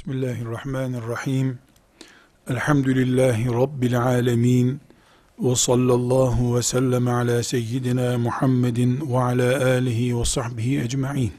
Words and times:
Bismillahirrahmanirrahim. 0.00 1.58
Elhamdülillahi 2.50 3.46
Rabbil 3.46 4.02
alemin. 4.02 4.80
Ve 5.38 5.56
sallallahu 5.56 6.56
ve 6.56 6.62
sellem 6.62 7.08
ala 7.08 7.42
seyyidina 7.42 8.18
Muhammedin 8.18 9.12
ve 9.12 9.18
ala 9.18 9.66
alihi 9.66 10.18
ve 10.18 10.24
sahbihi 10.24 10.80
ecma'in. 10.80 11.32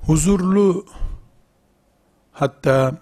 Huzurlu 0.00 0.86
hatta 2.32 2.98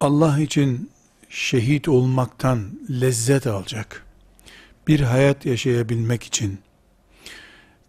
Allah 0.00 0.40
için 0.40 0.90
şehit 1.28 1.88
olmaktan 1.88 2.70
lezzet 3.00 3.46
alacak 3.46 4.06
bir 4.88 5.00
hayat 5.00 5.46
yaşayabilmek 5.46 6.22
için 6.22 6.60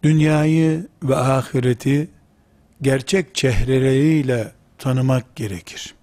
dünyayı 0.02 0.86
ve 1.02 1.16
ahireti 1.16 2.08
gerçek 2.82 3.34
çehreleriyle 3.34 4.52
tanımak 4.78 5.36
gerekir. 5.36 5.94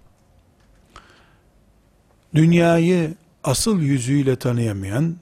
Dünyayı 2.34 3.14
asıl 3.44 3.80
yüzüyle 3.80 4.36
tanıyamayan, 4.36 5.16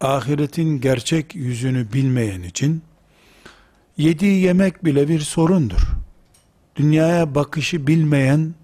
ahiretin 0.00 0.80
gerçek 0.80 1.34
yüzünü 1.34 1.92
bilmeyen 1.92 2.42
için 2.42 2.82
yediği 3.96 4.42
yemek 4.42 4.84
bile 4.84 5.08
bir 5.08 5.20
sorundur. 5.20 5.88
Dünyaya 6.76 7.34
bakışı 7.34 7.86
bilmeyen, 7.86 8.54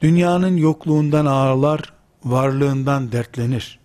dünyanın 0.00 0.56
yokluğundan 0.56 1.26
ağlar, 1.26 1.92
varlığından 2.24 3.12
dertlenir. 3.12 3.78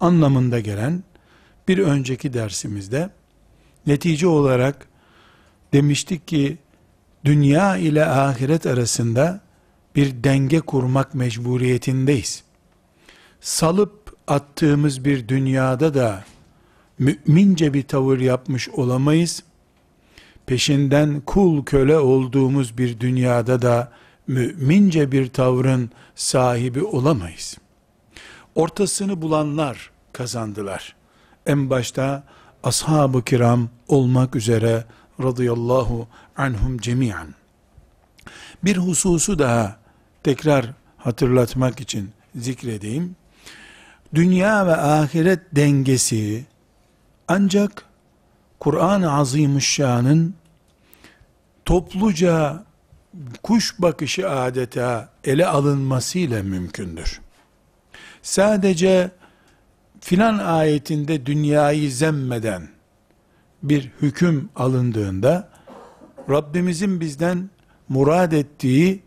Anlamında 0.00 0.60
gelen 0.60 1.02
bir 1.68 1.78
önceki 1.78 2.32
dersimizde 2.32 3.10
Netice 3.88 4.26
olarak 4.26 4.88
demiştik 5.72 6.28
ki 6.28 6.58
dünya 7.24 7.76
ile 7.76 8.06
ahiret 8.06 8.66
arasında 8.66 9.40
bir 9.96 10.24
denge 10.24 10.60
kurmak 10.60 11.14
mecburiyetindeyiz. 11.14 12.42
Salıp 13.40 14.16
attığımız 14.26 15.04
bir 15.04 15.28
dünyada 15.28 15.94
da 15.94 16.24
mümince 16.98 17.74
bir 17.74 17.82
tavır 17.82 18.20
yapmış 18.20 18.68
olamayız. 18.68 19.42
Peşinden 20.46 21.20
kul 21.20 21.64
köle 21.64 21.98
olduğumuz 21.98 22.78
bir 22.78 23.00
dünyada 23.00 23.62
da 23.62 23.92
mümince 24.26 25.12
bir 25.12 25.28
tavrın 25.28 25.90
sahibi 26.14 26.82
olamayız. 26.82 27.58
Ortasını 28.54 29.22
bulanlar 29.22 29.90
kazandılar. 30.12 30.96
En 31.46 31.70
başta 31.70 32.24
ashab-ı 32.62 33.24
kiram 33.24 33.68
olmak 33.88 34.36
üzere 34.36 34.84
radıyallahu 35.22 36.08
anhum 36.36 36.78
cemiyan. 36.78 37.34
Bir 38.64 38.76
hususu 38.76 39.38
daha 39.38 39.76
tekrar 40.22 40.66
hatırlatmak 40.96 41.80
için 41.80 42.10
zikredeyim. 42.36 43.16
Dünya 44.14 44.66
ve 44.66 44.76
ahiret 44.76 45.40
dengesi 45.52 46.44
ancak 47.28 47.84
Kur'an-ı 48.60 49.12
Azimüşşan'ın 49.12 50.34
topluca 51.64 52.64
kuş 53.42 53.74
bakışı 53.78 54.30
adeta 54.30 55.08
ele 55.24 55.46
alınmasıyla 55.46 56.42
mümkündür. 56.42 57.20
Sadece 58.22 59.10
filan 60.00 60.38
ayetinde 60.38 61.26
dünyayı 61.26 61.92
zemmeden 61.92 62.68
bir 63.62 63.90
hüküm 64.02 64.48
alındığında 64.56 65.48
Rabbimizin 66.30 67.00
bizden 67.00 67.50
murad 67.88 68.32
ettiği 68.32 69.02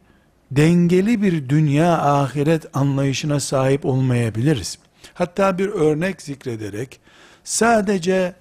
dengeli 0.52 1.22
bir 1.22 1.50
dünya 1.50 2.02
ahiret 2.02 2.66
anlayışına 2.74 3.40
sahip 3.40 3.86
olmayabiliriz. 3.86 4.78
Hatta 5.14 5.58
bir 5.58 5.68
örnek 5.68 6.22
zikrederek 6.22 7.00
sadece 7.44 8.36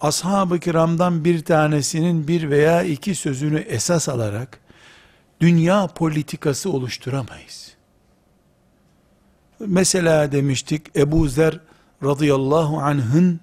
ashab-ı 0.00 0.60
kiramdan 0.60 1.24
bir 1.24 1.44
tanesinin 1.44 2.28
bir 2.28 2.50
veya 2.50 2.82
iki 2.82 3.14
sözünü 3.14 3.58
esas 3.58 4.08
alarak 4.08 4.60
dünya 5.40 5.86
politikası 5.86 6.70
oluşturamayız. 6.70 7.76
Mesela 9.60 10.32
demiştik 10.32 10.96
Ebu 10.96 11.28
Zer 11.28 11.60
radıyallahu 12.02 12.78
anh'ın 12.78 13.40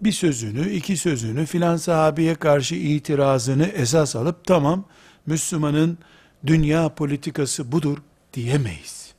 bir 0.00 0.12
sözünü, 0.12 0.70
iki 0.70 0.96
sözünü 0.96 1.46
filan 1.46 1.76
sahabeye 1.76 2.34
karşı 2.34 2.74
itirazını 2.74 3.66
esas 3.66 4.16
alıp 4.16 4.44
tamam 4.44 4.84
Müslümanın 5.26 5.98
dünya 6.46 6.88
politikası 6.94 7.72
budur 7.72 7.98
diyemeyiz. 8.34 9.12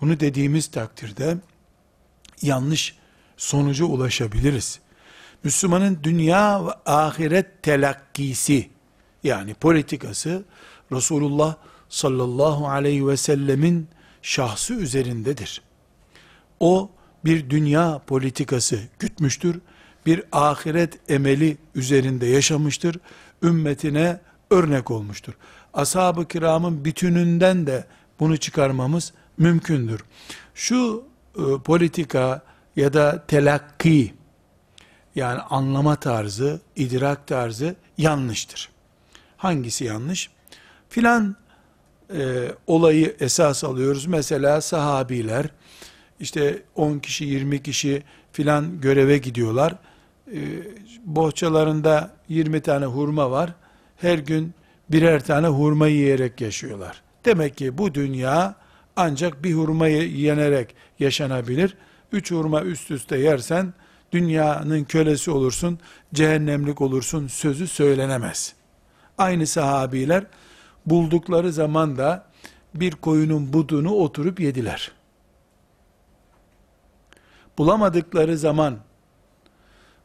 Bunu 0.00 0.20
dediğimiz 0.20 0.66
takdirde 0.70 1.36
yanlış 2.42 2.96
sonuca 3.36 3.84
ulaşabiliriz. 3.84 4.80
Müslümanın 5.44 5.98
dünya 6.02 6.66
ve 6.66 6.70
ahiret 6.86 7.62
telakkisi 7.62 8.70
yani 9.24 9.54
politikası 9.54 10.44
Resulullah 10.92 11.56
sallallahu 11.88 12.68
aleyhi 12.68 13.08
ve 13.08 13.16
sellemin 13.16 13.88
şahsı 14.22 14.74
üzerindedir. 14.74 15.62
O 16.60 16.90
bir 17.24 17.50
dünya 17.50 18.00
politikası 18.06 18.80
gütmüştür. 18.98 19.60
Bir 20.06 20.22
ahiret 20.32 21.10
emeli 21.10 21.56
üzerinde 21.74 22.26
yaşamıştır. 22.26 22.96
Ümmetine 23.42 24.20
örnek 24.50 24.90
olmuştur. 24.90 25.32
Ashab-ı 25.74 26.28
kiramın 26.28 26.84
bütününden 26.84 27.66
de 27.66 27.84
bunu 28.20 28.36
çıkarmamız 28.36 29.12
mümkündür. 29.38 30.04
Şu 30.54 31.04
e, 31.36 31.42
politika 31.64 32.42
ya 32.76 32.92
da 32.92 33.24
telakki 33.26 34.14
yani 35.14 35.40
anlama 35.40 35.96
tarzı, 35.96 36.60
idrak 36.76 37.26
tarzı 37.26 37.76
yanlıştır. 37.98 38.68
Hangisi 39.36 39.84
yanlış? 39.84 40.30
Filan 40.88 41.36
e, 42.14 42.48
olayı 42.66 43.16
esas 43.20 43.64
alıyoruz. 43.64 44.06
Mesela 44.06 44.60
sahabiler 44.60 45.46
işte 46.20 46.62
10 46.74 46.98
kişi 46.98 47.24
20 47.24 47.62
kişi 47.62 48.02
filan 48.32 48.80
göreve 48.80 49.18
gidiyorlar. 49.18 49.74
Ee, 50.32 50.38
bohçalarında 51.04 52.10
20 52.28 52.60
tane 52.60 52.84
hurma 52.84 53.30
var. 53.30 53.54
Her 53.96 54.18
gün 54.18 54.54
birer 54.90 55.24
tane 55.24 55.46
hurma 55.46 55.88
yiyerek 55.88 56.40
yaşıyorlar. 56.40 57.02
Demek 57.24 57.56
ki 57.56 57.78
bu 57.78 57.94
dünya 57.94 58.54
ancak 58.96 59.44
bir 59.44 59.54
hurmayı 59.54 60.10
yenerek 60.10 60.74
yaşanabilir. 60.98 61.76
Üç 62.12 62.30
hurma 62.30 62.62
üst 62.62 62.90
üste 62.90 63.18
yersen 63.18 63.74
dünyanın 64.12 64.84
kölesi 64.84 65.30
olursun, 65.30 65.78
cehennemlik 66.14 66.80
olursun 66.80 67.26
sözü 67.26 67.68
söylenemez. 67.68 68.54
Aynı 69.18 69.46
sahabiler 69.46 70.24
buldukları 70.86 71.52
zaman 71.52 71.96
da 71.96 72.26
bir 72.74 72.90
koyunun 72.90 73.52
budunu 73.52 73.94
oturup 73.94 74.40
yediler 74.40 74.92
bulamadıkları 77.58 78.38
zaman, 78.38 78.78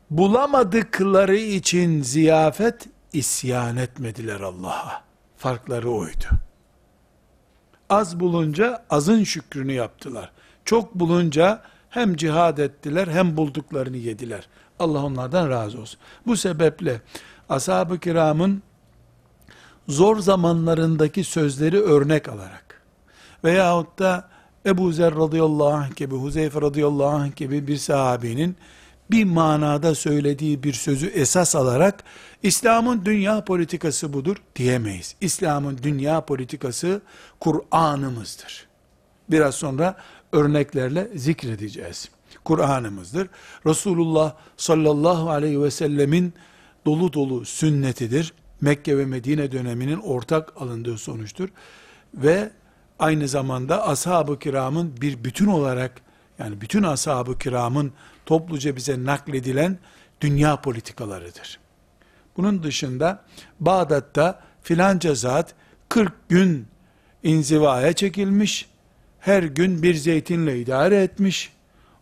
bulamadıkları 0.10 1.36
için 1.36 2.02
ziyafet 2.02 2.88
isyan 3.14 3.78
etmediler 3.78 4.40
Allah'a. 4.40 5.04
Farkları 5.38 5.90
oydu. 5.90 6.26
Az 7.90 8.20
bulunca 8.20 8.86
azın 8.90 9.24
şükrünü 9.24 9.72
yaptılar. 9.74 10.32
Çok 10.66 10.96
bulunca 10.96 11.62
hem 11.90 12.16
cihad 12.16 12.58
ettiler 12.58 13.08
hem 13.08 13.38
bulduklarını 13.38 13.98
yediler. 13.98 14.48
Allah 14.80 15.04
onlardan 15.04 15.50
razı 15.50 15.82
olsun. 15.82 16.00
Bu 16.28 16.38
sebeple 16.38 17.02
ashab-ı 17.50 18.00
kiramın 18.00 18.64
zor 19.88 20.20
zamanlarındaki 20.20 21.24
sözleri 21.24 21.82
örnek 21.82 22.30
alarak 22.30 22.82
veyahut 23.44 24.00
da 24.00 24.30
Ebu 24.66 24.92
Zer 24.92 25.16
radıyallahu 25.16 25.74
anh 25.74 25.96
gibi, 25.96 26.16
Huzeyfe 26.16 26.62
radıyallahu 26.62 27.16
anh 27.16 27.36
gibi 27.36 27.68
bir 27.68 27.78
sahabenin 27.78 28.56
bir 29.12 29.24
manada 29.24 29.96
söylediği 29.96 30.64
bir 30.64 30.74
sözü 30.74 31.08
esas 31.08 31.56
alarak 31.56 32.04
İslam'ın 32.44 33.06
dünya 33.06 33.46
politikası 33.46 34.14
budur 34.14 34.38
diyemeyiz. 34.56 35.16
İslam'ın 35.22 35.80
dünya 35.84 36.26
politikası 36.26 37.02
Kur'an'ımızdır. 37.40 38.68
Biraz 39.30 39.56
sonra 39.56 39.98
örneklerle 40.32 41.10
zikredeceğiz. 41.16 42.10
Kur'an'ımızdır. 42.44 43.30
Resulullah 43.66 44.34
sallallahu 44.58 45.30
aleyhi 45.30 45.62
ve 45.62 45.72
sellemin 45.72 46.34
dolu 46.86 47.14
dolu 47.14 47.46
sünnetidir. 47.46 48.34
Mekke 48.62 48.98
ve 48.98 49.06
Medine 49.06 49.52
döneminin 49.52 49.98
ortak 49.98 50.62
alındığı 50.62 50.98
sonuçtur. 50.98 51.50
Ve 52.14 52.52
aynı 53.00 53.28
zamanda 53.28 53.88
ashab-ı 53.88 54.40
kiramın 54.40 54.94
bir 55.02 55.24
bütün 55.24 55.46
olarak 55.46 56.02
yani 56.40 56.62
bütün 56.62 56.84
ashab-ı 56.84 57.38
kiramın 57.38 57.94
topluca 58.26 58.76
bize 58.76 59.06
nakledilen 59.06 59.78
dünya 60.22 60.62
politikalarıdır. 60.62 61.60
Bunun 62.38 62.64
dışında 62.64 63.24
Bağdat'ta 63.60 64.40
filanca 64.64 65.16
zat 65.16 65.54
40 65.90 66.30
gün 66.30 66.68
inzivaya 67.24 67.94
çekilmiş, 67.94 68.70
her 69.20 69.44
gün 69.44 69.84
bir 69.84 69.96
zeytinle 69.96 70.60
idare 70.60 71.04
etmiş. 71.04 71.52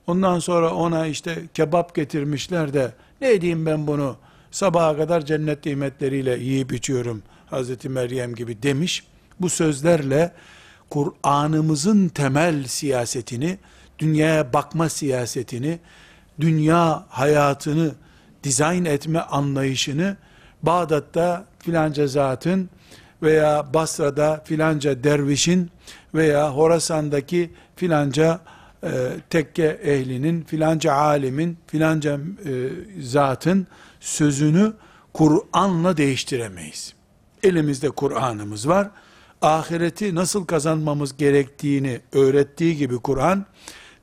Ondan 0.08 0.40
sonra 0.40 0.74
ona 0.74 1.08
işte 1.08 1.36
kebap 1.54 1.96
getirmişler 1.96 2.74
de 2.74 2.94
ne 3.22 3.32
edeyim 3.32 3.66
ben 3.66 3.88
bunu 3.88 4.16
sabaha 4.52 4.98
kadar 4.98 5.26
cennet 5.26 5.66
nimetleriyle 5.66 6.38
yiyip 6.38 6.74
içiyorum 6.74 7.24
Hazreti 7.46 7.90
Meryem 7.90 8.36
gibi 8.36 8.64
demiş. 8.64 9.04
Bu 9.40 9.50
sözlerle 9.50 10.32
Kur'an'ımızın 10.94 12.08
temel 12.08 12.64
siyasetini, 12.64 13.58
dünyaya 14.00 14.54
bakma 14.54 14.90
siyasetini, 14.90 15.80
dünya 16.40 17.06
hayatını 17.10 17.92
dizayn 18.44 18.86
etme 18.86 19.20
anlayışını 19.20 20.18
Bağdat'ta 20.64 21.46
filanca 21.60 22.08
zatın 22.08 22.70
veya 23.24 23.74
Basra'da 23.74 24.44
filanca 24.46 25.04
dervişin 25.04 25.72
veya 26.14 26.56
Horasan'daki 26.56 27.52
filanca 27.76 28.40
e, 28.84 28.90
tekke 29.30 29.80
ehlinin, 29.84 30.44
filanca 30.44 30.94
alimin, 30.94 31.58
filanca 31.68 32.14
e, 32.46 32.70
zatın 33.02 33.68
sözünü 34.00 34.74
Kur'an'la 35.14 35.98
değiştiremeyiz. 35.98 36.94
Elimizde 37.44 37.90
Kur'an'ımız 37.90 38.68
var. 38.68 38.90
Ahireti 39.44 40.16
nasıl 40.16 40.46
kazanmamız 40.46 41.18
gerektiğini 41.18 42.02
öğrettiği 42.14 42.78
gibi 42.78 42.98
Kur'an, 42.98 43.46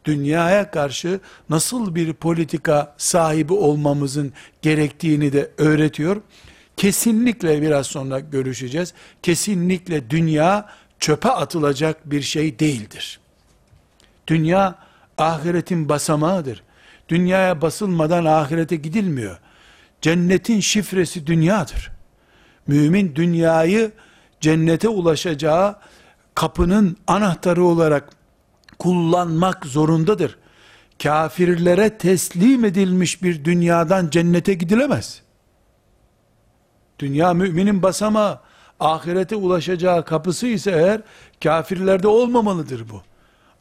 dünyaya 0.05 0.71
karşı 0.71 1.21
nasıl 1.51 1.95
bir 1.95 2.13
politika 2.13 2.95
sahibi 2.99 3.53
olmamızın 3.53 4.33
gerektiğini 4.63 5.33
de 5.33 5.51
öğretiyor. 5.59 6.23
Kesinlikle 6.77 7.63
biraz 7.63 7.87
sonra 7.87 8.21
görüşeceğiz. 8.21 8.95
Kesinlikle 9.23 10.11
dünya 10.11 10.69
çöpe 10.99 11.29
atılacak 11.31 12.11
bir 12.11 12.23
şey 12.23 12.59
değildir. 12.59 13.21
Dünya 14.27 14.79
ahiretin 15.19 15.89
basamağıdır. 15.89 16.63
Dünyaya 17.09 17.63
basılmadan 17.63 18.25
ahirete 18.25 18.77
gidilmiyor. 18.77 19.39
Cennetin 20.01 20.61
şifresi 20.61 21.27
dünyadır. 21.27 21.91
Mümin 22.67 23.15
dünyayı 23.15 23.93
cennete 24.41 24.89
ulaşacağı 24.89 25.77
kapının 26.35 26.97
anahtarı 27.07 27.65
olarak 27.65 28.11
kullanmak 28.79 29.67
zorundadır. 29.67 30.39
Kafirlere 31.03 31.99
teslim 31.99 32.65
edilmiş 32.65 33.23
bir 33.23 33.45
dünyadan 33.45 34.11
cennete 34.11 34.55
gidilemez. 34.55 35.23
Dünya 36.99 37.35
müminin 37.35 37.83
basamağı, 37.83 38.41
ahirete 38.81 39.37
ulaşacağı 39.37 40.05
kapısı 40.05 40.47
ise 40.47 40.71
eğer 40.71 41.01
kafirlerde 41.43 42.09
olmamalıdır 42.09 42.89
bu. 42.91 43.03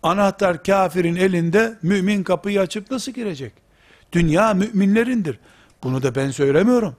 Anahtar 0.04 0.64
kafirin 0.64 1.16
elinde 1.16 1.78
mümin 1.82 2.24
kapıyı 2.24 2.62
açıp 2.62 2.92
nasıl 2.92 3.12
girecek? 3.12 3.54
Dünya 4.12 4.54
müminlerindir. 4.54 5.40
Bunu 5.84 6.04
da 6.04 6.16
ben 6.16 6.32
söylemiyorum. 6.32 6.96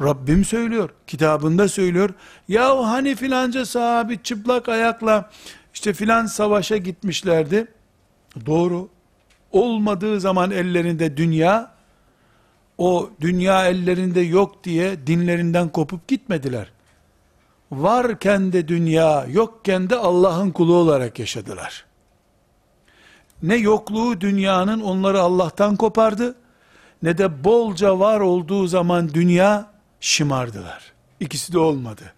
Rabbim 0.00 0.44
söylüyor. 0.44 0.90
Kitabında 1.06 1.68
söylüyor. 1.68 2.10
Yahu 2.48 2.86
hani 2.86 3.14
filanca 3.14 3.66
sahabi 3.66 4.22
çıplak 4.22 4.68
ayakla 4.68 5.30
işte 5.74 5.92
filan 5.92 6.26
savaşa 6.26 6.76
gitmişlerdi. 6.76 7.66
Doğru. 8.46 8.88
Olmadığı 9.52 10.20
zaman 10.20 10.50
ellerinde 10.50 11.16
dünya, 11.16 11.72
o 12.78 13.10
dünya 13.20 13.66
ellerinde 13.66 14.20
yok 14.20 14.64
diye 14.64 15.06
dinlerinden 15.06 15.68
kopup 15.68 16.08
gitmediler. 16.08 16.72
Varken 17.72 18.52
de 18.52 18.68
dünya, 18.68 19.26
yokken 19.30 19.90
de 19.90 19.96
Allah'ın 19.96 20.50
kulu 20.50 20.74
olarak 20.74 21.18
yaşadılar. 21.18 21.84
Ne 23.42 23.56
yokluğu 23.56 24.20
dünyanın 24.20 24.80
onları 24.80 25.20
Allah'tan 25.20 25.76
kopardı, 25.76 26.34
ne 27.02 27.18
de 27.18 27.44
bolca 27.44 27.98
var 27.98 28.20
olduğu 28.20 28.66
zaman 28.66 29.14
dünya 29.14 29.69
şımardılar. 30.00 30.92
İkisi 31.20 31.52
de 31.52 31.58
olmadı. 31.58 32.12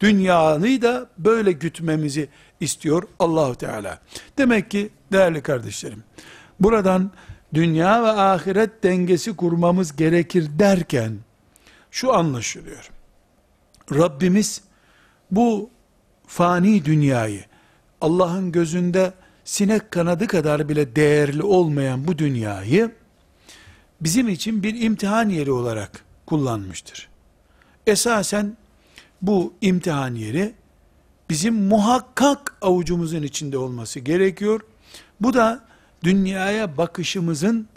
Dünyanı 0.00 0.82
da 0.82 1.06
böyle 1.18 1.52
gütmemizi 1.52 2.28
istiyor 2.60 3.02
Allahu 3.18 3.54
Teala. 3.54 3.98
Demek 4.38 4.70
ki 4.70 4.90
değerli 5.12 5.42
kardeşlerim, 5.42 6.04
buradan 6.60 7.10
dünya 7.54 8.02
ve 8.02 8.08
ahiret 8.08 8.82
dengesi 8.82 9.36
kurmamız 9.36 9.96
gerekir 9.96 10.48
derken 10.58 11.18
şu 11.90 12.14
anlaşılıyor. 12.14 12.90
Rabbimiz 13.94 14.62
bu 15.30 15.70
fani 16.26 16.84
dünyayı 16.84 17.44
Allah'ın 18.00 18.52
gözünde 18.52 19.12
sinek 19.44 19.90
kanadı 19.90 20.26
kadar 20.26 20.68
bile 20.68 20.96
değerli 20.96 21.42
olmayan 21.42 22.06
bu 22.06 22.18
dünyayı 22.18 22.90
bizim 24.00 24.28
için 24.28 24.62
bir 24.62 24.82
imtihan 24.82 25.28
yeri 25.28 25.52
olarak 25.52 26.04
kullanmıştır. 26.26 27.11
Esasen 27.86 28.56
bu 29.22 29.54
imtihan 29.60 30.14
yeri 30.14 30.54
bizim 31.30 31.54
muhakkak 31.54 32.56
avucumuzun 32.62 33.22
içinde 33.22 33.58
olması 33.58 34.00
gerekiyor. 34.00 34.60
Bu 35.20 35.34
da 35.34 35.64
dünyaya 36.04 36.76
bakışımızın 36.76 37.68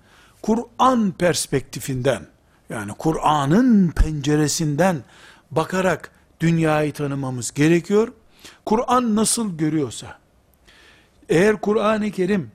Kur'an 0.41 1.11
perspektifinden 1.11 2.27
yani 2.69 2.91
Kur'an'ın 2.97 3.91
penceresinden 3.91 5.03
bakarak 5.51 6.11
dünyayı 6.39 6.93
tanımamız 6.93 7.51
gerekiyor. 7.51 8.13
Kur'an 8.65 9.15
nasıl 9.15 9.57
görüyorsa 9.57 10.19
eğer 11.29 11.61
Kur'an-ı 11.61 12.11
Kerim 12.11 12.51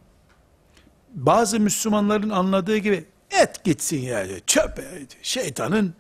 bazı 1.15 1.61
Müslümanların 1.61 2.31
anladığı 2.31 2.77
gibi 2.77 3.05
et 3.31 3.65
gitsin 3.65 3.99
yani 4.01 4.33
çöp 4.47 4.85
şeytanın 5.23 5.95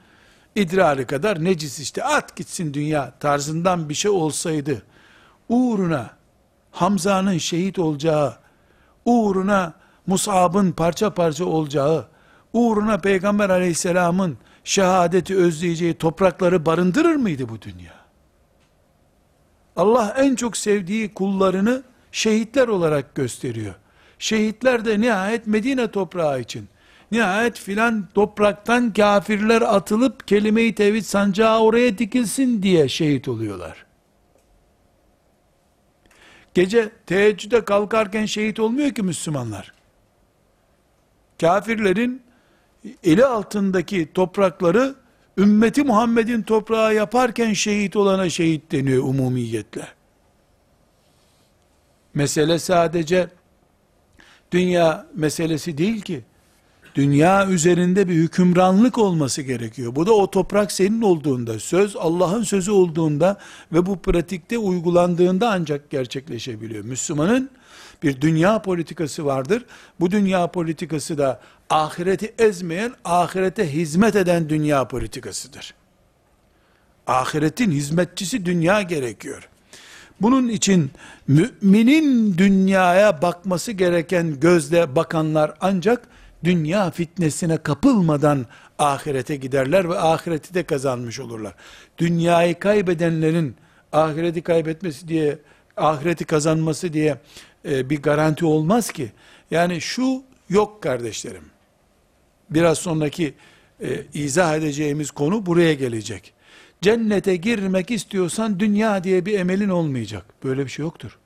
idrarı 0.61 1.07
kadar 1.07 1.45
necis 1.45 1.81
işte 1.81 2.05
at 2.05 2.37
gitsin 2.37 2.75
dünya 2.75 3.12
tarzından 3.21 3.88
bir 3.88 3.95
şey 3.95 4.11
olsaydı 4.11 4.83
uğruna 5.49 6.11
Hamza'nın 6.71 7.38
şehit 7.38 7.79
olacağı 7.79 8.35
uğruna 9.05 9.75
Musab'ın 10.07 10.73
parça 10.73 11.14
parça 11.14 11.45
olacağı 11.45 12.09
uğruna 12.52 12.99
Peygamber 12.99 13.50
aleyhisselamın 13.50 14.38
şehadeti 14.64 15.37
özleyeceği 15.37 15.95
toprakları 15.95 16.67
barındırır 16.67 17.17
mıydı 17.17 17.49
bu 17.49 17.62
dünya? 17.62 17.95
Allah 19.76 20.14
en 20.19 20.35
çok 20.35 20.57
sevdiği 20.57 21.14
kullarını 21.14 21.83
şehitler 22.12 22.69
olarak 22.69 23.14
gösteriyor. 23.14 23.75
Şehitler 24.19 24.85
de 24.85 25.00
nihayet 25.00 25.47
Medine 25.47 25.90
toprağı 25.90 26.40
için 26.40 26.69
Nihayet 27.12 27.59
filan 27.59 28.09
topraktan 28.14 28.93
kafirler 28.93 29.62
atılıp 29.62 30.29
kelime-i 30.29 30.75
tevhid 30.75 31.02
sancağı 31.02 31.61
oraya 31.61 31.99
dikilsin 31.99 32.62
diye 32.62 32.88
şehit 32.88 33.29
oluyorlar. 33.29 33.87
Gece 36.55 36.90
teheccüde 37.07 37.64
kalkarken 37.64 38.26
şehit 38.26 38.61
olmuyor 38.61 38.90
ki 38.90 39.02
Müslümanlar. 39.02 39.73
Kafirlerin 41.40 42.23
eli 43.05 43.25
altındaki 43.25 44.12
toprakları 44.12 44.95
ümmeti 45.38 45.83
Muhammed'in 45.83 46.43
toprağı 46.43 46.95
yaparken 46.95 47.52
şehit 47.52 47.97
olana 47.97 48.31
şehit 48.31 48.73
deniyor 48.73 49.02
umumiyetle. 49.02 49.88
Mesele 52.14 52.59
sadece 52.59 53.29
dünya 54.52 55.07
meselesi 55.14 55.79
değil 55.79 56.00
ki 56.02 56.25
dünya 56.94 57.49
üzerinde 57.49 58.09
bir 58.09 58.14
hükümranlık 58.14 58.99
olması 58.99 59.42
gerekiyor. 59.42 59.94
Bu 59.94 60.06
da 60.06 60.12
o 60.12 60.30
toprak 60.30 60.73
senin 60.73 61.02
olduğunda, 61.02 61.59
söz 61.59 61.97
Allah'ın 61.97 62.42
sözü 62.42 62.70
olduğunda 62.70 63.38
ve 63.73 63.87
bu 63.87 63.99
pratikte 63.99 64.59
uygulandığında 64.59 65.50
ancak 65.50 65.90
gerçekleşebiliyor. 65.90 66.85
Müslümanın 66.85 67.50
bir 68.02 68.20
dünya 68.20 68.62
politikası 68.62 69.26
vardır. 69.26 69.64
Bu 70.00 70.11
dünya 70.11 70.47
politikası 70.47 71.18
da 71.18 71.40
ahireti 71.70 72.35
ezmeyen, 72.38 72.92
ahirete 73.04 73.73
hizmet 73.73 74.16
eden 74.16 74.49
dünya 74.49 74.88
politikasıdır. 74.88 75.75
Ahiretin 77.06 77.70
hizmetçisi 77.70 78.47
dünya 78.47 78.82
gerekiyor. 78.82 79.49
Bunun 80.20 80.49
için 80.49 80.90
müminin 81.28 82.38
dünyaya 82.38 83.23
bakması 83.23 83.73
gereken 83.73 84.40
gözle 84.40 84.97
bakanlar 84.97 85.54
ancak 85.61 86.09
dünya 86.44 86.90
fitnesine 86.90 87.56
kapılmadan 87.56 88.47
ahirete 88.78 89.37
giderler 89.37 89.88
ve 89.88 89.99
ahireti 89.99 90.54
de 90.54 90.62
kazanmış 90.62 91.20
olurlar. 91.20 91.54
Dünyayı 91.99 92.59
kaybedenlerin 92.59 93.56
ahireti 93.92 94.42
kaybetmesi 94.42 95.09
diye, 95.09 95.38
ahireti 95.76 96.25
kazanması 96.25 96.92
diye 96.92 97.18
e, 97.68 97.90
bir 97.90 98.02
garanti 98.02 98.44
olmaz 98.44 98.92
ki. 98.92 99.12
Yani 99.50 99.80
şu 99.80 100.23
yok 100.49 100.82
kardeşlerim. 100.82 101.44
Biraz 102.50 102.78
sonraki 102.78 103.35
e, 103.80 104.04
izah 104.14 104.56
edeceğimiz 104.56 105.11
konu 105.11 105.47
buraya 105.47 105.75
gelecek. 105.75 106.32
Cennete 106.80 107.37
girmek 107.37 107.90
istiyorsan 107.90 108.61
dünya 108.61 109.04
diye 109.04 109.26
bir 109.26 109.38
emelin 109.38 109.68
olmayacak. 109.68 110.25
Böyle 110.44 110.64
bir 110.64 110.70
şey 110.70 110.82
yoktur. 110.82 111.18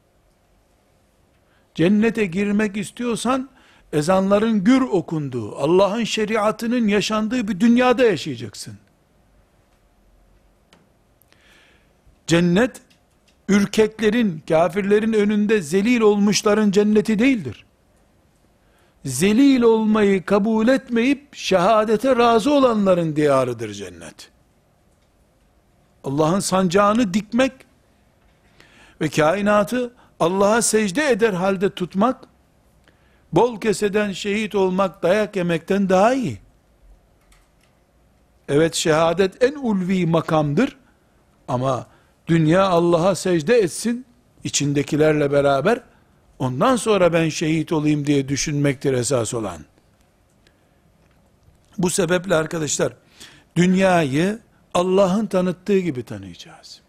Cennete 1.74 2.26
girmek 2.26 2.76
istiyorsan 2.76 3.50
ezanların 3.94 4.64
gür 4.64 4.80
okunduğu, 4.80 5.56
Allah'ın 5.56 6.04
şeriatının 6.04 6.88
yaşandığı 6.88 7.48
bir 7.48 7.60
dünyada 7.60 8.04
yaşayacaksın. 8.04 8.74
Cennet, 12.26 12.80
ürkeklerin, 13.48 14.42
kafirlerin 14.48 15.12
önünde 15.12 15.62
zelil 15.62 16.00
olmuşların 16.00 16.70
cenneti 16.70 17.18
değildir. 17.18 17.64
Zelil 19.04 19.62
olmayı 19.62 20.24
kabul 20.24 20.68
etmeyip 20.68 21.34
şehadete 21.34 22.16
razı 22.16 22.52
olanların 22.52 23.16
diyarıdır 23.16 23.72
cennet. 23.72 24.30
Allah'ın 26.04 26.40
sancağını 26.40 27.14
dikmek 27.14 27.52
ve 29.00 29.08
kainatı 29.08 29.92
Allah'a 30.20 30.62
secde 30.62 31.10
eder 31.10 31.32
halde 31.32 31.70
tutmak, 31.70 32.33
bol 33.34 33.60
keseden 33.60 34.12
şehit 34.12 34.54
olmak, 34.54 35.02
dayak 35.02 35.36
yemekten 35.36 35.88
daha 35.88 36.14
iyi. 36.14 36.38
Evet 38.48 38.74
şehadet 38.74 39.42
en 39.42 39.54
ulvi 39.54 40.06
makamdır 40.06 40.76
ama 41.48 41.86
dünya 42.26 42.68
Allah'a 42.68 43.14
secde 43.14 43.58
etsin, 43.58 44.06
içindekilerle 44.44 45.32
beraber, 45.32 45.80
ondan 46.38 46.76
sonra 46.76 47.12
ben 47.12 47.28
şehit 47.28 47.72
olayım 47.72 48.06
diye 48.06 48.28
düşünmektir 48.28 48.92
esas 48.92 49.34
olan. 49.34 49.64
Bu 51.78 51.90
sebeple 51.90 52.34
arkadaşlar, 52.34 52.92
dünyayı 53.56 54.38
Allah'ın 54.74 55.26
tanıttığı 55.26 55.78
gibi 55.78 56.02
tanıyacağız. 56.02 56.80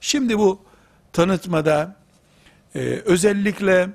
Şimdi 0.00 0.38
bu 0.38 0.60
tanıtmada, 1.12 1.96
e, 2.74 2.80
özellikle 3.04 3.90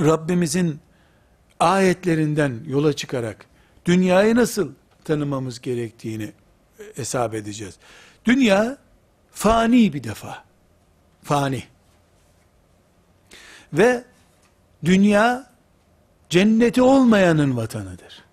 Rabbimizin 0.00 0.80
ayetlerinden 1.60 2.60
yola 2.66 2.92
çıkarak, 2.92 3.46
dünyayı 3.84 4.36
nasıl 4.36 4.72
tanımamız 5.04 5.60
gerektiğini 5.60 6.32
hesap 6.94 7.34
edeceğiz. 7.34 7.74
Dünya, 8.24 8.78
Fani 9.32 9.92
bir 9.92 10.04
defa. 10.04 10.44
Fani. 11.22 11.64
Ve 13.72 14.04
dünya 14.84 15.50
cenneti 16.30 16.82
olmayanın 16.82 17.56
vatanıdır. 17.56 18.24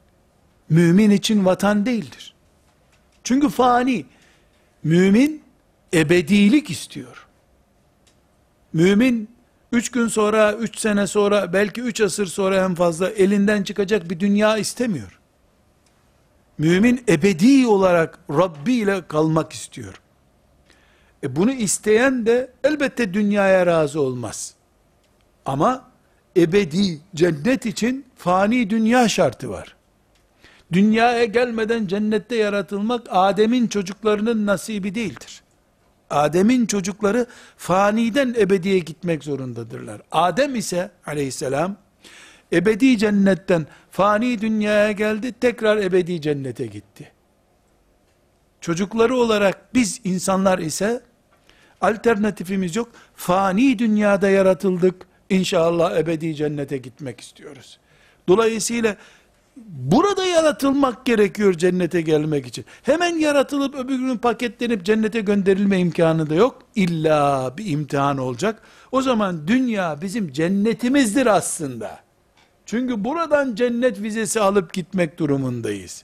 Mümin 0.70 1.10
için 1.10 1.46
vatan 1.46 1.86
değildir. 1.86 2.34
Çünkü 3.24 3.50
fani. 3.50 4.06
Mümin 4.84 5.44
ebedilik 5.94 6.70
istiyor. 6.70 7.28
Mümin 8.74 9.30
üç 9.72 9.92
gün 9.92 10.08
sonra, 10.08 10.54
üç 10.54 10.80
sene 10.80 11.08
sonra, 11.08 11.54
belki 11.54 11.82
üç 11.82 12.02
asır 12.02 12.26
sonra 12.26 12.66
en 12.66 12.76
fazla 12.76 13.10
elinden 13.10 13.64
çıkacak 13.64 14.10
bir 14.10 14.20
dünya 14.20 14.58
istemiyor. 14.58 15.20
Mümin 16.58 17.04
ebedi 17.10 17.68
olarak 17.68 18.20
Rabbi 18.30 18.74
ile 18.74 19.08
kalmak 19.08 19.54
istiyor. 19.54 20.02
E 21.24 21.36
bunu 21.36 21.52
isteyen 21.52 22.26
de 22.26 22.52
elbette 22.64 23.14
dünyaya 23.14 23.66
razı 23.66 24.02
olmaz. 24.02 24.54
Ama 25.46 25.90
ebedi 26.38 27.00
cennet 27.16 27.66
için 27.66 28.06
fani 28.16 28.70
dünya 28.70 29.10
şartı 29.10 29.50
var. 29.50 29.76
Dünyaya 30.72 31.26
gelmeden 31.26 31.88
cennette 31.88 32.36
yaratılmak 32.36 33.08
Adem'in 33.10 33.68
çocuklarının 33.68 34.46
nasibi 34.46 34.96
değildir. 34.96 35.44
Adem'in 36.10 36.66
çocukları 36.66 37.26
faniden 37.58 38.36
ebediye 38.38 38.80
gitmek 38.80 39.24
zorundadırlar. 39.24 40.02
Adem 40.12 40.56
ise 40.56 40.92
aleyhisselam 41.06 41.76
ebedi 42.54 42.98
cennetten 42.98 43.68
fani 43.92 44.42
dünyaya 44.42 44.92
geldi, 44.92 45.34
tekrar 45.42 45.78
ebedi 45.78 46.22
cennete 46.22 46.66
gitti. 46.66 47.12
Çocukları 48.62 49.16
olarak 49.16 49.74
biz 49.74 50.02
insanlar 50.04 50.60
ise 50.60 51.02
Alternatifimiz 51.82 52.76
yok. 52.76 52.90
Fani 53.16 53.80
dünyada 53.80 54.30
yaratıldık. 54.30 55.08
İnşallah 55.30 55.98
ebedi 55.98 56.36
cennete 56.36 56.78
gitmek 56.78 57.22
istiyoruz. 57.22 57.80
Dolayısıyla 58.28 58.96
burada 59.68 60.26
yaratılmak 60.26 61.06
gerekiyor 61.06 61.54
cennete 61.54 62.02
gelmek 62.02 62.48
için. 62.48 62.66
Hemen 62.84 63.16
yaratılıp 63.16 63.76
öbür 63.76 64.00
gün 64.00 64.18
paketlenip 64.18 64.86
cennete 64.86 65.22
gönderilme 65.22 65.80
imkanı 65.80 66.30
da 66.30 66.36
yok. 66.36 66.62
İlla 66.76 67.54
bir 67.58 67.66
imtihan 67.66 68.18
olacak. 68.18 68.62
O 68.92 69.02
zaman 69.02 69.48
dünya 69.48 70.02
bizim 70.02 70.32
cennetimizdir 70.32 71.26
aslında. 71.28 72.00
Çünkü 72.66 73.04
buradan 73.04 73.56
cennet 73.56 74.02
vizesi 74.02 74.42
alıp 74.42 74.74
gitmek 74.74 75.20
durumundayız. 75.20 76.04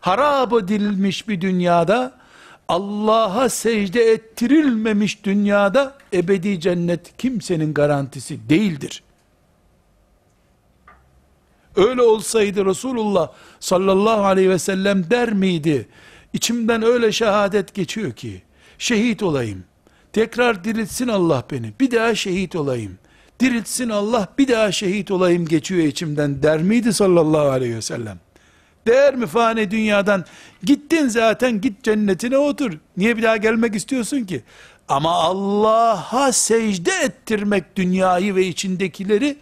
Harap 0.00 0.52
edilmiş 0.52 1.28
bir 1.28 1.40
dünyada 1.40 2.12
Allah'a 2.68 3.48
secde 3.48 4.02
ettirilmemiş 4.02 5.24
dünyada 5.24 5.94
ebedi 6.12 6.60
cennet 6.60 7.16
kimsenin 7.16 7.74
garantisi 7.74 8.48
değildir. 8.48 9.02
Öyle 11.76 12.02
olsaydı 12.02 12.64
Resulullah 12.64 13.28
sallallahu 13.60 14.24
aleyhi 14.24 14.50
ve 14.50 14.58
sellem 14.58 15.10
der 15.10 15.32
miydi? 15.32 15.88
İçimden 16.32 16.82
öyle 16.82 17.12
şehadet 17.12 17.74
geçiyor 17.74 18.12
ki, 18.12 18.42
şehit 18.78 19.22
olayım. 19.22 19.64
Tekrar 20.12 20.64
diriltsin 20.64 21.08
Allah 21.08 21.44
beni. 21.50 21.72
Bir 21.80 21.90
daha 21.90 22.14
şehit 22.14 22.56
olayım. 22.56 22.98
Diriltsin 23.40 23.88
Allah 23.88 24.28
bir 24.38 24.48
daha 24.48 24.72
şehit 24.72 25.10
olayım 25.10 25.46
geçiyor 25.46 25.82
içimden 25.82 26.42
der 26.42 26.62
miydi 26.62 26.92
sallallahu 26.92 27.48
aleyhi 27.48 27.76
ve 27.76 27.82
sellem? 27.82 28.18
Değer 28.86 29.14
mi 29.16 29.26
fani 29.26 29.70
dünyadan? 29.70 30.24
Gittin 30.62 31.08
zaten 31.08 31.60
git 31.60 31.82
cennetine 31.82 32.38
otur. 32.38 32.72
Niye 32.96 33.16
bir 33.16 33.22
daha 33.22 33.36
gelmek 33.36 33.74
istiyorsun 33.74 34.24
ki? 34.24 34.42
Ama 34.88 35.10
Allah'a 35.10 36.32
secde 36.32 36.92
ettirmek 37.04 37.76
dünyayı 37.76 38.34
ve 38.34 38.46
içindekileri 38.46 39.36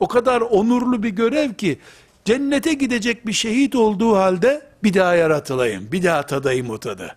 o 0.00 0.08
kadar 0.08 0.40
onurlu 0.40 1.02
bir 1.02 1.08
görev 1.08 1.54
ki 1.54 1.78
cennete 2.24 2.74
gidecek 2.74 3.26
bir 3.26 3.32
şehit 3.32 3.74
olduğu 3.74 4.16
halde 4.16 4.62
bir 4.82 4.94
daha 4.94 5.14
yaratılayım, 5.14 5.92
bir 5.92 6.02
daha 6.02 6.22
tadayım 6.22 6.70
o 6.70 6.78
tadı. 6.78 7.16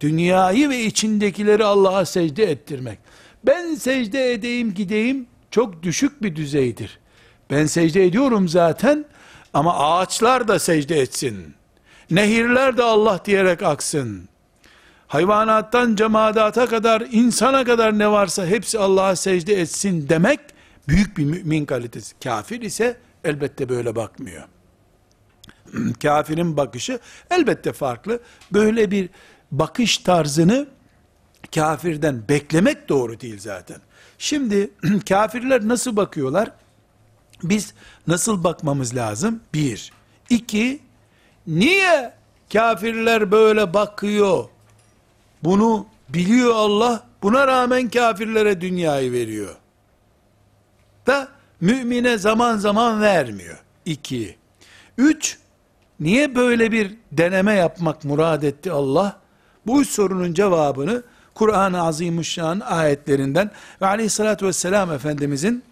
Dünyayı 0.00 0.68
ve 0.68 0.82
içindekileri 0.82 1.64
Allah'a 1.64 2.04
secde 2.04 2.44
ettirmek. 2.44 2.98
Ben 3.46 3.74
secde 3.74 4.32
edeyim 4.32 4.74
gideyim 4.74 5.26
çok 5.50 5.82
düşük 5.82 6.22
bir 6.22 6.36
düzeydir. 6.36 6.98
Ben 7.50 7.66
secde 7.66 8.04
ediyorum 8.04 8.48
zaten 8.48 9.04
ama 9.54 9.78
ağaçlar 9.78 10.48
da 10.48 10.58
secde 10.58 11.00
etsin. 11.00 11.54
Nehirler 12.10 12.76
de 12.76 12.82
Allah 12.82 13.20
diyerek 13.24 13.62
aksın. 13.62 14.28
Hayvanattan 15.06 15.96
cemadata 15.96 16.66
kadar, 16.66 17.00
insana 17.12 17.64
kadar 17.64 17.98
ne 17.98 18.10
varsa 18.10 18.46
hepsi 18.46 18.78
Allah'a 18.78 19.16
secde 19.16 19.60
etsin 19.60 20.08
demek, 20.08 20.40
büyük 20.88 21.16
bir 21.16 21.24
mümin 21.24 21.64
kalitesi. 21.64 22.14
Kafir 22.24 22.62
ise 22.62 22.96
elbette 23.24 23.68
böyle 23.68 23.96
bakmıyor. 23.96 24.42
Kafirin 26.02 26.56
bakışı 26.56 26.98
elbette 27.30 27.72
farklı. 27.72 28.20
Böyle 28.52 28.90
bir 28.90 29.10
bakış 29.52 29.98
tarzını 29.98 30.66
kafirden 31.54 32.28
beklemek 32.28 32.88
doğru 32.88 33.20
değil 33.20 33.38
zaten. 33.38 33.80
Şimdi 34.18 34.70
kafirler 35.08 35.68
nasıl 35.68 35.96
bakıyorlar? 35.96 36.50
Biz 37.42 37.74
nasıl 38.06 38.44
bakmamız 38.44 38.96
lazım? 38.96 39.40
Bir. 39.54 39.92
İki, 40.30 40.80
niye 41.46 42.12
kafirler 42.52 43.30
böyle 43.30 43.74
bakıyor? 43.74 44.44
Bunu 45.42 45.86
biliyor 46.08 46.54
Allah, 46.54 47.06
buna 47.22 47.46
rağmen 47.46 47.90
kafirlere 47.90 48.60
dünyayı 48.60 49.12
veriyor. 49.12 49.56
Da 51.06 51.28
mümine 51.60 52.18
zaman 52.18 52.56
zaman 52.56 53.00
vermiyor. 53.00 53.58
İki. 53.84 54.36
Üç, 54.98 55.38
niye 56.00 56.34
böyle 56.34 56.72
bir 56.72 56.94
deneme 57.12 57.54
yapmak 57.54 58.04
murad 58.04 58.42
etti 58.42 58.72
Allah? 58.72 59.20
Bu 59.66 59.84
sorunun 59.84 60.34
cevabını 60.34 61.02
Kur'an-ı 61.34 61.82
Azimuşşan 61.82 62.60
ayetlerinden 62.60 63.50
ve 63.82 63.86
aleyhissalatü 63.86 64.46
vesselam 64.46 64.92
Efendimizin 64.92 65.62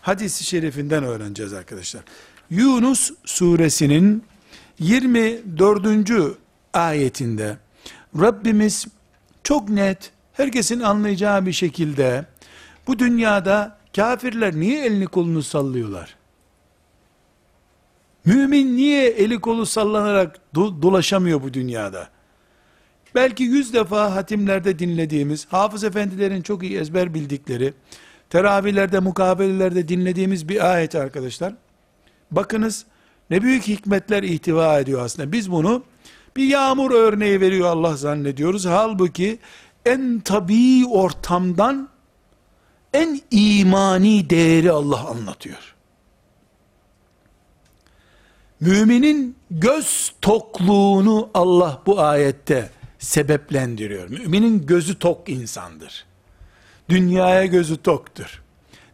hadisi 0.00 0.44
şerifinden 0.44 1.04
öğreneceğiz 1.04 1.52
arkadaşlar. 1.52 2.02
Yunus 2.50 3.10
suresinin 3.24 4.24
24. 4.78 6.36
ayetinde 6.72 7.56
Rabbimiz 8.20 8.86
çok 9.44 9.68
net, 9.68 10.10
herkesin 10.32 10.80
anlayacağı 10.80 11.46
bir 11.46 11.52
şekilde 11.52 12.24
bu 12.86 12.98
dünyada 12.98 13.75
kafirler 13.96 14.54
niye 14.56 14.84
elini 14.86 15.06
kolunu 15.06 15.42
sallıyorlar? 15.42 16.16
Mümin 18.24 18.76
niye 18.76 19.06
eli 19.06 19.40
kolu 19.40 19.66
sallanarak 19.66 20.38
do- 20.54 20.82
dolaşamıyor 20.82 21.42
bu 21.42 21.54
dünyada? 21.54 22.08
Belki 23.14 23.44
yüz 23.44 23.74
defa 23.74 24.14
hatimlerde 24.16 24.78
dinlediğimiz, 24.78 25.46
hafız 25.46 25.84
efendilerin 25.84 26.42
çok 26.42 26.62
iyi 26.62 26.78
ezber 26.78 27.14
bildikleri, 27.14 27.74
teravihlerde, 28.30 28.98
mukabelelerde 28.98 29.88
dinlediğimiz 29.88 30.48
bir 30.48 30.72
ayet 30.72 30.94
arkadaşlar. 30.94 31.54
Bakınız 32.30 32.86
ne 33.30 33.42
büyük 33.42 33.68
hikmetler 33.68 34.22
ihtiva 34.22 34.80
ediyor 34.80 35.04
aslında. 35.04 35.32
Biz 35.32 35.50
bunu 35.50 35.82
bir 36.36 36.44
yağmur 36.44 36.90
örneği 36.90 37.40
veriyor 37.40 37.68
Allah 37.68 37.96
zannediyoruz. 37.96 38.66
Halbuki 38.66 39.38
en 39.84 40.20
tabii 40.20 40.86
ortamdan 40.86 41.88
en 42.96 43.20
imani 43.30 44.30
değeri 44.30 44.70
Allah 44.70 45.08
anlatıyor. 45.08 45.74
Müminin 48.60 49.36
göz 49.50 50.12
tokluğunu 50.20 51.30
Allah 51.34 51.82
bu 51.86 52.00
ayette 52.00 52.70
sebeplendiriyor. 52.98 54.08
Müminin 54.08 54.66
gözü 54.66 54.98
tok 54.98 55.28
insandır. 55.28 56.06
Dünyaya 56.88 57.46
gözü 57.46 57.82
toktur. 57.82 58.42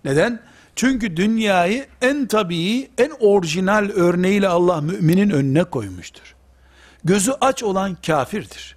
Neden? 0.04 0.40
Çünkü 0.76 1.16
dünyayı 1.16 1.86
en 2.00 2.26
tabii, 2.26 2.90
en 2.98 3.12
orijinal 3.20 3.90
örneğiyle 3.94 4.48
Allah 4.48 4.80
müminin 4.80 5.30
önüne 5.30 5.64
koymuştur. 5.64 6.34
Gözü 7.04 7.32
aç 7.40 7.62
olan 7.62 7.96
kafirdir. 8.06 8.76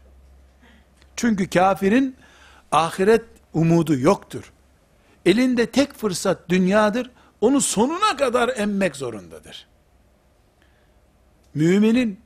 Çünkü 1.16 1.50
kafirin 1.50 2.16
ahiret 2.72 3.24
umudu 3.54 3.96
yoktur. 4.00 4.52
Elinde 5.26 5.66
tek 5.66 5.94
fırsat 5.94 6.50
dünyadır. 6.50 7.12
Onu 7.42 7.62
sonuna 7.62 8.18
kadar 8.18 8.52
emmek 8.58 8.96
zorundadır. 8.96 9.68
Müminin 11.54 12.20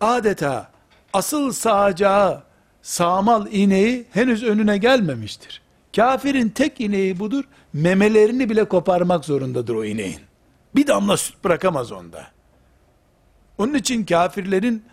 adeta 0.00 0.70
asıl 1.12 1.52
sağacağı 1.52 2.42
sağmal 2.82 3.46
ineği 3.52 4.06
henüz 4.10 4.42
önüne 4.42 4.78
gelmemiştir. 4.78 5.62
Kafirin 5.96 6.48
tek 6.48 6.80
ineği 6.80 7.18
budur. 7.18 7.44
Memelerini 7.72 8.50
bile 8.50 8.64
koparmak 8.64 9.24
zorundadır 9.24 9.74
o 9.74 9.84
ineğin. 9.84 10.20
Bir 10.74 10.86
damla 10.86 11.16
süt 11.16 11.44
bırakamaz 11.44 11.92
onda. 11.92 12.26
Onun 13.58 13.74
için 13.74 14.04
kafirlerin 14.04 14.84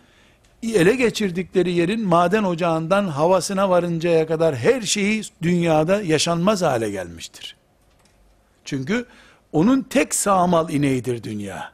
ele 0.72 0.96
geçirdikleri 0.96 1.72
yerin 1.72 2.00
maden 2.00 2.44
ocağından 2.44 3.08
havasına 3.08 3.70
varıncaya 3.70 4.26
kadar 4.26 4.56
her 4.56 4.82
şeyi 4.82 5.22
dünyada 5.42 6.02
yaşanmaz 6.02 6.62
hale 6.62 6.90
gelmiştir. 6.90 7.56
Çünkü 8.64 9.06
onun 9.52 9.82
tek 9.82 10.14
sağmal 10.14 10.70
ineğidir 10.70 11.22
dünya. 11.22 11.72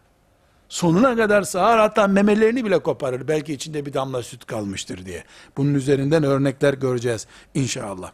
Sonuna 0.69 1.17
kadar 1.17 1.43
sağar 1.43 1.79
hatta 1.79 2.07
memelerini 2.07 2.65
bile 2.65 2.79
koparır. 2.79 3.29
Belki 3.29 3.53
içinde 3.53 3.87
bir 3.87 3.93
damla 3.93 4.23
süt 4.23 4.45
kalmıştır 4.47 5.07
diye. 5.07 5.25
Bunun 5.57 5.75
üzerinden 5.75 6.23
örnekler 6.23 6.75
göreceğiz 6.75 7.27
inşallah. 7.55 8.13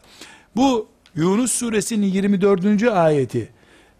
Bu 0.55 0.87
Yunus 1.15 1.51
suresinin 1.51 2.07
24. 2.07 2.83
ayeti 2.83 3.49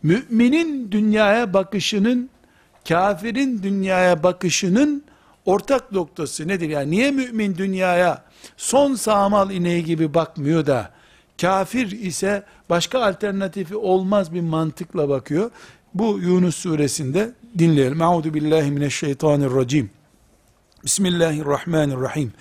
müminin 0.03 0.91
dünyaya 0.91 1.53
bakışının 1.53 2.29
kafirin 2.87 3.63
dünyaya 3.63 4.23
bakışının 4.23 5.03
ortak 5.47 5.91
noktası 5.91 6.47
nedir? 6.47 6.69
Yani 6.69 6.91
niye 6.91 7.11
mümin 7.11 7.55
dünyaya 7.55 8.23
son 8.57 8.95
sağmal 8.95 9.51
ineği 9.51 9.85
gibi 9.85 10.13
bakmıyor 10.13 10.65
da 10.65 10.91
kafir 11.41 11.91
ise 11.91 12.43
başka 12.69 13.03
alternatifi 13.03 13.75
olmaz 13.75 14.33
bir 14.33 14.41
mantıkla 14.41 15.09
bakıyor. 15.09 15.51
Bu 15.93 16.19
Yunus 16.19 16.55
suresinde 16.55 17.31
dinleyelim. 17.57 18.01
Euzu 18.01 18.33
billahi 18.33 18.71
mineşşeytanirracim. 18.71 19.89
Bismillahirrahmanirrahim. 20.83 22.33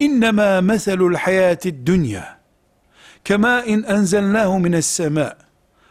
İnnemâ 0.00 0.60
meselul 0.60 1.14
hayâtid 1.14 1.86
dünya. 1.86 2.38
Kemâ 3.24 3.62
in 3.62 3.82
enzelnâhu 3.82 4.58
mine's-semâ. 4.58 5.36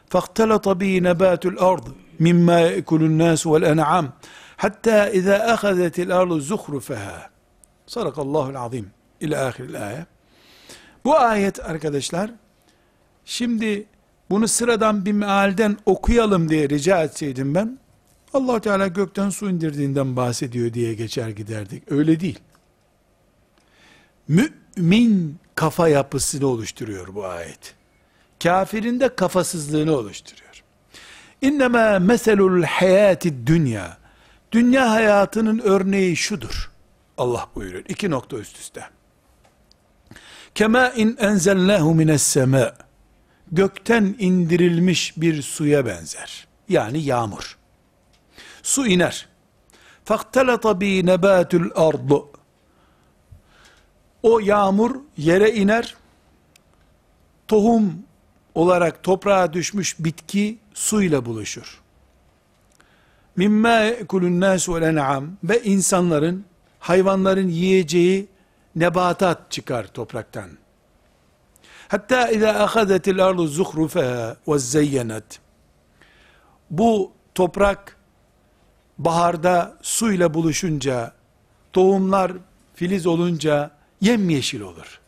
Fahtalata 0.09 0.79
bi 0.79 1.03
nebatul 1.03 1.57
ard 1.59 1.83
mimma 2.19 2.59
yekulun 2.59 3.19
nas 3.19 3.45
vel 3.45 3.61
en'am. 3.61 4.13
حتى 4.62 4.98
إذا 5.18 5.54
أخذت 5.54 5.96
الأرض 6.06 6.38
زخرفها 6.38 7.30
صدق 7.94 8.16
الله 8.26 8.46
العظيم 8.54 8.86
إلى 9.22 9.36
آخر 9.48 9.64
الآية 9.64 10.06
Bu 11.04 11.16
ayet 11.16 11.60
arkadaşlar 11.60 12.30
şimdi 13.24 13.86
bunu 14.30 14.48
sıradan 14.48 15.06
bir 15.06 15.12
mealden 15.12 15.76
okuyalım 15.86 16.48
diye 16.48 16.68
rica 16.68 17.02
etseydim 17.02 17.54
ben 17.54 17.78
allah 18.34 18.60
Teala 18.60 18.86
gökten 18.86 19.30
su 19.30 19.50
indirdiğinden 19.50 20.16
bahsediyor 20.16 20.72
diye 20.72 20.94
geçer 20.94 21.28
giderdik. 21.28 21.92
Öyle 21.92 22.20
değil. 22.20 22.38
Mümin 24.28 25.36
kafa 25.54 25.88
yapısını 25.88 26.46
oluşturuyor 26.46 27.14
bu 27.14 27.26
ayet. 27.26 27.74
Kafirin 28.42 29.00
de 29.00 29.16
kafasızlığını 29.16 29.96
oluşturuyor. 29.96 30.62
İnnemâ 31.42 31.98
meselul 31.98 32.62
hayâti 32.62 33.46
dünya. 33.46 34.02
Dünya 34.51 34.91
hayatının 34.91 35.59
örneği 35.59 36.15
şudur. 36.15 36.71
Allah 37.17 37.49
buyuruyor. 37.55 37.83
İki 37.87 38.09
nokta 38.09 38.37
üst 38.37 38.57
üste. 38.57 38.89
Kema 40.55 40.89
in 40.89 41.17
enzelnahu 41.19 41.95
mines 41.95 42.23
sema. 42.23 42.73
Gökten 43.51 44.15
indirilmiş 44.19 45.17
bir 45.17 45.41
suya 45.41 45.85
benzer. 45.85 46.47
Yani 46.69 47.03
yağmur. 47.03 47.57
Su 48.63 48.87
iner. 48.87 49.27
Faktalata 50.05 50.81
bi 50.81 51.05
nebatul 51.05 51.69
ardu. 51.75 52.29
O 54.23 54.39
yağmur 54.39 54.95
yere 55.17 55.53
iner. 55.53 55.95
Tohum 57.47 57.93
olarak 58.55 59.03
toprağa 59.03 59.53
düşmüş 59.53 59.95
bitki 59.99 60.57
suyla 60.73 61.25
buluşur. 61.25 61.81
Mimma 63.37 63.79
yekulun 63.79 64.39
nas 64.41 64.69
vel 64.69 64.81
en'am 64.81 65.37
ve 65.43 65.63
insanların 65.63 66.45
hayvanların 66.79 67.47
yiyeceği 67.47 68.27
nebatat 68.75 69.51
çıkar 69.51 69.87
topraktan. 69.87 70.49
Hatta 71.87 72.29
iza 72.29 72.49
ahadetil 72.49 73.25
ardu 73.25 73.47
zuhrufaha 73.47 74.37
ve 74.47 74.59
zeyyenet. 74.59 75.39
Bu 76.69 77.11
toprak 77.35 77.97
baharda 78.97 79.77
suyla 79.81 80.33
buluşunca, 80.33 81.11
tohumlar 81.73 82.31
filiz 82.75 83.07
olunca 83.07 83.71
yemyeşil 84.01 84.61
olur. 84.61 84.99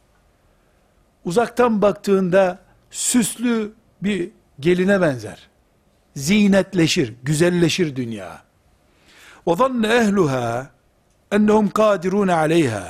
Uzaktan 1.25 1.81
baktığında 1.81 2.59
süslü 2.91 3.71
bir 4.01 4.29
geline 4.59 5.01
benzer 5.01 5.48
Zinetleşir, 6.18 7.14
güzelleşir 7.22 7.96
dünya. 7.96 8.42
وَظَنَّ 9.46 9.86
اَهْلُهَا 9.86 10.66
اَنَّهُمْ 11.32 11.70
قَادِرُونَ 11.70 12.30
عَلَيْهَا 12.30 12.84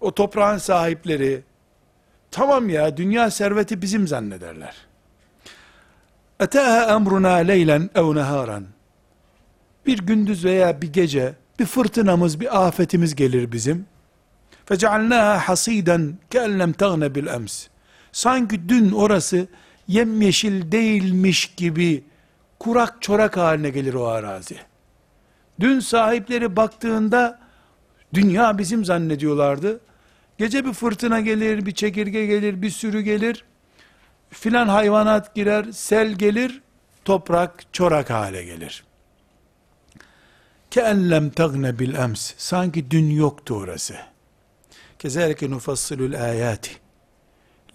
O 0.00 0.14
toprağın 0.14 0.58
sahipleri, 0.58 1.42
tamam 2.30 2.68
ya 2.68 2.96
dünya 2.96 3.30
serveti 3.30 3.82
bizim 3.82 4.08
zannederler. 4.08 4.74
اَتَاهَا 6.40 6.86
اَمْرُنَا 6.96 7.34
لَيْلًا 7.52 7.88
اَوْ 7.88 8.20
نَهَارًا 8.20 8.62
Bir 9.86 9.98
gündüz 9.98 10.44
veya 10.44 10.82
bir 10.82 10.92
gece, 10.92 11.34
bir 11.58 11.66
fırtınamız, 11.66 12.40
bir 12.40 12.66
afetimiz 12.66 13.14
gelir 13.14 13.52
bizim. 13.52 13.86
فَجَعَلْنَاهَا 14.68 15.38
حَصِيدًا 15.38 16.12
كَاَنْ 16.30 16.62
لَمْ 16.62 16.72
تَغْنَ 16.72 17.12
بِالْاَمْسِ 17.12 17.68
sanki 18.12 18.68
dün 18.68 18.92
orası 18.92 19.46
yemyeşil 19.88 20.72
değilmiş 20.72 21.54
gibi 21.56 22.04
kurak 22.61 23.01
çorak 23.01 23.37
haline 23.37 23.69
gelir 23.69 23.93
o 23.93 24.05
arazi. 24.07 24.57
Dün 25.59 25.79
sahipleri 25.79 26.55
baktığında 26.55 27.39
dünya 28.13 28.57
bizim 28.57 28.85
zannediyorlardı. 28.85 29.79
Gece 30.37 30.65
bir 30.65 30.73
fırtına 30.73 31.19
gelir, 31.19 31.65
bir 31.65 31.71
çekirge 31.71 32.25
gelir, 32.25 32.61
bir 32.61 32.69
sürü 32.69 33.01
gelir. 33.01 33.45
Filan 34.29 34.67
hayvanat 34.67 35.35
girer, 35.35 35.71
sel 35.71 36.11
gelir, 36.11 36.61
toprak 37.05 37.73
çorak 37.73 38.09
hale 38.09 38.43
gelir. 38.43 38.83
Keellem 40.71 41.29
tagne 41.29 41.79
bil 41.79 41.95
ems. 41.95 42.33
Sanki 42.37 42.91
dün 42.91 43.09
yoktu 43.09 43.55
orası. 43.55 43.95
Kezalike 44.99 45.49
nufassilul 45.49 46.13
ayati 46.13 46.71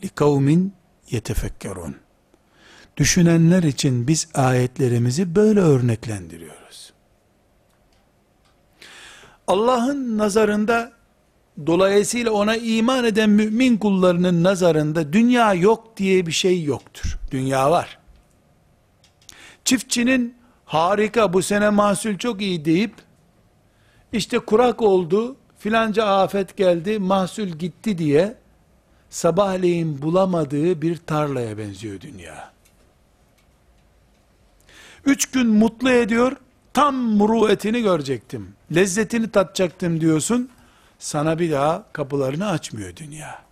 li 0.04 0.08
kavmin 0.08 0.74
yetefekkerun. 1.10 2.05
Düşünenler 2.96 3.62
için 3.62 4.08
biz 4.08 4.28
ayetlerimizi 4.34 5.34
böyle 5.34 5.60
örneklendiriyoruz. 5.60 6.92
Allah'ın 9.46 10.18
nazarında 10.18 10.92
dolayısıyla 11.66 12.30
ona 12.30 12.56
iman 12.56 13.04
eden 13.04 13.30
mümin 13.30 13.76
kullarının 13.76 14.44
nazarında 14.44 15.12
dünya 15.12 15.54
yok 15.54 15.96
diye 15.96 16.26
bir 16.26 16.32
şey 16.32 16.62
yoktur. 16.62 17.18
Dünya 17.30 17.70
var. 17.70 17.98
Çiftçinin 19.64 20.34
harika 20.64 21.32
bu 21.32 21.42
sene 21.42 21.70
mahsul 21.70 22.18
çok 22.18 22.42
iyi 22.42 22.64
deyip 22.64 22.94
işte 24.12 24.38
kurak 24.38 24.82
oldu, 24.82 25.36
filanca 25.58 26.06
afet 26.06 26.56
geldi, 26.56 26.98
mahsul 26.98 27.46
gitti 27.46 27.98
diye 27.98 28.34
sabahleyin 29.10 30.02
bulamadığı 30.02 30.82
bir 30.82 30.96
tarlaya 30.96 31.58
benziyor 31.58 32.00
dünya. 32.00 32.55
Üç 35.06 35.26
gün 35.26 35.46
mutlu 35.46 35.90
ediyor, 35.90 36.36
tam 36.74 36.94
muruetini 36.94 37.82
görecektim. 37.82 38.54
Lezzetini 38.74 39.30
tatacaktım 39.30 40.00
diyorsun, 40.00 40.50
sana 40.98 41.38
bir 41.38 41.52
daha 41.52 41.84
kapılarını 41.92 42.48
açmıyor 42.48 42.96
dünya. 42.96 43.42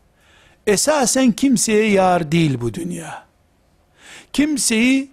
Esasen 0.67 1.33
kimseye 1.33 1.91
yar 1.91 2.33
değil 2.33 2.61
bu 2.61 2.75
dünya. 2.75 3.25
Kimseyi 4.33 5.11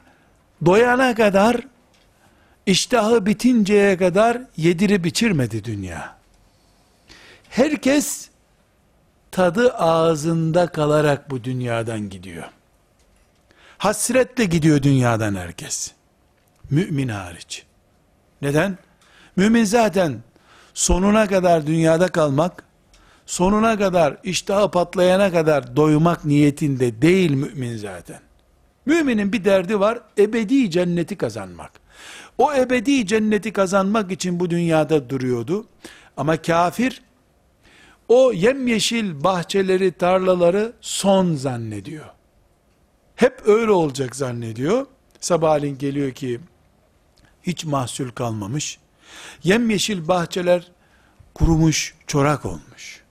doyana 0.65 1.15
kadar, 1.15 1.61
iştahı 2.65 3.25
bitinceye 3.25 3.97
kadar 3.97 4.41
yedirip 4.57 5.05
içirmedi 5.05 5.63
dünya. 5.63 6.17
Herkes 7.49 8.29
tadı 9.31 9.73
ağzında 9.73 10.67
kalarak 10.67 11.29
bu 11.29 11.43
dünyadan 11.43 12.09
gidiyor. 12.09 12.49
Hasretle 13.77 14.45
gidiyor 14.45 14.83
dünyadan 14.83 15.35
herkes. 15.35 15.91
Mümin 16.71 17.07
hariç. 17.07 17.65
Neden? 18.41 18.77
Mümin 19.35 19.63
zaten 19.63 20.19
sonuna 20.73 21.27
kadar 21.27 21.67
dünyada 21.67 22.07
kalmak, 22.07 22.63
sonuna 23.25 23.77
kadar 23.77 24.17
iştahı 24.23 24.71
patlayana 24.71 25.31
kadar 25.31 25.75
doymak 25.75 26.25
niyetinde 26.25 27.01
değil 27.01 27.31
mümin 27.31 27.77
zaten. 27.77 28.19
Müminin 28.85 29.33
bir 29.33 29.45
derdi 29.45 29.79
var, 29.79 29.99
ebedi 30.17 30.71
cenneti 30.71 31.15
kazanmak. 31.17 31.71
O 32.37 32.53
ebedi 32.53 33.07
cenneti 33.07 33.53
kazanmak 33.53 34.11
için 34.11 34.39
bu 34.39 34.49
dünyada 34.49 35.09
duruyordu. 35.09 35.65
Ama 36.17 36.41
kafir, 36.41 37.01
o 38.07 38.31
yemyeşil 38.31 39.23
bahçeleri, 39.23 39.91
tarlaları 39.91 40.73
son 40.81 41.35
zannediyor. 41.35 42.05
Hep 43.15 43.41
öyle 43.45 43.71
olacak 43.71 44.15
zannediyor. 44.15 44.85
Sabahleyin 45.19 45.77
geliyor 45.77 46.11
ki, 46.11 46.39
hiç 47.43 47.65
mahsul 47.65 48.09
kalmamış. 48.09 48.79
Yemyeşil 49.43 50.07
bahçeler 50.07 50.71
kurumuş, 51.33 51.95
çorak 52.07 52.45
olmuş. 52.45 53.01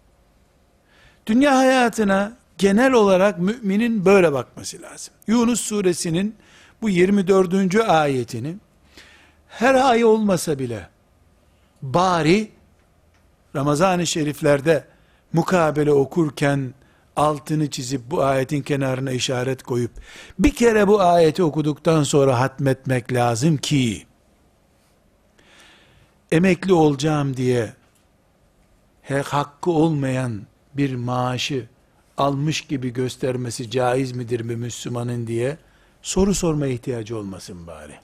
Dünya 1.26 1.56
hayatına 1.56 2.36
genel 2.58 2.92
olarak 2.92 3.38
müminin 3.38 4.04
böyle 4.04 4.32
bakması 4.32 4.82
lazım. 4.82 5.14
Yunus 5.26 5.60
suresinin 5.60 6.36
bu 6.82 6.88
24. 6.88 7.76
ayetini 7.76 8.56
her 9.48 9.74
ay 9.74 10.04
olmasa 10.04 10.58
bile 10.58 10.88
bari 11.82 12.50
Ramazan-ı 13.56 14.06
Şeriflerde 14.06 14.84
mukabele 15.32 15.92
okurken 15.92 16.74
altını 17.16 17.70
çizip 17.70 18.00
bu 18.10 18.22
ayetin 18.24 18.62
kenarına 18.62 19.10
işaret 19.10 19.62
koyup 19.62 19.90
bir 20.38 20.54
kere 20.54 20.88
bu 20.88 21.00
ayeti 21.00 21.42
okuduktan 21.42 22.02
sonra 22.02 22.40
hatmetmek 22.40 23.12
lazım 23.12 23.56
ki 23.56 24.06
emekli 26.32 26.72
olacağım 26.72 27.36
diye 27.36 27.72
hakkı 29.24 29.70
olmayan 29.70 30.42
bir 30.74 30.94
maaşı 30.94 31.68
almış 32.16 32.60
gibi 32.60 32.92
göstermesi 32.92 33.70
caiz 33.70 34.12
midir 34.12 34.48
bir 34.48 34.54
Müslümanın 34.54 35.26
diye 35.26 35.58
soru 36.02 36.34
sorma 36.34 36.66
ihtiyacı 36.66 37.18
olmasın 37.18 37.66
bari. 37.66 37.94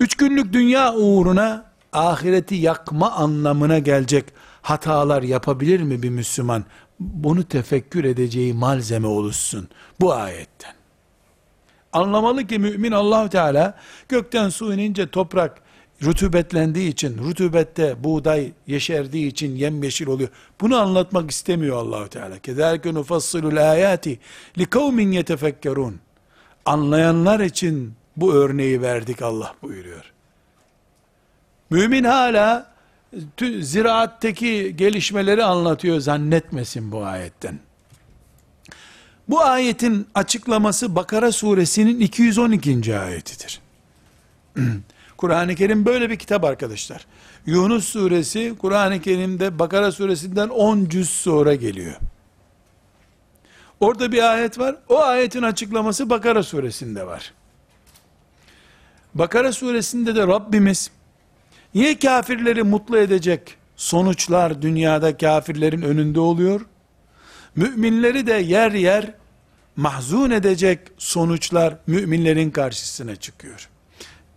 Üç 0.00 0.14
günlük 0.14 0.52
dünya 0.52 0.94
uğruna 0.94 1.72
ahireti 1.92 2.54
yakma 2.54 3.10
anlamına 3.10 3.78
gelecek 3.78 4.24
hatalar 4.62 5.22
yapabilir 5.22 5.80
mi 5.80 6.02
bir 6.02 6.10
Müslüman? 6.10 6.64
Bunu 7.00 7.44
tefekkür 7.44 8.04
edeceği 8.04 8.54
malzeme 8.54 9.06
oluşsun 9.06 9.68
bu 10.00 10.12
ayetten. 10.14 10.74
Anlamalı 11.92 12.46
ki 12.46 12.58
mümin 12.58 12.92
Allahu 12.92 13.28
Teala 13.28 13.78
gökten 14.08 14.48
su 14.48 14.74
inince 14.74 15.10
toprak 15.10 15.61
rutubetlendiği 16.02 16.90
için, 16.90 17.18
rutubette 17.18 18.04
buğday 18.04 18.52
yeşerdiği 18.66 19.26
için 19.26 19.56
yemyeşil 19.56 20.06
oluyor. 20.06 20.28
Bunu 20.60 20.76
anlatmak 20.76 21.30
istemiyor 21.30 21.76
Allahu 21.76 22.08
Teala. 22.08 22.38
Kezalike 22.38 22.94
nufassilul 22.94 23.56
ayati 23.56 24.18
li 24.58 24.66
kavmin 24.66 25.12
yetefekkerun. 25.12 26.00
Anlayanlar 26.64 27.40
için 27.40 27.94
bu 28.16 28.34
örneği 28.34 28.82
verdik 28.82 29.22
Allah 29.22 29.54
buyuruyor. 29.62 30.12
Mümin 31.70 32.04
hala 32.04 32.72
ziraatteki 33.60 34.76
gelişmeleri 34.76 35.44
anlatıyor 35.44 36.00
zannetmesin 36.00 36.92
bu 36.92 37.04
ayetten. 37.04 37.58
Bu 39.28 39.40
ayetin 39.40 40.06
açıklaması 40.14 40.96
Bakara 40.96 41.32
suresinin 41.32 42.00
212. 42.00 42.98
ayetidir. 42.98 43.60
Kur'an-ı 45.22 45.54
Kerim 45.54 45.84
böyle 45.84 46.10
bir 46.10 46.16
kitap 46.16 46.44
arkadaşlar. 46.44 47.06
Yunus 47.46 47.84
suresi 47.84 48.54
Kur'an-ı 48.58 49.00
Kerim'de 49.00 49.58
Bakara 49.58 49.92
suresinden 49.92 50.48
10 50.48 50.88
cüz 50.88 51.10
sonra 51.10 51.54
geliyor. 51.54 51.96
Orada 53.80 54.12
bir 54.12 54.32
ayet 54.32 54.58
var. 54.58 54.76
O 54.88 54.98
ayetin 54.98 55.42
açıklaması 55.42 56.10
Bakara 56.10 56.42
suresinde 56.42 57.06
var. 57.06 57.32
Bakara 59.14 59.52
suresinde 59.52 60.14
de 60.14 60.26
Rabbimiz 60.26 60.90
niye 61.74 61.98
kafirleri 61.98 62.62
mutlu 62.62 62.98
edecek 62.98 63.56
sonuçlar 63.76 64.62
dünyada 64.62 65.16
kafirlerin 65.16 65.82
önünde 65.82 66.20
oluyor? 66.20 66.60
Müminleri 67.56 68.26
de 68.26 68.34
yer 68.34 68.72
yer 68.72 69.14
mahzun 69.76 70.30
edecek 70.30 70.80
sonuçlar 70.98 71.76
müminlerin 71.86 72.50
karşısına 72.50 73.16
çıkıyor. 73.16 73.71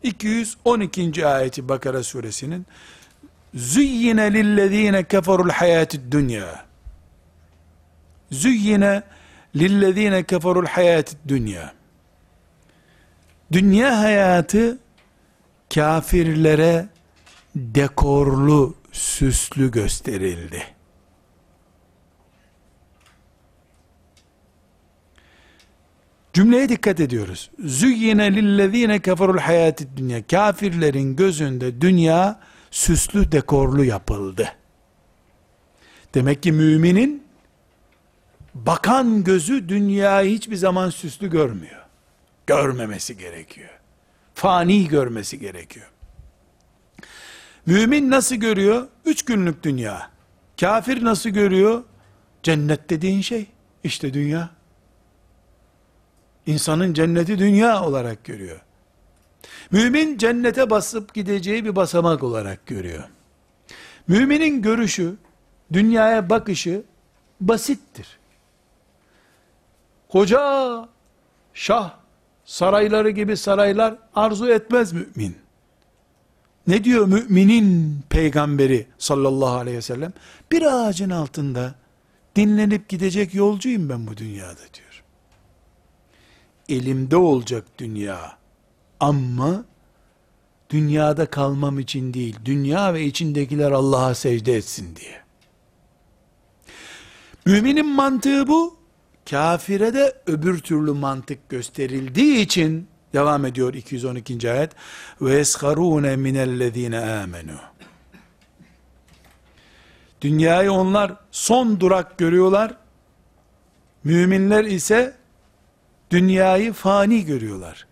212. 0.05 1.25
ayeti 1.27 1.69
Bakara 1.69 2.03
suresinin 2.03 2.65
Züyyine 3.55 4.33
lillezine 4.33 5.03
keferul 5.03 5.49
hayatid 5.49 6.11
dünya 6.11 6.65
Züyyine 8.31 9.03
lillezine 9.55 10.23
keferul 10.23 10.65
hayatid 10.65 11.17
dünya 11.27 11.73
Dünya 13.51 13.99
hayatı 13.99 14.77
kafirlere 15.73 16.87
dekorlu, 17.55 18.75
süslü 18.91 19.71
gösterildi. 19.71 20.74
Cümleye 26.35 26.69
dikkat 26.69 26.99
ediyoruz. 26.99 27.51
Züyyine 27.59 28.35
lillezine 28.35 29.01
keferul 29.01 29.37
hayatid 29.37 29.87
dünya. 29.97 30.27
Kafirlerin 30.27 31.15
gözünde 31.15 31.81
dünya 31.81 32.39
süslü 32.71 33.31
dekorlu 33.31 33.83
yapıldı. 33.83 34.47
Demek 36.13 36.43
ki 36.43 36.51
müminin 36.51 37.23
bakan 38.53 39.23
gözü 39.23 39.69
dünyayı 39.69 40.35
hiçbir 40.35 40.55
zaman 40.55 40.89
süslü 40.89 41.29
görmüyor. 41.29 41.81
Görmemesi 42.47 43.17
gerekiyor. 43.17 43.79
Fani 44.33 44.87
görmesi 44.87 45.39
gerekiyor. 45.39 45.87
Mümin 47.65 48.11
nasıl 48.11 48.35
görüyor? 48.35 48.87
Üç 49.05 49.25
günlük 49.25 49.63
dünya. 49.63 50.11
Kafir 50.59 51.03
nasıl 51.03 51.29
görüyor? 51.29 51.83
Cennet 52.43 52.89
dediğin 52.89 53.21
şey. 53.21 53.45
işte 53.83 54.13
dünya. 54.13 54.49
İnsanın 56.45 56.93
cenneti 56.93 57.39
dünya 57.39 57.84
olarak 57.84 58.23
görüyor. 58.23 58.60
Mümin 59.71 60.17
cennete 60.17 60.69
basıp 60.69 61.13
gideceği 61.13 61.65
bir 61.65 61.75
basamak 61.75 62.23
olarak 62.23 62.65
görüyor. 62.65 63.03
Müminin 64.08 64.62
görüşü, 64.62 65.15
dünyaya 65.73 66.29
bakışı 66.29 66.84
basittir. 67.41 68.19
Koca 70.10 70.89
şah 71.53 71.93
sarayları 72.45 73.10
gibi 73.10 73.38
saraylar 73.38 73.95
arzu 74.15 74.47
etmez 74.47 74.93
mümin. 74.93 75.38
Ne 76.67 76.84
diyor 76.84 77.08
müminin 77.08 77.99
peygamberi 78.10 78.88
sallallahu 78.97 79.55
aleyhi 79.55 79.77
ve 79.77 79.81
sellem? 79.81 80.13
Bir 80.51 80.62
ağacın 80.62 81.10
altında 81.10 81.75
dinlenip 82.36 82.89
gidecek 82.89 83.34
yolcuyum 83.34 83.89
ben 83.89 84.08
bu 84.08 84.17
dünyada 84.17 84.62
diyor 84.73 84.94
elimde 86.69 87.17
olacak 87.17 87.65
dünya. 87.78 88.38
Ama 88.99 89.65
dünyada 90.69 91.25
kalmam 91.25 91.80
için 91.80 92.13
değil, 92.13 92.39
dünya 92.45 92.93
ve 92.93 93.04
içindekiler 93.04 93.71
Allah'a 93.71 94.15
secde 94.15 94.54
etsin 94.54 94.95
diye. 94.95 95.21
Müminin 97.45 97.95
mantığı 97.95 98.47
bu, 98.47 98.78
kafire 99.30 99.93
de 99.93 100.21
öbür 100.28 100.60
türlü 100.60 100.91
mantık 100.91 101.49
gösterildiği 101.49 102.38
için, 102.38 102.88
devam 103.13 103.45
ediyor 103.45 103.73
212. 103.73 104.51
ayet, 104.51 104.71
ve 105.21 105.39
esharune 105.39 106.15
minellezine 106.15 106.99
amenu. 106.99 107.58
Dünyayı 110.21 110.71
onlar 110.71 111.15
son 111.32 111.80
durak 111.80 112.17
görüyorlar. 112.17 112.78
Müminler 114.04 114.63
ise 114.63 115.15
dünyayı 116.15 116.73
fani 116.73 117.25
görüyorlar. 117.25 117.88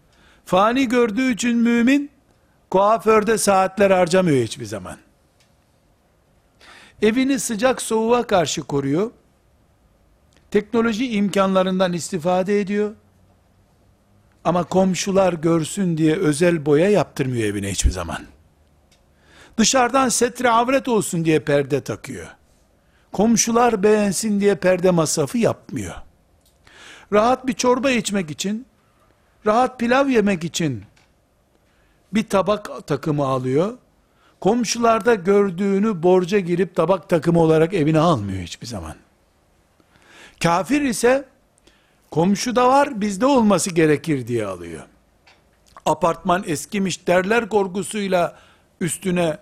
Fani 0.45 0.87
gördüğü 0.87 1.33
için 1.33 1.57
mümin 1.57 2.11
kuaförde 2.69 3.37
saatler 3.37 3.91
harcamıyor 3.91 4.43
hiçbir 4.43 4.65
zaman. 4.65 4.97
Evini 7.01 7.39
sıcak 7.39 7.81
soğuğa 7.81 8.27
karşı 8.27 8.61
koruyor. 8.61 9.11
Teknoloji 10.51 11.11
imkanlarından 11.11 11.93
istifade 11.93 12.59
ediyor. 12.61 12.91
Ama 14.43 14.63
komşular 14.63 15.33
görsün 15.33 15.97
diye 15.97 16.15
özel 16.15 16.65
boya 16.65 16.89
yaptırmıyor 16.89 17.47
evine 17.47 17.71
hiçbir 17.71 17.91
zaman. 17.91 18.19
Dışarıdan 19.57 20.09
setre 20.09 20.49
avret 20.49 20.87
olsun 20.87 21.25
diye 21.25 21.39
perde 21.39 21.81
takıyor. 21.81 22.27
Komşular 23.11 23.83
beğensin 23.83 24.39
diye 24.39 24.55
perde 24.55 24.91
masrafı 24.91 25.37
yapmıyor. 25.37 25.95
Rahat 27.13 27.47
bir 27.47 27.53
çorba 27.53 27.91
içmek 27.91 28.31
için, 28.31 28.65
rahat 29.45 29.79
pilav 29.79 30.07
yemek 30.07 30.43
için 30.43 30.83
bir 32.13 32.29
tabak 32.29 32.87
takımı 32.87 33.25
alıyor. 33.25 33.77
Komşularda 34.41 35.15
gördüğünü 35.15 36.03
borca 36.03 36.39
girip 36.39 36.75
tabak 36.75 37.09
takımı 37.09 37.39
olarak 37.39 37.73
evine 37.73 37.99
almıyor 37.99 38.43
hiçbir 38.43 38.67
zaman. 38.67 38.95
Kafir 40.43 40.81
ise 40.81 41.25
komşuda 42.11 42.67
var 42.67 43.01
bizde 43.01 43.25
olması 43.25 43.69
gerekir 43.69 44.27
diye 44.27 44.45
alıyor. 44.45 44.83
Apartman 45.85 46.43
eskimiş 46.47 47.07
derler 47.07 47.49
korkusuyla 47.49 48.39
üstüne 48.81 49.37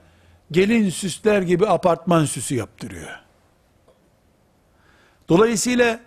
gelin 0.51 0.89
süsler 0.89 1.41
gibi 1.41 1.67
apartman 1.67 2.25
süsü 2.25 2.55
yaptırıyor. 2.55 3.19
Dolayısıyla 5.29 5.99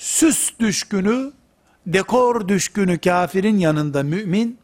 süs 0.00 0.50
düşkünü, 0.60 1.32
dekor 1.86 2.48
düşkünü 2.48 2.98
kafirin 2.98 3.58
yanında 3.58 4.02
mümin, 4.02 4.58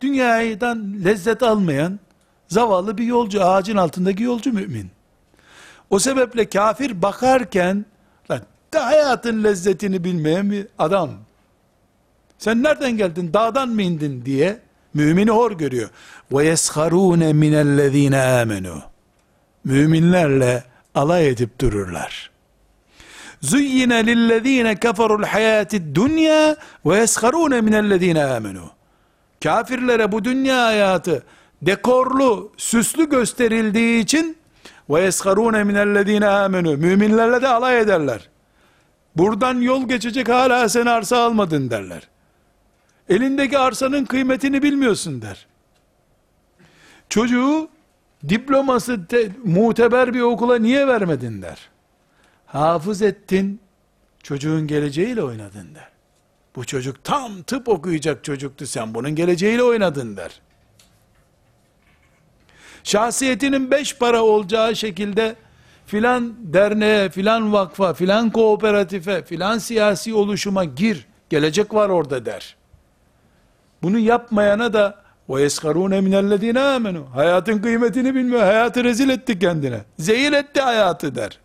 dünyadan 0.00 1.04
lezzet 1.04 1.42
almayan, 1.42 2.00
zavallı 2.48 2.98
bir 2.98 3.04
yolcu, 3.04 3.44
ağacın 3.44 3.76
altındaki 3.76 4.22
yolcu 4.22 4.52
mümin. 4.52 4.90
O 5.90 5.98
sebeple 5.98 6.48
kafir 6.48 7.02
bakarken, 7.02 7.84
lan, 8.30 8.40
hayatın 8.74 9.44
lezzetini 9.44 10.04
bilmeyen 10.04 10.50
bir 10.50 10.66
adam, 10.78 11.10
sen 12.38 12.62
nereden 12.62 12.96
geldin, 12.96 13.30
dağdan 13.34 13.68
mı 13.68 13.82
indin 13.82 14.24
diye, 14.24 14.58
mümini 14.94 15.30
hor 15.30 15.52
görüyor. 15.52 15.90
Ve 16.32 16.44
yesharune 16.44 17.32
minellezine 17.32 18.22
amenu. 18.22 18.82
Müminlerle 19.64 20.64
alay 20.94 21.28
edip 21.28 21.60
dururlar. 21.60 22.37
Zuyyine 23.40 24.06
lillezine 24.06 24.76
keferul 24.76 25.22
hayati 25.22 25.94
dunya 25.94 26.56
ve 26.86 26.96
yesharune 26.96 27.60
minellezine 27.60 28.24
amenu. 28.24 28.70
Kafirlere 29.42 30.12
bu 30.12 30.24
dünya 30.24 30.64
hayatı 30.64 31.22
dekorlu, 31.62 32.52
süslü 32.56 33.08
gösterildiği 33.08 34.02
için 34.02 34.36
ve 34.90 35.00
yesharune 35.00 35.64
minellezine 35.64 36.28
amenu. 36.28 36.76
Müminlerle 36.76 37.42
de 37.42 37.48
alay 37.48 37.80
ederler. 37.80 38.28
Buradan 39.16 39.60
yol 39.60 39.88
geçecek 39.88 40.28
hala 40.28 40.68
sen 40.68 40.86
arsa 40.86 41.18
almadın 41.18 41.70
derler. 41.70 42.08
Elindeki 43.08 43.58
arsanın 43.58 44.04
kıymetini 44.04 44.62
bilmiyorsun 44.62 45.22
der. 45.22 45.46
Çocuğu 47.08 47.68
diploması 48.28 49.06
te, 49.06 49.30
muteber 49.44 50.14
bir 50.14 50.20
okula 50.20 50.58
niye 50.58 50.86
vermedin 50.86 51.42
der. 51.42 51.68
Hafız 52.48 53.02
ettin, 53.02 53.60
çocuğun 54.22 54.66
geleceğiyle 54.66 55.22
oynadın 55.22 55.74
der. 55.74 55.88
Bu 56.56 56.64
çocuk 56.64 57.04
tam 57.04 57.42
tıp 57.42 57.68
okuyacak 57.68 58.24
çocuktu 58.24 58.66
sen 58.66 58.94
bunun 58.94 59.14
geleceğiyle 59.14 59.62
oynadın 59.62 60.16
der. 60.16 60.40
Şahsiyetinin 62.84 63.70
beş 63.70 63.98
para 63.98 64.22
olacağı 64.22 64.76
şekilde 64.76 65.36
filan 65.86 66.34
derneğe, 66.40 67.08
filan 67.08 67.52
vakfa, 67.52 67.94
filan 67.94 68.30
kooperatife, 68.30 69.24
filan 69.24 69.58
siyasi 69.58 70.14
oluşuma 70.14 70.64
gir, 70.64 71.06
gelecek 71.30 71.74
var 71.74 71.88
orada 71.88 72.26
der. 72.26 72.56
Bunu 73.82 73.98
yapmayana 73.98 74.72
da 74.72 75.02
ve 75.28 75.42
yeskarune 75.42 76.00
minellezine 76.00 76.60
amenu. 76.60 77.06
Hayatın 77.14 77.62
kıymetini 77.62 78.14
bilmiyor. 78.14 78.42
Hayatı 78.42 78.84
rezil 78.84 79.08
etti 79.08 79.38
kendine. 79.38 79.80
Zehir 79.98 80.32
etti 80.32 80.60
hayatı 80.60 81.14
der. 81.14 81.38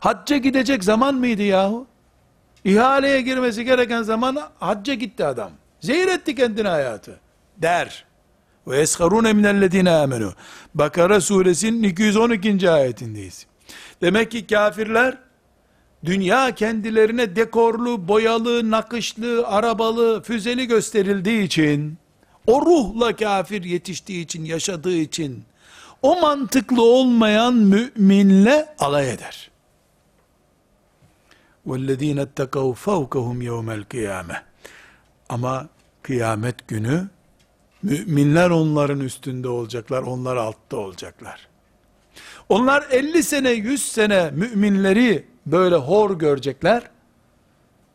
Hacca 0.00 0.36
gidecek 0.36 0.84
zaman 0.84 1.14
mıydı 1.14 1.42
yahu? 1.42 1.86
İhaleye 2.64 3.20
girmesi 3.20 3.64
gereken 3.64 4.02
zaman 4.02 4.38
hacca 4.58 4.94
gitti 4.94 5.24
adam. 5.24 5.50
Zehir 5.80 6.08
etti 6.08 6.34
kendine 6.34 6.68
hayatı. 6.68 7.20
Der. 7.56 8.04
Ve 8.66 8.78
yeskarune 8.78 9.32
minellezine 9.32 9.90
amenu. 9.90 10.32
Bakara 10.74 11.20
suresinin 11.20 11.82
212. 11.82 12.70
ayetindeyiz. 12.70 13.46
Demek 14.02 14.30
ki 14.30 14.46
kafirler 14.46 15.18
dünya 16.04 16.54
kendilerine 16.54 17.36
dekorlu, 17.36 18.08
boyalı, 18.08 18.70
nakışlı, 18.70 19.46
arabalı, 19.46 20.22
füzeli 20.22 20.66
gösterildiği 20.66 21.42
için, 21.42 21.98
o 22.46 22.66
ruhla 22.66 23.16
kafir 23.16 23.64
yetiştiği 23.64 24.24
için, 24.24 24.44
yaşadığı 24.44 24.96
için, 24.96 25.44
o 26.02 26.20
mantıklı 26.20 26.82
olmayan 26.82 27.54
müminle 27.54 28.74
alay 28.78 29.10
eder. 29.10 29.50
وَالَّذ۪ينَ 31.67 32.19
اتَّقَوْا 32.19 32.73
فَوْكَهُمْ 32.73 33.37
يَوْمَ 33.41 33.83
الْقِيَامَةِ 33.83 34.35
Ama 35.29 35.69
kıyamet 36.01 36.67
günü, 36.67 37.07
müminler 37.83 38.49
onların 38.49 38.99
üstünde 38.99 39.49
olacaklar, 39.49 40.01
onlar 40.01 40.35
altta 40.35 40.77
olacaklar. 40.77 41.47
Onlar 42.49 42.85
50 42.91 43.23
sene, 43.23 43.49
100 43.49 43.91
sene 43.91 44.31
müminleri 44.31 45.25
böyle 45.45 45.75
hor 45.75 46.19
görecekler. 46.19 46.89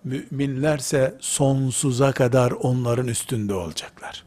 Müminlerse 0.05 1.16
sonsuza 1.20 2.12
kadar 2.12 2.51
onların 2.51 3.09
üstünde 3.09 3.55
olacaklar. 3.55 4.25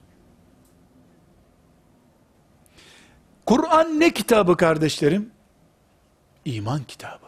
Kur'an 3.46 4.00
ne 4.00 4.14
kitabı 4.14 4.58
kardeşlerim? 4.58 5.32
İman 6.46 6.84
kitabı. 6.84 7.23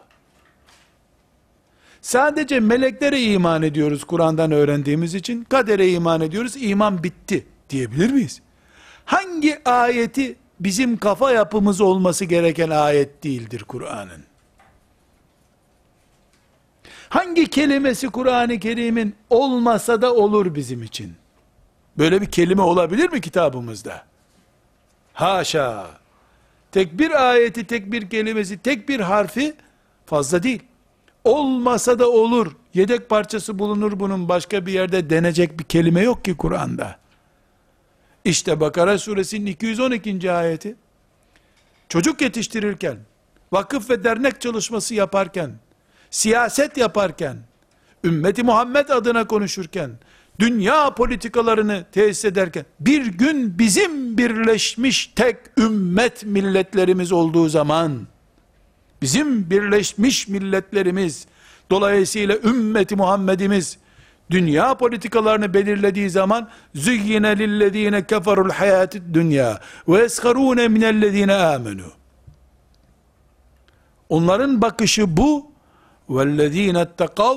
Sadece 2.06 2.60
meleklere 2.60 3.22
iman 3.22 3.62
ediyoruz 3.62 4.04
Kur'an'dan 4.04 4.52
öğrendiğimiz 4.52 5.14
için. 5.14 5.44
Kadere 5.44 5.88
iman 5.88 6.20
ediyoruz. 6.20 6.54
iman 6.56 7.02
bitti 7.02 7.46
diyebilir 7.70 8.10
miyiz? 8.10 8.42
Hangi 9.04 9.68
ayeti 9.68 10.36
bizim 10.60 10.96
kafa 10.96 11.32
yapımız 11.32 11.80
olması 11.80 12.24
gereken 12.24 12.70
ayet 12.70 13.24
değildir 13.24 13.64
Kur'an'ın? 13.68 14.24
Hangi 17.08 17.46
kelimesi 17.46 18.08
Kur'an-ı 18.08 18.58
Kerim'in 18.58 19.14
olmasa 19.30 20.02
da 20.02 20.14
olur 20.14 20.54
bizim 20.54 20.82
için? 20.82 21.14
Böyle 21.98 22.20
bir 22.20 22.26
kelime 22.26 22.62
olabilir 22.62 23.10
mi 23.12 23.20
kitabımızda? 23.20 24.04
Haşa! 25.12 25.86
Tek 26.72 26.98
bir 26.98 27.30
ayeti, 27.30 27.66
tek 27.66 27.92
bir 27.92 28.10
kelimesi, 28.10 28.58
tek 28.58 28.88
bir 28.88 29.00
harfi 29.00 29.54
fazla 30.06 30.42
değil. 30.42 30.62
Olmasa 31.26 31.98
da 31.98 32.10
olur. 32.10 32.52
Yedek 32.74 33.08
parçası 33.08 33.58
bulunur 33.58 34.00
bunun 34.00 34.28
başka 34.28 34.66
bir 34.66 34.72
yerde 34.72 35.10
denecek 35.10 35.58
bir 35.58 35.64
kelime 35.64 36.00
yok 36.00 36.24
ki 36.24 36.36
Kur'an'da. 36.36 36.98
İşte 38.24 38.60
Bakara 38.60 38.98
suresinin 38.98 39.46
212. 39.46 40.32
ayeti. 40.32 40.76
Çocuk 41.88 42.20
yetiştirirken, 42.20 42.98
vakıf 43.52 43.90
ve 43.90 44.04
dernek 44.04 44.40
çalışması 44.40 44.94
yaparken, 44.94 45.50
siyaset 46.10 46.76
yaparken, 46.76 47.36
ümmeti 48.04 48.42
Muhammed 48.42 48.88
adına 48.88 49.26
konuşurken, 49.26 49.90
dünya 50.38 50.94
politikalarını 50.94 51.84
tesis 51.92 52.24
ederken, 52.24 52.64
bir 52.80 53.06
gün 53.06 53.58
bizim 53.58 54.18
birleşmiş 54.18 55.12
tek 55.16 55.36
ümmet 55.58 56.24
milletlerimiz 56.24 57.12
olduğu 57.12 57.48
zaman, 57.48 58.06
Bizim 59.02 59.50
birleşmiş 59.50 60.28
milletlerimiz, 60.28 61.26
dolayısıyla 61.70 62.36
ümmeti 62.36 62.96
Muhammedimiz, 62.96 63.78
dünya 64.30 64.74
politikalarını 64.74 65.54
belirlediği 65.54 66.10
zaman 66.10 66.48
züyyine 66.74 67.38
lillezine 67.38 68.06
keferul 68.06 68.50
hayatid 68.50 69.02
dünya 69.14 69.60
ve 69.88 69.98
eskarune 69.98 70.68
minellezine 70.68 71.34
amenu 71.34 71.92
onların 74.08 74.62
bakışı 74.62 75.16
bu. 75.16 75.46
Vellezine 76.10 76.80
ettekav 76.80 77.36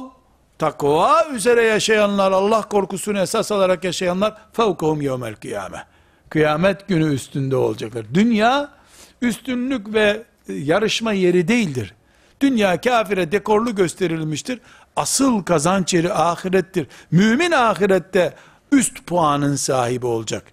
takva 0.60 1.26
üzere 1.34 1.64
yaşayanlar 1.64 2.32
Allah 2.32 2.62
korkusunu 2.62 3.20
esas 3.20 3.52
alarak 3.52 3.84
yaşayanlar 3.84 4.38
fevkahum 4.54 5.02
yevmel 5.02 5.36
kıyame 5.36 5.84
kıyamet 6.30 6.88
günü 6.88 7.14
üstünde 7.14 7.56
olacaklar. 7.56 8.06
Dünya 8.14 8.70
üstünlük 9.22 9.94
ve 9.94 10.24
yarışma 10.54 11.14
yeri 11.14 11.48
değildir. 11.48 11.94
Dünya 12.42 12.82
kafire 12.82 13.32
dekorlu 13.32 13.76
gösterilmiştir. 13.76 14.60
Asıl 14.96 15.44
kazanç 15.44 15.94
yeri 15.94 16.14
ahirettir. 16.14 16.88
Mümin 17.12 17.52
ahirette 17.52 18.34
üst 18.72 19.06
puanın 19.06 19.56
sahibi 19.56 20.06
olacak 20.06 20.44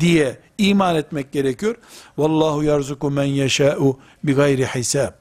diye 0.00 0.38
iman 0.58 0.96
etmek 0.96 1.32
gerekiyor. 1.32 1.76
Vallahu 2.18 2.62
yarzuku 2.62 3.10
men 3.10 3.24
yeşâ'u 3.24 3.98
bi 4.24 4.34
gayri 4.34 4.66
hisab. 4.66 5.12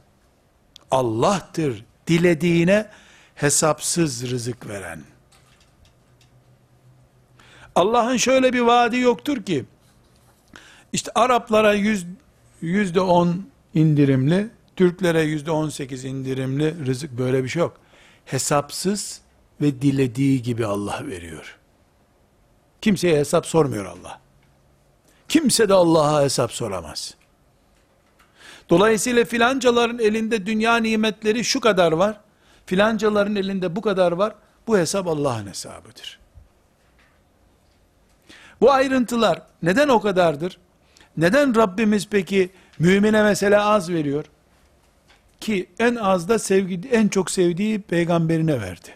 Allah'tır 0.91 1.85
dilediğine 2.07 2.89
hesapsız 3.35 4.31
rızık 4.31 4.67
veren. 4.67 5.01
Allah'ın 7.75 8.17
şöyle 8.17 8.53
bir 8.53 8.61
vaadi 8.61 8.97
yoktur 8.97 9.43
ki, 9.43 9.65
işte 10.93 11.11
Araplara 11.15 11.73
yüz, 11.73 12.05
yüzde 12.61 13.01
on 13.01 13.45
indirimli, 13.75 14.49
Türklere 14.75 15.21
yüzde 15.21 15.51
on 15.51 15.69
sekiz 15.69 16.05
indirimli 16.05 16.85
rızık 16.85 17.17
böyle 17.17 17.43
bir 17.43 17.49
şey 17.49 17.59
yok. 17.59 17.77
Hesapsız 18.25 19.21
ve 19.61 19.81
dilediği 19.81 20.41
gibi 20.41 20.65
Allah 20.65 21.07
veriyor. 21.07 21.57
Kimseye 22.81 23.17
hesap 23.17 23.45
sormuyor 23.45 23.85
Allah. 23.85 24.19
Kimse 25.29 25.69
de 25.69 25.73
Allah'a 25.73 26.23
hesap 26.23 26.51
soramaz. 26.51 27.15
Dolayısıyla 28.69 29.25
filancaların 29.25 29.99
elinde 29.99 30.45
dünya 30.45 30.77
nimetleri 30.77 31.43
şu 31.43 31.59
kadar 31.59 31.91
var. 31.91 32.21
Filancaların 32.65 33.35
elinde 33.35 33.75
bu 33.75 33.81
kadar 33.81 34.11
var. 34.11 34.35
Bu 34.67 34.77
hesap 34.77 35.07
Allah'ın 35.07 35.47
hesabıdır. 35.47 36.19
Bu 38.61 38.71
ayrıntılar 38.71 39.41
neden 39.63 39.87
o 39.87 40.01
kadardır? 40.01 40.57
Neden 41.17 41.55
Rabbimiz 41.55 42.07
peki 42.09 42.49
mümine 42.79 43.23
mesela 43.23 43.65
az 43.65 43.89
veriyor? 43.89 44.25
Ki 45.41 45.69
en 45.79 45.95
az 45.95 46.29
da 46.29 46.39
sevgi, 46.39 46.89
en 46.91 47.07
çok 47.07 47.31
sevdiği 47.31 47.81
peygamberine 47.81 48.61
verdi. 48.61 48.89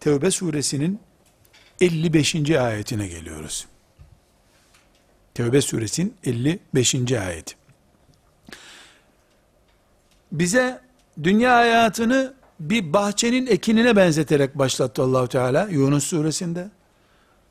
Tevbe 0.00 0.30
suresinin 0.30 1.00
55. 1.80 2.50
ayetine 2.50 3.08
geliyoruz. 3.08 3.66
Tevbe 5.34 5.60
suresinin 5.60 6.14
55. 6.24 7.12
ayeti. 7.12 7.54
Bize 10.32 10.80
dünya 11.22 11.56
hayatını 11.56 12.34
bir 12.60 12.92
bahçenin 12.92 13.46
ekinine 13.46 13.96
benzeterek 13.96 14.58
başlattı 14.58 15.02
Allahu 15.02 15.28
Teala 15.28 15.68
Yunus 15.70 16.04
suresinde. 16.04 16.68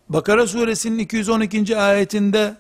Bakara 0.10 0.48
suresinin 0.48 1.00
212. 1.00 1.78
ayetinde 1.78 2.56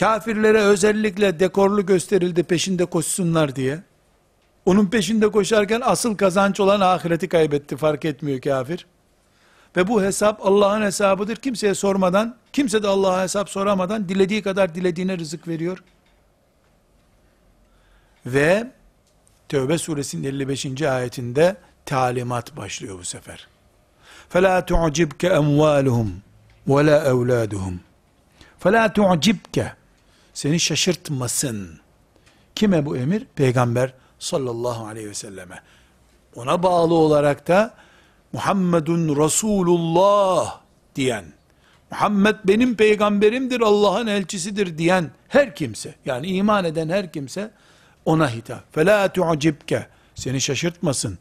kafirlere 0.00 0.60
özellikle 0.60 1.40
dekorlu 1.40 1.86
gösterildi 1.86 2.42
peşinde 2.42 2.84
koşsunlar 2.84 3.56
diye. 3.56 3.82
Onun 4.66 4.86
peşinde 4.86 5.28
koşarken 5.28 5.80
asıl 5.84 6.16
kazanç 6.16 6.60
olan 6.60 6.80
ahireti 6.80 7.28
kaybetti 7.28 7.76
fark 7.76 8.04
etmiyor 8.04 8.40
kafir. 8.40 8.86
Ve 9.76 9.88
bu 9.88 10.02
hesap 10.02 10.46
Allah'ın 10.46 10.82
hesabıdır. 10.82 11.36
Kimseye 11.36 11.74
sormadan, 11.74 12.36
kimse 12.52 12.82
de 12.82 12.88
Allah'a 12.88 13.22
hesap 13.22 13.50
soramadan 13.50 14.08
dilediği 14.08 14.42
kadar 14.42 14.74
dilediğine 14.74 15.18
rızık 15.18 15.48
veriyor. 15.48 15.84
Ve 18.26 18.70
Tevbe 19.48 19.78
suresinin 19.78 20.24
55. 20.24 20.82
ayetinde 20.82 21.56
talimat 21.86 22.56
başlıyor 22.56 22.98
bu 22.98 23.04
sefer. 23.04 23.48
فَلَا 24.32 24.66
تُعْجِبْكَ 24.66 25.22
اَمْوَالُهُمْ 25.40 26.08
وَلَا 26.68 26.96
اَوْلَادُهُمْ 27.12 27.76
فَلَا 28.62 28.92
تُعْجِبْكَ 28.98 29.70
Seni 30.38 30.60
şaşırtmasın. 30.60 31.80
Kime 32.54 32.86
bu 32.86 32.96
emir? 32.96 33.26
Peygamber 33.36 33.92
sallallahu 34.18 34.86
aleyhi 34.86 35.08
ve 35.08 35.14
selleme. 35.14 35.62
Ona 36.34 36.62
bağlı 36.62 36.94
olarak 36.94 37.48
da 37.48 37.74
Muhammedun 38.32 39.24
Resulullah 39.24 40.60
diyen, 40.96 41.24
Muhammed 41.90 42.36
benim 42.44 42.76
peygamberimdir, 42.76 43.60
Allah'ın 43.60 44.06
elçisidir 44.06 44.78
diyen 44.78 45.10
her 45.28 45.54
kimse, 45.54 45.94
yani 46.04 46.26
iman 46.26 46.64
eden 46.64 46.88
her 46.88 47.12
kimse 47.12 47.50
ona 48.04 48.30
hitap. 48.30 48.76
فَلَا 48.76 49.08
تُعْجِبْكَ 49.08 49.86
Seni 50.14 50.40
şaşırtmasın. 50.40 51.18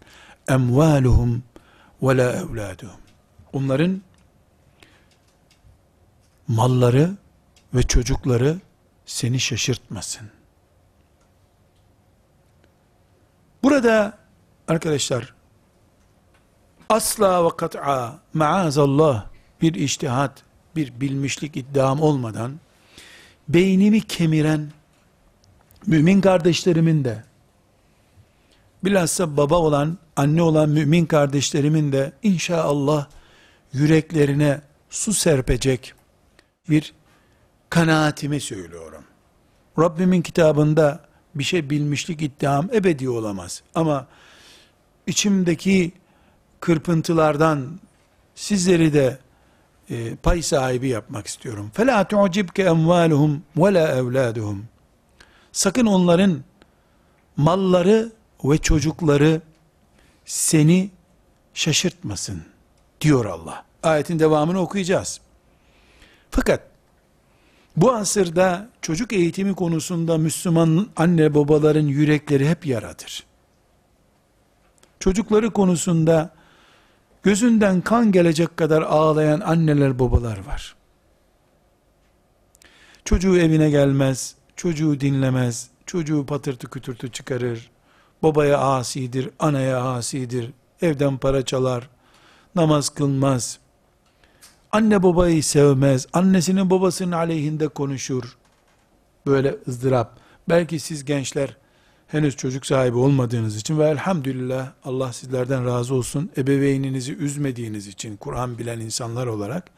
اَمْوَالُهُمْ 0.47 1.39
وَلَا 2.01 2.41
اَوْلَادُهُمْ 2.41 2.97
Onların 3.53 4.01
malları 6.47 7.11
ve 7.73 7.83
çocukları 7.83 8.57
seni 9.08 9.40
şaşırtmasın. 9.40 10.30
Burada 13.62 14.18
arkadaşlar 14.68 15.34
asla 16.88 17.44
ve 17.44 17.56
kat'a 17.56 18.18
maazallah 18.34 19.26
bir 19.62 19.74
iştihat, 19.74 20.42
bir 20.76 21.00
bilmişlik 21.00 21.56
iddiam 21.56 22.00
olmadan 22.00 22.60
beynimi 23.48 24.00
kemiren 24.00 24.72
mümin 25.86 26.20
kardeşlerimin 26.20 27.04
de 27.04 27.24
bilhassa 28.84 29.36
baba 29.36 29.56
olan, 29.56 29.98
anne 30.16 30.42
olan 30.42 30.68
mümin 30.68 31.06
kardeşlerimin 31.06 31.92
de 31.92 32.12
inşallah 32.22 33.06
yüreklerine 33.72 34.60
su 34.90 35.12
serpecek 35.12 35.94
bir 36.68 36.94
kanaatimi 37.69 38.39
söylüyorum. 38.39 39.03
Rabbimin 39.79 40.21
kitabında 40.21 40.99
bir 41.35 41.43
şey 41.43 41.69
bilmişlik 41.69 42.21
iddiam 42.21 42.69
ebedi 42.73 43.09
olamaz. 43.09 43.63
Ama 43.75 44.07
içimdeki 45.07 45.91
kırpıntılardan 46.59 47.79
sizleri 48.35 48.93
de 48.93 49.17
e, 49.89 50.15
pay 50.15 50.41
sahibi 50.41 50.87
yapmak 50.87 51.27
istiyorum. 51.27 51.71
فَلَا 51.75 52.05
تُعْجِبْكَ 52.05 52.67
اَمْوَالُهُمْ 52.67 53.39
وَلَا 53.57 53.99
اَوْلَادُهُمْ 53.99 54.57
Sakın 55.51 55.85
onların 55.85 56.43
malları 57.37 58.11
ve 58.43 58.57
çocukları 58.57 59.41
seni 60.25 60.89
şaşırtmasın 61.53 62.43
diyor 63.01 63.25
Allah. 63.25 63.65
Ayetin 63.83 64.19
devamını 64.19 64.59
okuyacağız. 64.59 65.19
Fakat 66.31 66.66
bu 67.80 67.92
asırda 67.92 68.68
çocuk 68.82 69.12
eğitimi 69.12 69.54
konusunda 69.54 70.18
Müslüman 70.18 70.88
anne 70.96 71.34
babaların 71.34 71.86
yürekleri 71.86 72.48
hep 72.48 72.66
yaradır. 72.66 73.26
Çocukları 75.00 75.50
konusunda 75.50 76.30
gözünden 77.22 77.80
kan 77.80 78.12
gelecek 78.12 78.56
kadar 78.56 78.82
ağlayan 78.82 79.40
anneler 79.40 79.98
babalar 79.98 80.38
var. 80.46 80.76
Çocuğu 83.04 83.38
evine 83.38 83.70
gelmez, 83.70 84.34
çocuğu 84.56 85.00
dinlemez, 85.00 85.70
çocuğu 85.86 86.26
patırtı 86.26 86.70
kütürtü 86.70 87.12
çıkarır, 87.12 87.70
babaya 88.22 88.58
asidir, 88.58 89.30
anaya 89.38 89.84
asidir, 89.84 90.50
evden 90.82 91.18
para 91.18 91.44
çalar, 91.44 91.88
namaz 92.54 92.88
kılmaz, 92.88 93.58
anne 94.72 95.02
babayı 95.02 95.42
sevmez, 95.42 96.06
annesinin 96.12 96.70
babasının 96.70 97.12
aleyhinde 97.12 97.68
konuşur, 97.68 98.36
böyle 99.26 99.56
ızdırap, 99.68 100.18
belki 100.48 100.80
siz 100.80 101.04
gençler, 101.04 101.56
henüz 102.08 102.36
çocuk 102.36 102.66
sahibi 102.66 102.96
olmadığınız 102.96 103.56
için 103.56 103.78
ve 103.78 103.88
elhamdülillah 103.88 104.72
Allah 104.84 105.12
sizlerden 105.12 105.66
razı 105.66 105.94
olsun 105.94 106.30
ebeveyninizi 106.36 107.14
üzmediğiniz 107.14 107.86
için 107.86 108.16
Kur'an 108.16 108.58
bilen 108.58 108.80
insanlar 108.80 109.26
olarak 109.26 109.70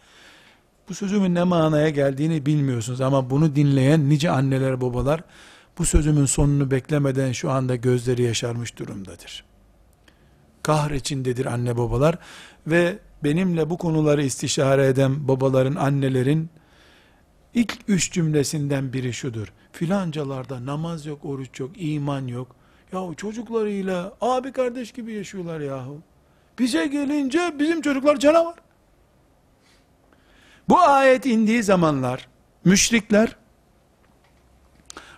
bu 0.88 0.94
sözümün 0.94 1.34
ne 1.34 1.42
manaya 1.42 1.88
geldiğini 1.88 2.46
bilmiyorsunuz 2.46 3.00
ama 3.00 3.30
bunu 3.30 3.56
dinleyen 3.56 4.08
nice 4.08 4.30
anneler 4.30 4.80
babalar 4.80 5.20
bu 5.78 5.84
sözümün 5.84 6.26
sonunu 6.26 6.70
beklemeden 6.70 7.32
şu 7.32 7.50
anda 7.50 7.76
gözleri 7.76 8.22
yaşarmış 8.22 8.78
durumdadır. 8.78 9.44
Kahr 10.62 10.90
içindedir 10.90 11.46
anne 11.46 11.76
babalar 11.76 12.18
ve 12.66 12.98
benimle 13.24 13.70
bu 13.70 13.78
konuları 13.78 14.22
istişare 14.22 14.86
eden 14.86 15.28
babaların, 15.28 15.74
annelerin 15.74 16.50
ilk 17.54 17.78
üç 17.88 18.12
cümlesinden 18.12 18.92
biri 18.92 19.12
şudur. 19.12 19.52
Filancalarda 19.72 20.66
namaz 20.66 21.06
yok, 21.06 21.24
oruç 21.24 21.60
yok, 21.60 21.70
iman 21.76 22.26
yok. 22.26 22.56
Yahu 22.92 23.14
çocuklarıyla 23.16 24.12
abi 24.20 24.52
kardeş 24.52 24.92
gibi 24.92 25.12
yaşıyorlar 25.12 25.60
yahu. 25.60 26.02
Bize 26.58 26.86
gelince 26.86 27.54
bizim 27.58 27.82
çocuklar 27.82 28.16
canavar. 28.16 28.54
Bu 30.68 30.80
ayet 30.80 31.26
indiği 31.26 31.62
zamanlar 31.62 32.28
müşrikler 32.64 33.36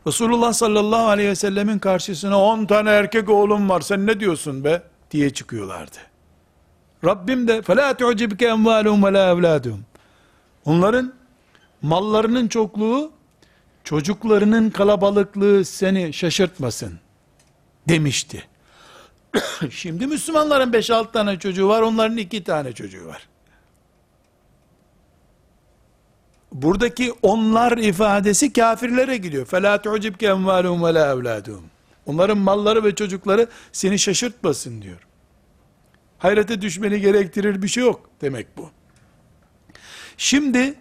Resulullah 0.06 0.52
sallallahu 0.52 1.06
aleyhi 1.06 1.28
ve 1.28 1.34
sellemin 1.34 1.78
karşısına 1.78 2.40
10 2.40 2.66
tane 2.66 2.90
erkek 2.90 3.28
oğlum 3.28 3.68
var 3.68 3.80
sen 3.80 4.06
ne 4.06 4.20
diyorsun 4.20 4.64
be 4.64 4.82
diye 5.10 5.30
çıkıyorlardı. 5.30 6.11
Rabbim 7.05 7.47
de 7.47 7.59
فَلَا 7.59 7.93
تُعْجِبْكَ 7.93 8.41
اَمْوَالُهُمْ 8.43 9.01
وَلَا 9.01 9.31
اَوْلَادُهُمْ 9.33 9.79
Onların 10.65 11.13
mallarının 11.81 12.47
çokluğu 12.47 13.11
çocuklarının 13.83 14.69
kalabalıklığı 14.69 15.65
seni 15.65 16.13
şaşırtmasın 16.13 16.99
demişti. 17.89 18.47
Şimdi 19.71 20.07
Müslümanların 20.07 20.71
5-6 20.71 21.11
tane 21.11 21.39
çocuğu 21.39 21.67
var, 21.67 21.81
onların 21.81 22.17
2 22.17 22.43
tane 22.43 22.73
çocuğu 22.73 23.05
var. 23.05 23.27
Buradaki 26.51 27.13
onlar 27.21 27.77
ifadesi 27.77 28.53
kafirlere 28.53 29.17
gidiyor. 29.17 29.45
فَلَا 29.45 29.77
تُعْجِبْكَ 29.77 30.25
اَمْوَالُهُمْ 30.25 30.79
وَلَا 30.79 31.13
اَوْلَادُهُمْ 31.13 31.61
Onların 32.05 32.37
malları 32.37 32.83
ve 32.83 32.95
çocukları 32.95 33.47
seni 33.71 33.99
şaşırtmasın 33.99 34.81
diyor. 34.81 35.07
Hayrete 36.22 36.62
düşmeni 36.62 37.00
gerektirir 37.00 37.62
bir 37.62 37.68
şey 37.68 37.84
yok 37.84 38.10
demek 38.20 38.56
bu. 38.56 38.70
Şimdi 40.16 40.74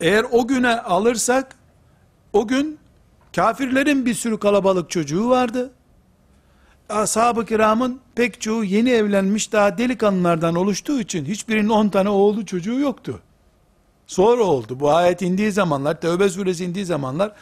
eğer 0.00 0.26
o 0.30 0.46
güne 0.46 0.80
alırsak 0.80 1.56
o 2.32 2.48
gün 2.48 2.78
kafirlerin 3.36 4.06
bir 4.06 4.14
sürü 4.14 4.38
kalabalık 4.38 4.90
çocuğu 4.90 5.30
vardı. 5.30 5.70
Ashab-ı 6.88 7.46
kiramın 7.46 8.00
pek 8.14 8.40
çoğu 8.40 8.64
yeni 8.64 8.90
evlenmiş 8.90 9.52
daha 9.52 9.78
delikanlılardan 9.78 10.54
oluştuğu 10.54 11.00
için 11.00 11.24
hiçbirinin 11.24 11.68
10 11.68 11.88
tane 11.88 12.08
oğlu 12.08 12.46
çocuğu 12.46 12.80
yoktu. 12.80 13.20
Sonra 14.06 14.42
oldu. 14.42 14.80
Bu 14.80 14.90
ayet 14.90 15.22
indiği 15.22 15.52
zamanlar, 15.52 16.00
Tevbe 16.00 16.28
suresi 16.28 16.64
indiği 16.64 16.84
zamanlar 16.84 17.32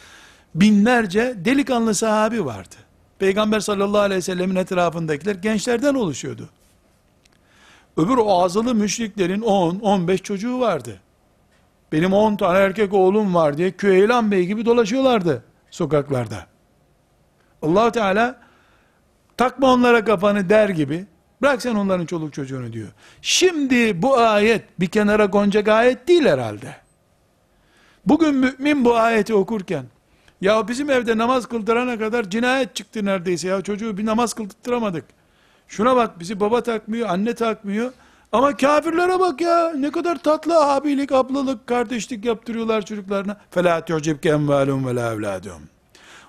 binlerce 0.55 1.35
delikanlı 1.37 1.95
sahabi 1.95 2.45
vardı. 2.45 2.75
Peygamber 3.19 3.61
sallallahu 3.61 4.01
aleyhi 4.01 4.19
ve 4.19 4.23
sellemin 4.23 4.57
etrafındakiler 4.57 5.35
gençlerden 5.35 5.95
oluşuyordu. 5.95 6.49
Öbür 7.99 8.17
o 8.17 8.43
azılı 8.43 8.75
müşriklerin 8.75 9.41
10-15 9.41 10.19
çocuğu 10.19 10.61
vardı. 10.61 11.01
Benim 11.93 12.13
10 12.13 12.37
tane 12.37 12.59
erkek 12.59 12.93
oğlum 12.93 13.35
var 13.35 13.59
diye 13.59 13.71
Küheylan 13.71 14.31
Bey 14.31 14.47
gibi 14.47 14.67
dolaşıyorlardı 14.67 15.45
sokaklarda. 15.71 16.47
allah 17.63 17.93
Teala 17.93 18.41
takma 19.37 19.73
onlara 19.73 20.05
kafanı 20.05 20.49
der 20.49 20.69
gibi 20.69 21.07
bırak 21.43 21.63
sen 21.63 21.75
onların 21.75 22.07
çoluk 22.07 22.35
çocuğunu 22.35 22.73
diyor. 22.73 22.89
Şimdi 23.23 24.03
bu 24.03 24.19
ayet 24.19 24.81
bir 24.81 24.87
kenara 24.87 25.31
konacak 25.31 25.69
ayet 25.69 26.09
değil 26.09 26.25
herhalde. 26.25 26.77
Bugün 28.07 28.35
mümin 28.35 28.85
bu 28.85 28.97
ayeti 28.97 29.35
okurken 29.35 29.85
ya 30.41 30.69
bizim 30.69 30.91
evde 30.91 31.19
namaz 31.19 31.47
kıldırana 31.47 31.99
kadar 31.99 32.31
cinayet 32.31 32.75
çıktı 32.75 33.05
neredeyse 33.05 33.49
ya 33.49 33.61
çocuğu 33.63 33.99
bir 33.99 34.07
namaz 34.07 34.35
kıldırtıramadık. 34.35 35.18
Şuna 35.68 35.96
bak 35.96 36.20
bizi 36.20 36.40
baba 36.40 36.64
takmıyor, 36.64 37.10
anne 37.10 37.36
takmıyor. 37.36 37.92
Ama 38.32 38.58
kafirlere 38.58 39.20
bak 39.20 39.42
ya 39.42 39.74
ne 39.78 39.92
kadar 39.92 40.24
tatlı 40.24 40.74
abilik, 40.74 41.12
ablalık, 41.12 41.68
kardeşlik 41.68 42.26
yaptırıyorlar 42.26 42.86
çocuklarına. 42.86 43.38
فَلَا 43.56 43.82
تُعْجِبْكَ 43.82 44.30
اَمْوَالُهُمْ 44.30 44.84
وَلَا 44.84 45.16
اَوْلَادُهُمْ 45.16 45.62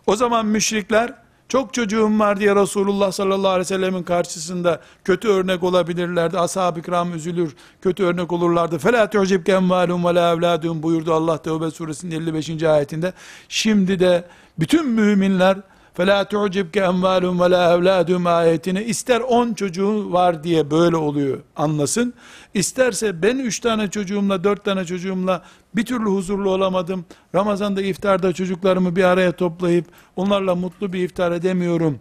O 0.07 0.17
zaman 0.17 0.47
müşrikler 0.47 1.13
çok 1.49 1.75
çocuğum 1.75 2.19
var 2.19 2.41
diye 2.41 2.57
Resulullah 2.57 3.13
sallallahu 3.13 3.49
aleyhi 3.49 3.61
ve 3.61 3.65
sellemin 3.65 4.03
karşısında 4.03 4.81
kötü 5.05 5.29
örnek 5.29 5.63
olabilirlerdi. 5.63 6.39
Ashab-ı 6.39 6.83
kiram 6.83 7.15
üzülür, 7.15 7.57
kötü 7.83 8.05
örnek 8.05 8.33
olurlardı. 8.33 8.77
فَلَا 8.77 9.07
تُعْجِبْكَ 9.07 9.53
اَمْوَالُهُمْ 9.53 10.03
وَلَا 10.03 10.35
اَوْلَادُهُمْ 10.35 10.83
buyurdu 10.83 11.15
Allah 11.15 11.43
Tevbe 11.43 11.71
suresinin 11.71 12.21
55. 12.21 12.63
ayetinde. 12.63 13.13
Şimdi 13.49 13.99
de 13.99 14.25
bütün 14.59 14.89
müminler 14.89 15.57
فَلَا 15.99 16.25
تُعْجِبْكَ 16.25 16.77
اَمْوَالُهُمْ 16.93 17.37
وَلَا 17.43 17.63
اَوْلَادُهُمْ 17.75 18.29
ayetini 18.29 18.83
ister 18.83 19.21
10 19.21 19.55
çocuğu 19.55 20.13
var 20.13 20.45
diye 20.45 20.71
böyle 20.71 20.97
oluyor 20.97 21.39
anlasın. 21.57 22.15
İsterse 22.55 23.23
ben 23.23 23.39
3 23.39 23.61
tane 23.61 23.91
çocuğumla 23.91 24.45
4 24.45 24.65
tane 24.65 24.85
çocuğumla 24.85 25.43
bir 25.77 25.85
türlü 25.85 26.05
huzurlu 26.05 26.51
olamadım. 26.51 27.05
Ramazan'da 27.35 27.83
iftarda 27.83 28.33
çocuklarımı 28.33 28.97
bir 28.97 29.05
araya 29.05 29.33
toplayıp 29.33 29.87
onlarla 30.17 30.55
mutlu 30.55 30.93
bir 30.93 31.05
iftar 31.05 31.33
edemiyorum. 31.33 32.01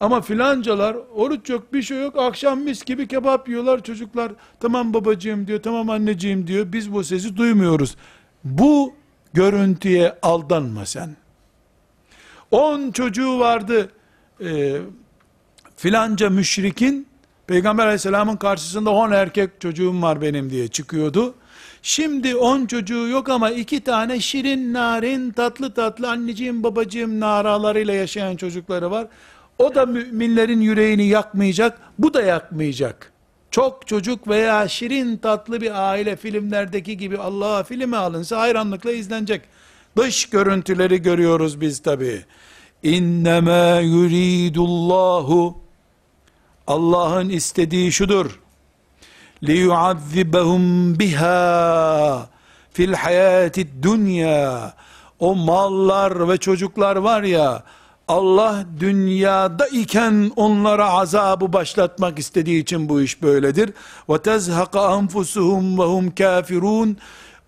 Ama 0.00 0.20
filancalar 0.20 0.96
oruç 1.14 1.50
yok 1.50 1.72
bir 1.72 1.82
şey 1.82 2.02
yok 2.02 2.18
akşam 2.18 2.60
mis 2.60 2.84
gibi 2.84 3.08
kebap 3.08 3.48
yiyorlar 3.48 3.82
çocuklar. 3.82 4.32
Tamam 4.60 4.94
babacığım 4.94 5.46
diyor 5.46 5.62
tamam 5.62 5.90
anneciğim 5.90 6.46
diyor 6.46 6.72
biz 6.72 6.92
bu 6.92 7.04
sesi 7.04 7.36
duymuyoruz. 7.36 7.96
Bu 8.44 8.94
görüntüye 9.32 10.18
aldanma 10.22 10.86
sen. 10.86 11.16
10 12.55 12.91
çocuğu 12.91 13.39
vardı 13.39 13.89
e, 14.41 14.77
filanca 15.75 16.29
müşrikin 16.29 17.07
Peygamber 17.47 17.83
aleyhisselamın 17.83 18.37
karşısında 18.37 18.89
10 18.89 19.11
erkek 19.11 19.61
çocuğum 19.61 20.01
var 20.01 20.21
benim 20.21 20.49
diye 20.49 20.67
çıkıyordu. 20.67 21.35
Şimdi 21.81 22.35
10 22.35 22.65
çocuğu 22.65 23.07
yok 23.07 23.29
ama 23.29 23.49
iki 23.49 23.79
tane 23.79 24.19
şirin 24.19 24.73
narin 24.73 25.31
tatlı 25.31 25.73
tatlı 25.73 26.09
anneciğim 26.09 26.63
babacığım 26.63 27.19
naralarıyla 27.19 27.93
yaşayan 27.93 28.35
çocukları 28.35 28.91
var. 28.91 29.07
O 29.59 29.75
da 29.75 29.85
müminlerin 29.85 30.61
yüreğini 30.61 31.07
yakmayacak, 31.07 31.81
bu 31.99 32.13
da 32.13 32.21
yakmayacak. 32.21 33.11
Çok 33.51 33.87
çocuk 33.87 34.27
veya 34.27 34.67
şirin 34.67 35.17
tatlı 35.17 35.61
bir 35.61 35.89
aile 35.89 36.15
filmlerdeki 36.15 36.97
gibi 36.97 37.17
Allah'a 37.17 37.63
filme 37.63 37.97
alınsa 37.97 38.39
hayranlıkla 38.39 38.91
izlenecek. 38.91 39.41
Dış 39.96 40.26
görüntüleri 40.26 41.02
görüyoruz 41.02 41.60
biz 41.60 41.82
tabi. 41.82 42.24
İnnemâ 42.82 43.80
yuridullahu 43.80 45.58
Allah'ın 46.66 47.28
istediği 47.28 47.92
şudur. 47.92 48.40
لِيُعَذِّبَهُمْ 49.42 50.98
biha 50.98 52.28
fil 52.72 52.92
hayati 52.92 53.82
dünya. 53.82 54.74
O 55.18 55.34
mallar 55.34 56.28
ve 56.28 56.36
çocuklar 56.36 56.96
var 56.96 57.22
ya, 57.22 57.64
Allah 58.08 58.64
dünyada 58.80 59.66
iken 59.66 60.32
onlara 60.36 60.90
azabı 60.90 61.52
başlatmak 61.52 62.18
istediği 62.18 62.62
için 62.62 62.88
bu 62.88 63.02
iş 63.02 63.22
böyledir. 63.22 63.72
Ve 64.08 64.18
tezhaka 64.18 64.80
anfusuhum 64.80 65.78
ve 65.78 65.82
hum 65.82 66.14
kafirun. 66.14 66.96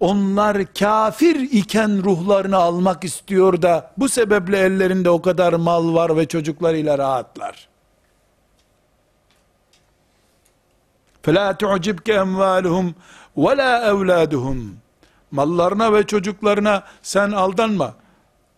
Onlar 0.01 0.75
kafir 0.79 1.35
iken 1.35 2.05
ruhlarını 2.05 2.57
almak 2.57 3.05
istiyor 3.05 3.63
da 3.63 3.91
bu 3.97 4.09
sebeple 4.09 4.59
ellerinde 4.59 5.11
o 5.11 5.23
kadar 5.23 5.53
mal 5.53 5.95
var 5.95 6.17
ve 6.17 6.29
çocuklarıyla 6.29 6.99
rahatlar. 6.99 7.69
فَلَا 11.25 11.55
تُعْجِبْكَ 11.55 12.09
اَمْوَالُهُمْ 12.25 12.93
وَلَا 13.37 13.91
اَوْلَادُهُمْ 13.91 14.69
Mallarına 15.31 15.93
ve 15.93 16.07
çocuklarına 16.07 16.83
sen 17.03 17.31
aldanma. 17.31 17.95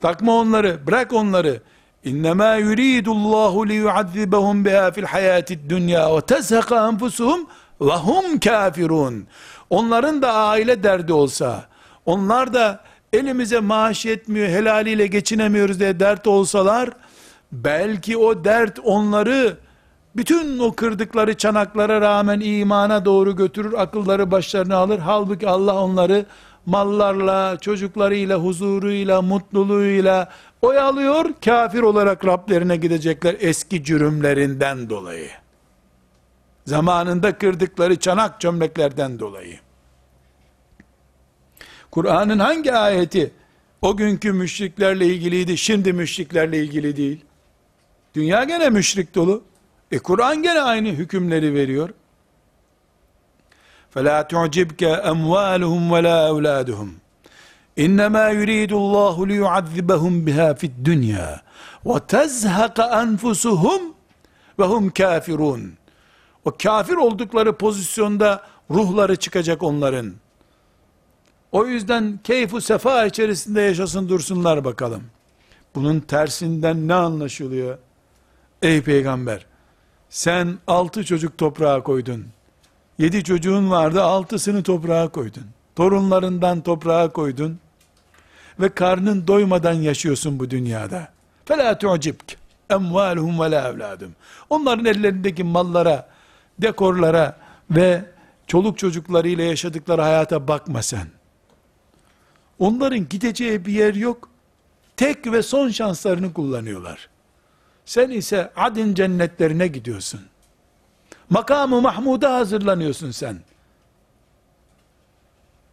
Takma 0.00 0.32
onları, 0.32 0.86
bırak 0.86 1.12
onları. 1.12 1.62
İnnemâ 2.04 2.54
yuridullahu 2.54 3.68
liyuazzibahum 3.68 4.64
biha 4.64 4.90
fil 4.90 5.04
hayatid 5.04 5.70
dünya 5.70 6.16
ve 6.16 6.20
tezhaka 6.20 6.88
enfusuhum 6.88 7.46
ve 7.80 7.92
hum 7.92 8.40
kafirun. 8.40 9.26
Onların 9.69 10.21
da 10.21 10.33
aile 10.33 10.83
derdi 10.83 11.13
olsa, 11.13 11.65
onlar 12.05 12.53
da 12.53 12.79
elimize 13.13 13.59
maaş 13.59 14.05
yetmiyor, 14.05 14.47
helaliyle 14.47 15.07
geçinemiyoruz 15.07 15.79
diye 15.79 15.99
dert 15.99 16.27
olsalar, 16.27 16.89
belki 17.51 18.17
o 18.17 18.43
dert 18.43 18.79
onları 18.83 19.57
bütün 20.15 20.59
o 20.59 20.75
kırdıkları 20.75 21.37
çanaklara 21.37 22.01
rağmen 22.01 22.39
imana 22.39 23.05
doğru 23.05 23.35
götürür, 23.35 23.73
akılları 23.77 24.31
başlarına 24.31 24.75
alır. 24.75 24.99
Halbuki 24.99 25.47
Allah 25.47 25.83
onları 25.83 26.25
mallarla, 26.65 27.57
çocuklarıyla, 27.61 28.37
huzuruyla, 28.37 29.21
mutluluğuyla 29.21 30.29
oyalıyor. 30.61 31.25
Kafir 31.45 31.81
olarak 31.81 32.25
Rablerine 32.25 32.77
gidecekler 32.77 33.35
eski 33.39 33.83
cürümlerinden 33.83 34.89
dolayı. 34.89 35.29
Zamanında 36.68 37.38
kırdıkları 37.38 37.96
çanak 37.96 38.40
çömleklerden 38.40 39.18
dolayı. 39.18 39.58
Kur'an'ın 41.90 42.38
hangi 42.38 42.72
ayeti 42.72 43.32
o 43.82 43.96
günkü 43.96 44.32
müşriklerle 44.32 45.06
ilgiliydi, 45.06 45.58
şimdi 45.58 45.92
müşriklerle 45.92 46.58
ilgili 46.58 46.96
değil? 46.96 47.24
Dünya 48.14 48.44
gene 48.44 48.70
müşrik 48.70 49.14
dolu. 49.14 49.44
E 49.92 49.98
Kur'an 49.98 50.42
gene 50.42 50.60
aynı 50.60 50.88
hükümleri 50.88 51.54
veriyor. 51.54 51.90
فَلَا 53.94 54.16
تُعْجِبْكَ 54.32 54.82
اَمْوَالُهُمْ 55.12 55.82
وَلَا 55.94 56.16
اَوْلَادُهُمْ 56.30 56.90
اِنَّمَا 57.84 58.24
يُرِيدُ 58.38 58.72
اللّٰهُ 58.82 59.16
لِيُعَذِّبَهُمْ 59.30 60.14
بِهَا 60.26 60.48
فِي 60.60 60.66
الدُّنْيَا 60.72 61.30
وَتَزْهَقَ 61.88 62.78
أَنْفُسُهُمْ 63.02 63.80
وَهُمْ 64.58 64.84
كَافِرُونَ 65.00 65.62
O 66.44 66.52
kafir 66.62 66.94
oldukları 66.94 67.56
pozisyonda 67.56 68.42
ruhları 68.70 69.16
çıkacak 69.16 69.62
onların. 69.62 70.12
O 71.52 71.66
yüzden 71.66 72.20
keyfu 72.24 72.60
sefa 72.60 73.06
içerisinde 73.06 73.60
yaşasın 73.60 74.08
dursunlar 74.08 74.64
bakalım. 74.64 75.02
Bunun 75.74 76.00
tersinden 76.00 76.88
ne 76.88 76.94
anlaşılıyor? 76.94 77.78
Ey 78.62 78.82
peygamber, 78.82 79.46
sen 80.10 80.58
altı 80.66 81.04
çocuk 81.04 81.38
toprağa 81.38 81.82
koydun. 81.82 82.26
Yedi 82.98 83.24
çocuğun 83.24 83.70
vardı, 83.70 84.02
altısını 84.02 84.62
toprağa 84.62 85.08
koydun. 85.08 85.44
Torunlarından 85.76 86.60
toprağa 86.60 87.12
koydun. 87.12 87.58
ve 88.60 88.68
karnın 88.68 89.26
doymadan 89.26 89.72
yaşıyorsun 89.72 90.38
bu 90.38 90.50
dünyada. 90.50 91.08
فَلَا 91.46 91.78
تُعْجِبْكَ 91.78 92.36
اَمْوَالُهُمْ 92.70 93.36
وَلَا 93.36 93.72
اَوْلَادُهُمْ 93.72 94.10
Onların 94.50 94.84
ellerindeki 94.84 95.44
mallara, 95.44 96.08
dekorlara 96.61 97.39
ve 97.71 98.05
çoluk 98.47 98.77
çocuklarıyla 98.77 99.43
yaşadıkları 99.43 100.01
hayata 100.01 100.47
bakma 100.47 100.83
sen. 100.83 101.07
Onların 102.59 103.09
gideceği 103.09 103.65
bir 103.65 103.73
yer 103.73 103.93
yok. 103.93 104.29
Tek 104.97 105.31
ve 105.31 105.43
son 105.43 105.69
şanslarını 105.69 106.33
kullanıyorlar. 106.33 107.09
Sen 107.85 108.09
ise 108.09 108.51
adin 108.55 108.93
cennetlerine 108.93 109.67
gidiyorsun. 109.67 110.21
Makamı 111.29 111.81
Mahmud'a 111.81 112.33
hazırlanıyorsun 112.33 113.11
sen. 113.11 113.39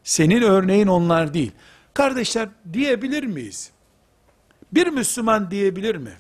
Senin 0.05 0.43
örneğin 0.43 0.87
onlar 0.87 1.35
değil. 1.35 1.53
Kardeşler 1.95 2.49
diyebilir 2.73 3.25
miyiz? 3.25 3.71
Bir 4.73 4.87
Müslüman 4.87 5.51
diyebilir 5.51 5.95
mi? 5.95 6.13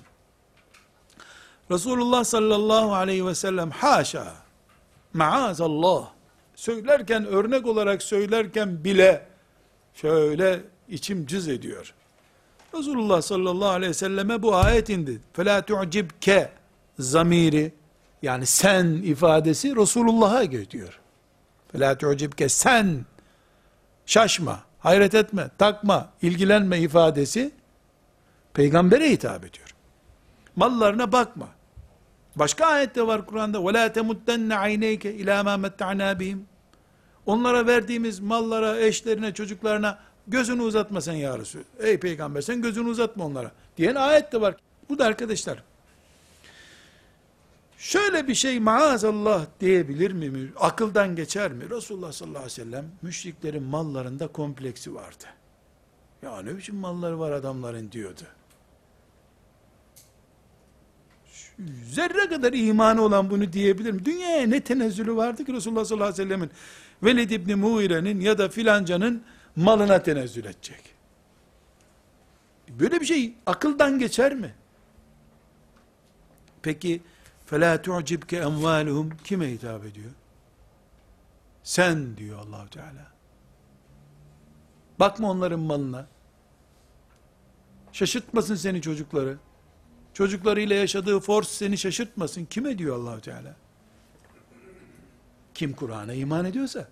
Resulullah 1.70 2.24
sallallahu 2.24 2.94
aleyhi 2.94 3.26
ve 3.26 3.34
sellem 3.34 3.70
haşa, 3.70 4.34
maazallah, 5.15 6.11
söylerken, 6.55 7.25
örnek 7.25 7.67
olarak 7.67 8.03
söylerken 8.03 8.83
bile, 8.83 9.27
şöyle 9.93 10.59
içim 10.89 11.25
cız 11.25 11.47
ediyor. 11.47 11.93
Resulullah 12.75 13.21
sallallahu 13.21 13.69
aleyhi 13.69 13.89
ve 13.89 13.93
selleme 13.93 14.41
bu 14.41 14.55
ayet 14.55 14.89
indi. 14.89 15.19
فَلَا 15.37 15.61
تُعْجِبْكَ 15.61 16.47
zamiri, 16.99 17.73
yani 18.21 18.45
sen 18.45 18.85
ifadesi 18.85 19.75
Resulullah'a 19.75 20.43
gidiyor. 20.43 20.99
فَلَا 21.73 21.95
تُعْجِبْكَ 21.95 22.49
sen, 22.49 23.05
şaşma, 24.05 24.59
hayret 24.79 25.15
etme, 25.15 25.49
takma, 25.57 26.09
ilgilenme 26.21 26.79
ifadesi, 26.79 27.51
peygambere 28.53 29.09
hitap 29.11 29.45
ediyor. 29.45 29.75
Mallarına 30.55 31.11
bakma. 31.11 31.47
Başka 32.35 32.65
ayette 32.65 33.07
var 33.07 33.25
Kur'an'da 33.25 33.57
وَلَا 33.57 33.93
تَمُدَّنَّ 33.93 34.53
عَيْنَيْكَ 34.53 35.03
اِلَى 35.03 35.41
مَا 35.41 35.67
مَتَّعْنَا 35.67 36.19
بِهِمْ 36.19 36.37
Onlara 37.25 37.67
verdiğimiz 37.67 38.19
mallara, 38.19 38.79
eşlerine, 38.79 39.33
çocuklarına 39.33 39.99
gözünü 40.27 40.61
uzatma 40.61 41.01
sen 41.01 41.13
ya 41.13 41.39
Resul. 41.39 41.59
Ey 41.79 41.99
peygamber 41.99 42.41
sen 42.41 42.61
gözünü 42.61 42.89
uzatma 42.89 43.25
onlara. 43.25 43.51
Diyen 43.77 43.95
ayet 43.95 44.31
de 44.31 44.41
var. 44.41 44.55
Bu 44.89 44.99
da 44.99 45.05
arkadaşlar. 45.05 45.63
Şöyle 47.77 48.27
bir 48.27 48.35
şey 48.35 48.59
maazallah 48.59 49.45
diyebilir 49.59 50.11
mi? 50.11 50.51
Akıldan 50.59 51.15
geçer 51.15 51.51
mi? 51.51 51.69
Resulullah 51.69 52.11
sallallahu 52.11 52.43
aleyhi 52.43 52.61
ve 52.61 52.65
sellem 52.65 52.85
müşriklerin 53.01 53.63
mallarında 53.63 54.27
kompleksi 54.27 54.95
vardı. 54.95 55.25
Ya 56.21 56.41
ne 56.41 56.57
biçim 56.57 56.75
malları 56.75 57.19
var 57.19 57.31
adamların 57.31 57.91
diyordu. 57.91 58.21
Zerre 61.85 62.29
kadar 62.29 62.53
imanı 62.53 63.01
olan 63.01 63.29
bunu 63.29 63.53
diyebilir 63.53 63.91
mi? 63.91 64.05
Dünyaya 64.05 64.47
ne 64.47 64.61
tenezzülü 64.61 65.15
vardı 65.15 65.45
ki 65.45 65.53
Resulullah 65.53 65.85
sallallahu 65.85 66.13
aleyhi 66.13 66.29
ve 66.29 66.33
sellemin 66.33 66.51
Velid 67.03 67.29
İbni 67.29 67.55
Muire'nin 67.55 68.19
ya 68.19 68.37
da 68.37 68.49
filancanın 68.49 69.23
malına 69.55 70.03
tenezzül 70.03 70.45
edecek. 70.45 70.95
Böyle 72.69 73.01
bir 73.01 73.05
şey 73.05 73.33
akıldan 73.45 73.99
geçer 73.99 74.35
mi? 74.35 74.53
Peki 76.61 77.01
فَلَا 77.51 77.83
تُعْجِبْكَ 77.83 78.41
اَمْوَالُهُمْ 78.43 79.11
kime 79.23 79.51
hitap 79.51 79.85
ediyor? 79.85 80.11
Sen 81.63 82.17
diyor 82.17 82.39
Allahu 82.39 82.69
Teala. 82.69 83.11
Bakma 84.99 85.29
onların 85.29 85.59
malına. 85.59 86.07
Şaşırtmasın 87.91 88.55
seni 88.55 88.81
çocukları. 88.81 89.37
Çocuklarıyla 90.16 90.76
yaşadığı 90.76 91.20
force 91.20 91.48
seni 91.48 91.78
şaşırtmasın. 91.78 92.44
Kime 92.44 92.78
diyor 92.78 92.96
Allahu 92.96 93.20
Teala? 93.20 93.54
Kim 95.54 95.72
Kur'an'a 95.72 96.14
iman 96.14 96.44
ediyorsa. 96.44 96.88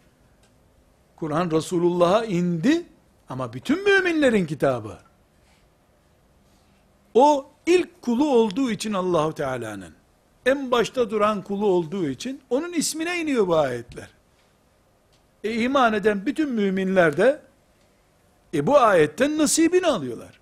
Kur'an 1.17 1.51
Resulullah'a 1.51 2.25
indi 2.25 2.87
ama 3.29 3.53
bütün 3.53 3.85
müminlerin 3.85 4.47
kitabı. 4.47 4.99
O 7.15 7.47
ilk 7.67 8.03
kulu 8.03 8.31
olduğu 8.31 8.71
için 8.71 8.93
Allahu 8.93 9.33
Teala'nın 9.33 9.95
en 10.47 10.71
başta 10.71 11.11
duran 11.11 11.43
kulu 11.43 11.67
olduğu 11.67 12.09
için 12.09 12.41
onun 12.51 12.73
ismine 12.73 13.21
iniyor 13.21 13.47
bu 13.47 13.57
ayetler. 13.57 14.09
E 15.45 15.55
iman 15.55 15.93
eden 15.93 16.27
bütün 16.27 16.51
müminler 16.51 17.17
de 17.17 17.43
e 18.55 18.67
bu 18.67 18.79
ayetten 18.79 19.39
nasibini 19.39 19.87
alıyorlar. 19.87 20.41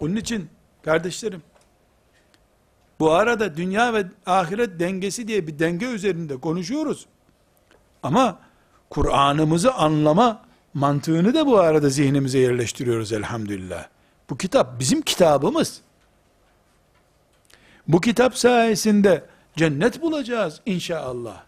Onun 0.00 0.16
için 0.16 0.48
kardeşlerim 0.82 1.42
bu 2.99 3.11
arada 3.11 3.57
dünya 3.57 3.93
ve 3.93 4.05
ahiret 4.25 4.79
dengesi 4.79 5.27
diye 5.27 5.47
bir 5.47 5.59
denge 5.59 5.85
üzerinde 5.85 6.37
konuşuyoruz. 6.37 7.05
Ama 8.03 8.39
Kur'an'ımızı 8.89 9.73
anlama 9.73 10.41
mantığını 10.73 11.33
da 11.33 11.47
bu 11.47 11.59
arada 11.59 11.89
zihnimize 11.89 12.39
yerleştiriyoruz 12.39 13.13
elhamdülillah. 13.13 13.87
Bu 14.29 14.37
kitap 14.37 14.79
bizim 14.79 15.01
kitabımız. 15.01 15.81
Bu 17.87 18.01
kitap 18.01 18.37
sayesinde 18.37 19.25
cennet 19.55 20.01
bulacağız 20.01 20.61
inşallah. 20.65 21.43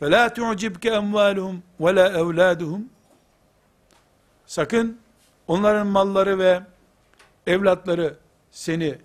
فَلَا 0.00 0.34
تُعْجِبْكَ 0.34 0.84
اَمْوَالُهُمْ 0.88 1.56
وَلَا 1.80 2.16
اَوْلَادُهُمْ 2.16 2.82
Sakın 4.46 4.98
onların 5.48 5.86
malları 5.86 6.38
ve 6.38 6.60
evlatları 7.46 8.16
seni 8.50 8.98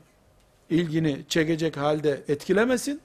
ilgini 0.72 1.24
çekecek 1.28 1.76
halde 1.76 2.22
etkilemesin. 2.28 3.00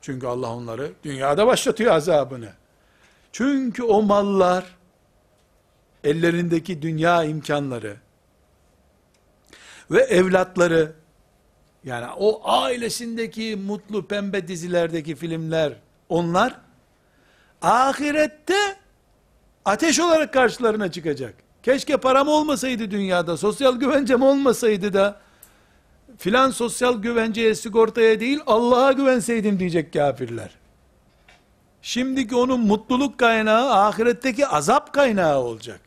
Çünkü 0.00 0.26
Allah 0.26 0.54
onları 0.54 0.92
dünyada 1.04 1.46
başlatıyor 1.46 1.92
azabını. 1.92 2.52
Çünkü 3.32 3.82
o 3.82 4.02
mallar 4.02 4.64
ellerindeki 6.04 6.82
dünya 6.82 7.24
imkanları 7.24 7.96
ve 9.90 10.02
evlatları 10.02 10.92
yani 11.84 12.06
o 12.18 12.40
ailesindeki 12.44 13.56
mutlu 13.56 14.06
pembe 14.06 14.48
dizilerdeki 14.48 15.14
filmler 15.14 15.72
onlar 16.08 16.60
ahirette 17.62 18.76
ateş 19.64 20.00
olarak 20.00 20.32
karşılarına 20.32 20.92
çıkacak. 20.92 21.34
Keşke 21.62 21.96
param 21.96 22.28
olmasaydı 22.28 22.90
dünyada, 22.90 23.36
sosyal 23.36 23.76
güvencem 23.76 24.22
olmasaydı 24.22 24.92
da 24.92 25.20
filan 26.18 26.50
sosyal 26.50 27.02
güvenceye, 27.02 27.54
sigortaya 27.54 28.20
değil 28.20 28.40
Allah'a 28.46 28.92
güvenseydim 28.92 29.58
diyecek 29.58 29.92
kafirler. 29.92 30.50
Şimdiki 31.82 32.36
onun 32.36 32.60
mutluluk 32.60 33.18
kaynağı 33.18 33.70
ahiretteki 33.72 34.46
azap 34.46 34.92
kaynağı 34.92 35.38
olacak. 35.38 35.80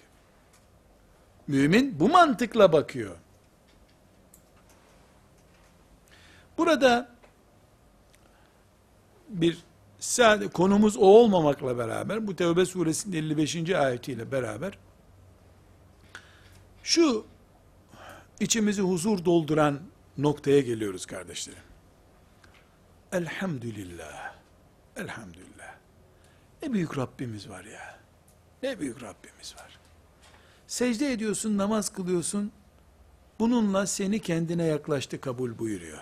Mümin 1.47 1.99
bu 1.99 2.09
mantıkla 2.09 2.73
bakıyor. 2.73 3.15
Burada 6.57 7.09
bir 9.29 9.57
sadece 9.99 10.49
konumuz 10.49 10.97
o 10.97 11.01
olmamakla 11.01 11.77
beraber 11.77 12.27
bu 12.27 12.35
Tevbe 12.35 12.65
suresinin 12.65 13.17
55. 13.17 13.69
ayetiyle 13.69 14.31
beraber 14.31 14.77
şu 16.83 17.25
içimizi 18.39 18.81
huzur 18.81 19.25
dolduran 19.25 19.79
noktaya 20.17 20.61
geliyoruz 20.61 21.05
kardeşlerim. 21.05 21.63
Elhamdülillah. 23.11 24.35
Elhamdülillah. 24.95 25.75
Ne 26.61 26.73
büyük 26.73 26.97
Rabbimiz 26.97 27.49
var 27.49 27.63
ya. 27.63 27.99
Ne 28.63 28.79
büyük 28.79 29.03
Rabbimiz 29.03 29.55
var. 29.55 29.79
Secde 30.67 31.11
ediyorsun, 31.11 31.57
namaz 31.57 31.89
kılıyorsun. 31.89 32.51
Bununla 33.39 33.87
seni 33.87 34.19
kendine 34.19 34.63
yaklaştı 34.63 35.21
kabul 35.21 35.57
buyuruyor. 35.57 35.99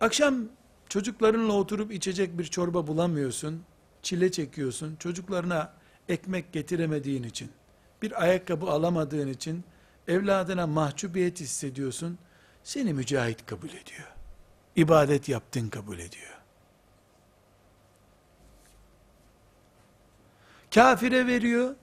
Akşam 0.00 0.48
çocuklarınla 0.88 1.52
oturup 1.52 1.92
içecek 1.92 2.38
bir 2.38 2.44
çorba 2.44 2.86
bulamıyorsun. 2.86 3.62
Çile 4.02 4.32
çekiyorsun. 4.32 4.96
Çocuklarına 4.96 5.72
ekmek 6.08 6.52
getiremediğin 6.52 7.22
için, 7.22 7.50
bir 8.02 8.22
ayakkabı 8.22 8.66
alamadığın 8.66 9.28
için 9.28 9.64
evladına 10.08 10.66
mahcubiyet 10.66 11.40
hissediyorsun. 11.40 12.18
Seni 12.64 12.94
mücahit 12.94 13.46
kabul 13.46 13.68
ediyor. 13.68 14.08
İbadet 14.76 15.28
yaptın 15.28 15.68
kabul 15.68 15.98
ediyor. 15.98 16.40
Kafire 20.74 21.26
veriyor. 21.26 21.74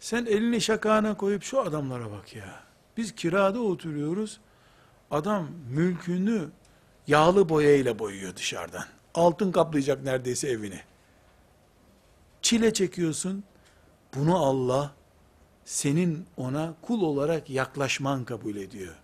Sen 0.00 0.26
elini 0.26 0.60
şakağına 0.60 1.16
koyup 1.16 1.42
şu 1.42 1.60
adamlara 1.60 2.10
bak 2.10 2.34
ya. 2.36 2.62
Biz 2.96 3.14
kirada 3.14 3.60
oturuyoruz. 3.60 4.40
Adam 5.10 5.48
mülkünü 5.70 6.48
yağlı 7.06 7.48
boyayla 7.48 7.98
boyuyor 7.98 8.36
dışarıdan. 8.36 8.84
Altın 9.14 9.52
kaplayacak 9.52 10.02
neredeyse 10.02 10.48
evini. 10.48 10.80
Çile 12.42 12.72
çekiyorsun. 12.72 13.44
Bunu 14.14 14.36
Allah 14.36 14.94
senin 15.64 16.26
ona 16.36 16.74
kul 16.82 17.02
olarak 17.02 17.50
yaklaşman 17.50 18.24
kabul 18.24 18.56
ediyor. 18.56 18.94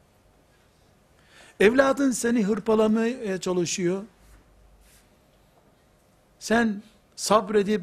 Evladın 1.61 2.11
seni 2.11 2.45
hırpalamaya 2.45 3.41
çalışıyor. 3.41 4.03
Sen 6.39 6.83
sabredip 7.17 7.83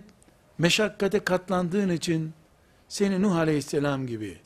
meşakkate 0.58 1.20
katlandığın 1.20 1.90
için 1.90 2.34
seni 2.90 3.22
Nuh 3.22 3.36
Aleyhisselam 3.36 4.08
gibi, 4.08 4.38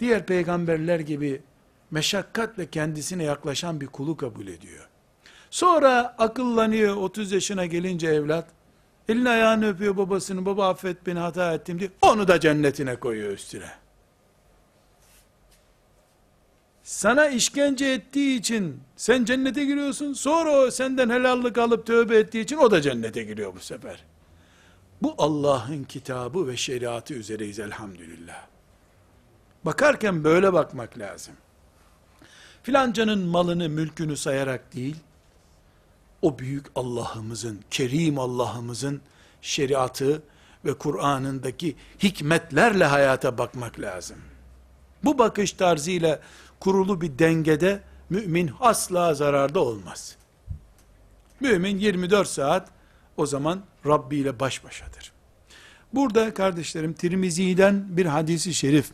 diğer 0.00 0.26
peygamberler 0.26 1.00
gibi 1.00 1.42
meşakkatle 1.90 2.70
kendisine 2.70 3.24
yaklaşan 3.24 3.80
bir 3.80 3.86
kulu 3.86 4.16
kabul 4.16 4.46
ediyor. 4.46 4.88
Sonra 5.50 6.14
akıllanıyor 6.18 6.96
30 6.96 7.32
yaşına 7.32 7.66
gelince 7.66 8.08
evlat, 8.08 8.48
elini 9.08 9.30
ayağını 9.30 9.68
öpüyor 9.68 9.96
babasını, 9.96 10.46
baba 10.46 10.68
affet 10.68 11.06
beni 11.06 11.18
hata 11.18 11.54
ettim 11.54 11.80
diye, 11.80 11.90
onu 12.02 12.28
da 12.28 12.40
cennetine 12.40 12.96
koyuyor 12.96 13.32
üstüne. 13.32 13.70
Sana 16.82 17.28
işkence 17.28 17.86
ettiği 17.86 18.38
için 18.38 18.80
sen 18.96 19.24
cennete 19.24 19.64
giriyorsun, 19.64 20.12
sonra 20.12 20.50
o 20.50 20.70
senden 20.70 21.10
helallik 21.10 21.58
alıp 21.58 21.86
tövbe 21.86 22.18
ettiği 22.18 22.40
için 22.40 22.56
o 22.56 22.70
da 22.70 22.80
cennete 22.80 23.22
giriyor 23.22 23.54
bu 23.54 23.60
sefer. 23.60 24.04
Bu 25.02 25.14
Allah'ın 25.18 25.84
kitabı 25.84 26.46
ve 26.46 26.56
şeriatı 26.56 27.14
üzereyiz 27.14 27.58
elhamdülillah. 27.58 28.46
Bakarken 29.64 30.24
böyle 30.24 30.52
bakmak 30.52 30.98
lazım. 30.98 31.34
Filancanın 32.62 33.26
malını, 33.26 33.68
mülkünü 33.68 34.16
sayarak 34.16 34.74
değil, 34.74 34.96
o 36.24 36.38
büyük 36.38 36.66
Allah'ımızın, 36.74 37.60
kerim 37.70 38.18
Allah'ımızın 38.18 39.00
şeriatı 39.42 40.22
ve 40.64 40.74
Kur'an'ındaki 40.74 41.76
hikmetlerle 42.02 42.84
hayata 42.84 43.38
bakmak 43.38 43.80
lazım. 43.80 44.16
Bu 45.04 45.18
bakış 45.18 45.52
tarzıyla 45.52 46.20
kurulu 46.60 47.00
bir 47.00 47.18
dengede 47.18 47.82
mümin 48.10 48.50
asla 48.60 49.14
zararda 49.14 49.60
olmaz. 49.60 50.16
Mümin 51.40 51.78
24 51.78 52.28
saat 52.28 52.68
o 53.16 53.26
zaman 53.26 53.62
Rabbi 53.86 54.16
ile 54.16 54.40
baş 54.40 54.64
başadır. 54.64 55.12
Burada 55.92 56.34
kardeşlerim 56.34 56.92
Tirmizi'den 56.92 57.96
bir 57.96 58.06
hadisi 58.06 58.54
şerif 58.54 58.90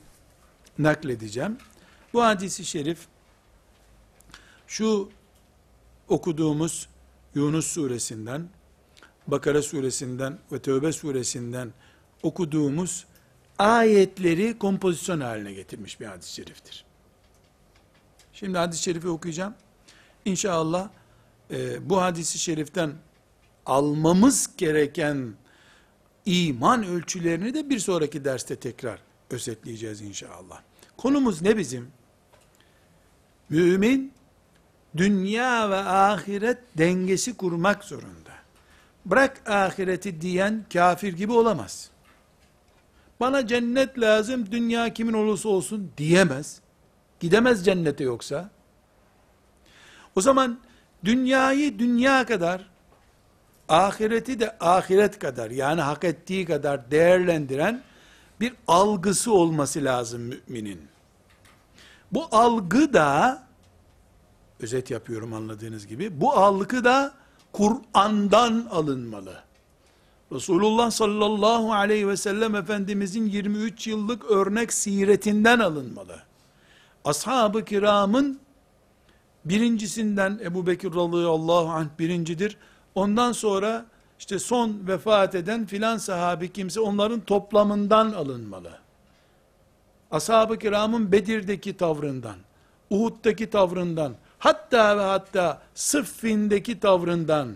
nakledeceğim. 0.79 1.59
Bu 2.13 2.25
hadisi 2.25 2.65
şerif 2.65 2.99
şu 4.67 5.09
okuduğumuz 6.09 6.89
Yunus 7.35 7.67
suresinden, 7.67 8.49
Bakara 9.27 9.63
suresinden 9.63 10.39
ve 10.53 10.59
Tövbe 10.59 10.93
suresinden 10.93 11.73
okuduğumuz 12.23 13.07
ayetleri 13.59 14.59
kompozisyon 14.59 15.21
haline 15.21 15.53
getirmiş 15.53 16.01
bir 16.01 16.07
hadis-i 16.07 16.35
şeriftir. 16.35 16.85
Şimdi 18.33 18.59
hadis-i 18.59 18.83
şerifi 18.83 19.09
okuyacağım. 19.09 19.55
İnşallah 20.25 20.89
e, 21.51 21.91
bu 21.91 22.01
hadisi 22.01 22.39
şeriften 22.39 22.93
almamız 23.67 24.51
gereken 24.57 25.35
iman 26.27 26.85
ölçülerini 26.85 27.55
de 27.55 27.71
bir 27.71 27.79
sonraki 27.79 28.25
derste 28.25 28.57
tekrar 28.57 29.01
özetleyeceğiz 29.31 30.01
inşallah. 30.01 30.63
Konumuz 30.97 31.43
ne 31.43 31.57
bizim? 31.57 31.89
Mümin, 33.49 34.13
dünya 34.97 35.71
ve 35.71 35.77
ahiret 35.77 36.59
dengesi 36.79 37.37
kurmak 37.37 37.85
zorunda. 37.85 38.31
Bırak 39.07 39.51
ahireti 39.51 40.21
diyen 40.21 40.65
kafir 40.73 41.13
gibi 41.13 41.33
olamaz. 41.33 41.91
Bana 43.21 43.47
cennet 43.47 44.01
lazım, 44.01 44.51
dünya 44.51 44.93
kimin 44.93 45.13
olursa 45.13 45.49
olsun 45.49 45.93
diyemez. 45.97 46.61
Gidemez 47.21 47.65
cennete 47.65 48.05
yoksa. 48.05 48.51
O 50.17 50.21
zaman 50.21 50.59
dünyayı 51.05 51.79
dünya 51.79 52.27
kadar, 52.27 52.71
ahireti 53.69 54.41
de 54.41 54.57
ahiret 54.61 55.19
kadar, 55.19 55.51
yani 55.51 55.81
hak 55.81 56.05
ettiği 56.05 56.45
kadar 56.45 56.91
değerlendiren 56.91 57.83
bir 58.41 58.55
algısı 58.67 59.33
olması 59.33 59.85
lazım 59.85 60.23
müminin. 60.49 60.89
Bu 62.13 62.29
algı 62.33 62.93
da, 62.93 63.43
özet 64.63 64.91
yapıyorum 64.91 65.33
anladığınız 65.33 65.87
gibi, 65.87 66.21
bu 66.21 66.33
algı 66.33 66.85
da 66.85 67.15
Kur'an'dan 67.53 68.67
alınmalı. 68.71 69.43
Resulullah 70.33 70.91
sallallahu 70.91 71.73
aleyhi 71.73 72.09
ve 72.09 72.17
sellem 72.17 72.55
Efendimizin 72.55 73.27
23 73.27 73.87
yıllık 73.87 74.31
örnek 74.31 74.73
siretinden 74.73 75.59
alınmalı. 75.59 76.23
Ashab-ı 77.05 77.65
kiramın 77.65 78.41
birincisinden 79.45 80.41
Ebu 80.45 80.67
Bekir 80.67 80.89
radıyallahu 80.89 81.69
anh 81.69 81.89
birincidir. 81.99 82.57
Ondan 82.95 83.33
sonra 83.33 83.87
işte 84.19 84.39
son 84.39 84.87
vefat 84.87 85.35
eden 85.35 85.67
filan 85.67 85.99
sahabi 85.99 86.53
kimse 86.53 86.81
onların 86.81 87.21
toplamından 87.21 88.13
alınmalı. 88.13 88.71
Ashab-ı 90.11 90.59
kiramın 90.59 91.13
Bedir'deki 91.13 91.77
tavrından, 91.77 92.37
Uhud'daki 92.91 93.51
tavrından, 93.51 94.15
hatta 94.41 94.99
ve 94.99 95.03
hatta 95.03 95.63
Sıffin'deki 95.75 96.81
tavrından, 96.81 97.55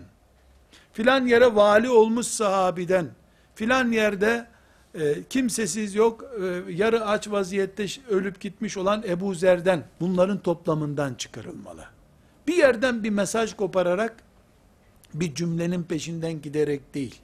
filan 0.93 1.27
yere 1.27 1.55
vali 1.55 1.89
olmuş 1.89 2.27
sahabiden, 2.27 3.09
filan 3.55 3.91
yerde 3.91 4.47
e, 4.93 5.23
kimsesiz 5.23 5.95
yok, 5.95 6.23
e, 6.41 6.73
yarı 6.73 7.05
aç 7.05 7.27
vaziyette 7.27 7.85
ölüp 8.09 8.39
gitmiş 8.39 8.77
olan 8.77 9.03
Ebu 9.07 9.33
Zer'den, 9.33 9.83
bunların 9.99 10.37
toplamından 10.37 11.13
çıkarılmalı. 11.13 11.85
Bir 12.47 12.57
yerden 12.57 13.03
bir 13.03 13.09
mesaj 13.09 13.53
kopararak, 13.53 14.15
bir 15.13 15.35
cümlenin 15.35 15.83
peşinden 15.83 16.41
giderek 16.41 16.93
değil, 16.93 17.15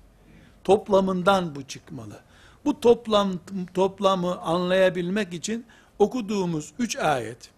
toplamından 0.63 1.55
bu 1.55 1.63
çıkmalı. 1.63 2.19
Bu 2.65 2.79
toplam 2.79 3.33
toplamı 3.73 4.41
anlayabilmek 4.41 5.33
için 5.33 5.65
okuduğumuz 5.99 6.73
üç 6.79 6.97
ayet 6.97 7.49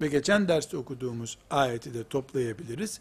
ve 0.00 0.08
geçen 0.08 0.48
derste 0.48 0.76
okuduğumuz 0.76 1.38
ayeti 1.50 1.94
de 1.94 2.04
toplayabiliriz. 2.04 3.00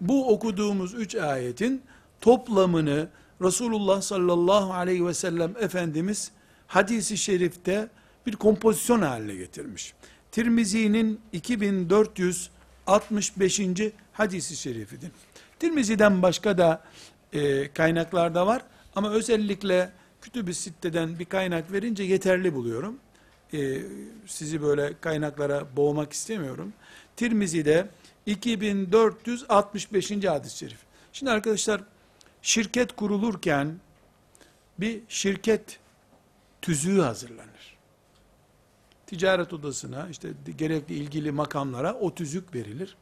Bu 0.00 0.28
okuduğumuz 0.28 0.94
üç 0.94 1.14
ayetin 1.14 1.82
toplamını 2.20 3.08
Resulullah 3.42 4.02
sallallahu 4.02 4.72
aleyhi 4.72 5.06
ve 5.06 5.14
sellem 5.14 5.54
Efendimiz 5.60 6.30
hadisi 6.66 7.18
şerifte 7.18 7.88
bir 8.26 8.36
kompozisyon 8.36 9.02
haline 9.02 9.34
getirmiş. 9.34 9.94
Tirmizi'nin 10.32 11.20
2465. 11.32 13.60
hadisi 14.12 14.56
şerifidir. 14.56 15.10
Tirmizi'den 15.58 16.22
başka 16.22 16.58
da 16.58 16.84
e, 17.32 17.72
kaynaklarda 17.72 18.46
var 18.46 18.62
ama 18.96 19.10
özellikle 19.10 19.92
Kütüb-i 20.22 20.54
Sitte'den 20.54 21.18
bir 21.18 21.24
kaynak 21.24 21.72
verince 21.72 22.02
yeterli 22.02 22.54
buluyorum. 22.54 22.98
E, 23.54 23.82
sizi 24.26 24.62
böyle 24.62 24.94
kaynaklara 25.00 25.76
boğmak 25.76 26.12
istemiyorum. 26.12 26.72
Tirmizi'de 27.16 27.88
2465. 28.26 30.10
hadis-i 30.10 30.58
şerif. 30.58 30.78
Şimdi 31.12 31.32
arkadaşlar 31.32 31.80
şirket 32.42 32.96
kurulurken 32.96 33.80
bir 34.78 35.00
şirket 35.08 35.78
tüzüğü 36.62 37.00
hazırlanır. 37.00 37.76
Ticaret 39.06 39.52
odasına 39.52 40.08
işte 40.10 40.28
gerekli 40.58 40.94
ilgili 40.94 41.32
makamlara 41.32 41.94
o 41.94 42.14
tüzük 42.14 42.54
verilir. 42.54 42.96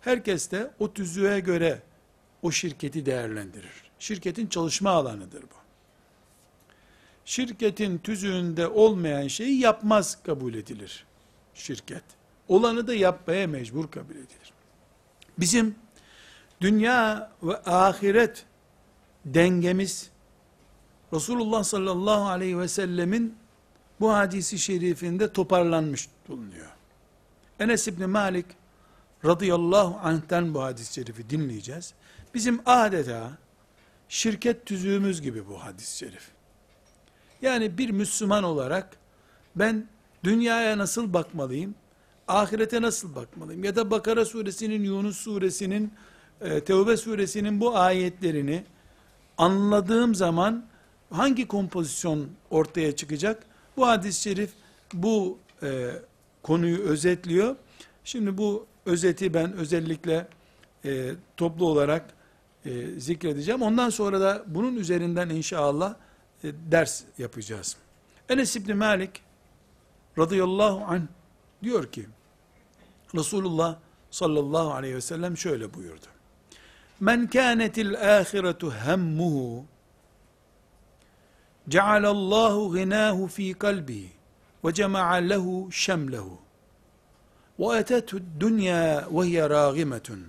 Herkes 0.00 0.50
de 0.50 0.70
o 0.78 0.92
tüzüğe 0.92 1.40
göre 1.40 1.82
o 2.42 2.50
şirketi 2.50 3.06
değerlendirir. 3.06 3.90
Şirketin 3.98 4.46
çalışma 4.46 4.90
alanıdır 4.90 5.42
bu. 5.42 5.67
Şirketin 7.28 7.98
tüzüğünde 7.98 8.68
olmayan 8.68 9.28
şeyi 9.28 9.60
yapmaz 9.60 10.22
kabul 10.22 10.54
edilir 10.54 11.06
şirket. 11.54 12.02
Olanı 12.48 12.86
da 12.86 12.94
yapmaya 12.94 13.46
mecbur 13.46 13.90
kabul 13.90 14.14
edilir. 14.14 14.52
Bizim 15.38 15.74
dünya 16.60 17.30
ve 17.42 17.56
ahiret 17.56 18.44
dengemiz 19.24 20.10
Resulullah 21.12 21.64
sallallahu 21.64 22.28
aleyhi 22.28 22.58
ve 22.58 22.68
sellemin 22.68 23.36
bu 24.00 24.12
hadisi 24.12 24.58
şerifinde 24.58 25.32
toparlanmış 25.32 26.08
bulunuyor. 26.28 26.70
Enes 27.60 27.88
İbni 27.88 28.06
Malik 28.06 28.46
radıyallahu 29.24 30.08
anh'ten 30.08 30.54
bu 30.54 30.62
hadis-i 30.62 30.94
şerifi 30.94 31.30
dinleyeceğiz. 31.30 31.94
Bizim 32.34 32.60
adeta 32.66 33.38
şirket 34.08 34.66
tüzüğümüz 34.66 35.22
gibi 35.22 35.48
bu 35.48 35.64
hadis-i 35.64 35.98
şerif. 35.98 36.37
Yani 37.42 37.78
bir 37.78 37.90
Müslüman 37.90 38.44
olarak 38.44 38.96
ben 39.56 39.86
dünyaya 40.24 40.78
nasıl 40.78 41.12
bakmalıyım? 41.12 41.74
Ahirete 42.28 42.82
nasıl 42.82 43.14
bakmalıyım? 43.14 43.64
Ya 43.64 43.76
da 43.76 43.90
Bakara 43.90 44.24
suresinin, 44.24 44.84
Yunus 44.84 45.16
suresinin, 45.16 45.92
e, 46.40 46.60
Tevbe 46.60 46.96
suresinin 46.96 47.60
bu 47.60 47.76
ayetlerini 47.76 48.64
anladığım 49.38 50.14
zaman 50.14 50.64
hangi 51.10 51.48
kompozisyon 51.48 52.28
ortaya 52.50 52.96
çıkacak? 52.96 53.42
Bu 53.76 53.86
hadis-i 53.86 54.22
şerif 54.22 54.50
bu 54.92 55.38
e, 55.62 55.90
konuyu 56.42 56.78
özetliyor. 56.78 57.56
Şimdi 58.04 58.38
bu 58.38 58.66
özeti 58.86 59.34
ben 59.34 59.52
özellikle 59.52 60.28
e, 60.84 61.10
toplu 61.36 61.66
olarak 61.66 62.04
e, 62.64 63.00
zikredeceğim. 63.00 63.62
Ondan 63.62 63.90
sonra 63.90 64.20
da 64.20 64.44
bunun 64.46 64.76
üzerinden 64.76 65.28
inşallah 65.28 65.94
ders 66.42 67.02
yapacağız. 67.18 67.76
Enes 68.28 68.56
İbni 68.56 68.74
Malik 68.74 69.22
radıyallahu 70.18 70.84
anh 70.88 71.02
diyor 71.62 71.92
ki 71.92 72.06
Resulullah 73.14 73.76
sallallahu 74.10 74.72
aleyhi 74.72 74.94
ve 74.94 75.00
sellem 75.00 75.36
şöyle 75.36 75.74
buyurdu. 75.74 76.06
Men 77.00 77.30
kânetil 77.30 77.94
âhiretu 77.94 78.72
hemmuhu 78.72 79.64
cealallahu 81.68 82.72
ghinâhu 82.72 83.26
fî 83.26 83.54
kalbihi 83.54 84.12
ve 84.64 84.74
cema'a 84.74 85.14
lehu 85.14 85.72
şemlehu 85.72 86.38
ve 87.58 87.78
etethu 87.78 88.20
dünya 88.40 89.08
ve 89.10 89.26
hiye 89.26 89.50
râgimetun 89.50 90.24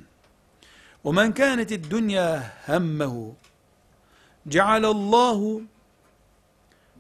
ve 1.06 1.12
men 1.12 1.34
kânetil 1.34 1.90
dünya 1.90 2.54
hemmehu 2.66 3.36
cealallahu 4.48 5.62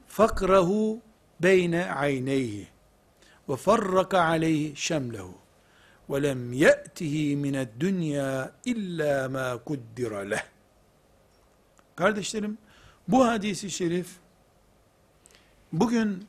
fakrahu 0.09 1.01
beyne 1.43 1.91
ayneyhi 1.91 2.67
ve 3.49 3.55
farraka 3.55 4.21
aleyhi 4.21 4.75
şemlehu 4.75 5.33
ve 6.09 6.23
lem 6.23 6.53
ye'tihi 6.53 7.35
mined 7.35 7.69
dünya 7.79 8.51
illa 8.65 9.29
ma 9.29 9.63
kuddira 9.63 10.19
leh. 10.19 10.43
Kardeşlerim, 11.95 12.57
bu 13.07 13.27
hadisi 13.27 13.71
şerif 13.71 14.07
bugün 15.73 16.27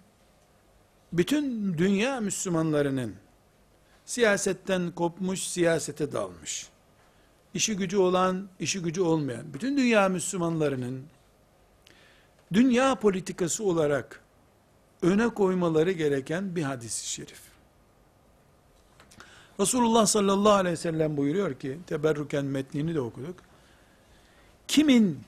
bütün 1.12 1.78
dünya 1.78 2.20
Müslümanlarının 2.20 3.14
siyasetten 4.04 4.90
kopmuş, 4.90 5.40
siyasete 5.40 6.12
dalmış. 6.12 6.68
işi 7.54 7.76
gücü 7.76 7.96
olan, 7.96 8.48
işi 8.60 8.82
gücü 8.82 9.00
olmayan 9.00 9.54
bütün 9.54 9.76
dünya 9.76 10.08
Müslümanlarının 10.08 11.04
dünya 12.52 12.94
politikası 12.94 13.64
olarak 13.64 14.20
öne 15.02 15.28
koymaları 15.28 15.92
gereken 15.92 16.56
bir 16.56 16.62
hadis-i 16.62 17.08
şerif. 17.08 17.40
Resulullah 19.60 20.06
sallallahu 20.06 20.52
aleyhi 20.52 20.72
ve 20.72 20.76
sellem 20.76 21.16
buyuruyor 21.16 21.54
ki, 21.54 21.78
teberrüken 21.86 22.44
metnini 22.44 22.94
de 22.94 23.00
okuduk. 23.00 23.36
Kimin 24.68 25.20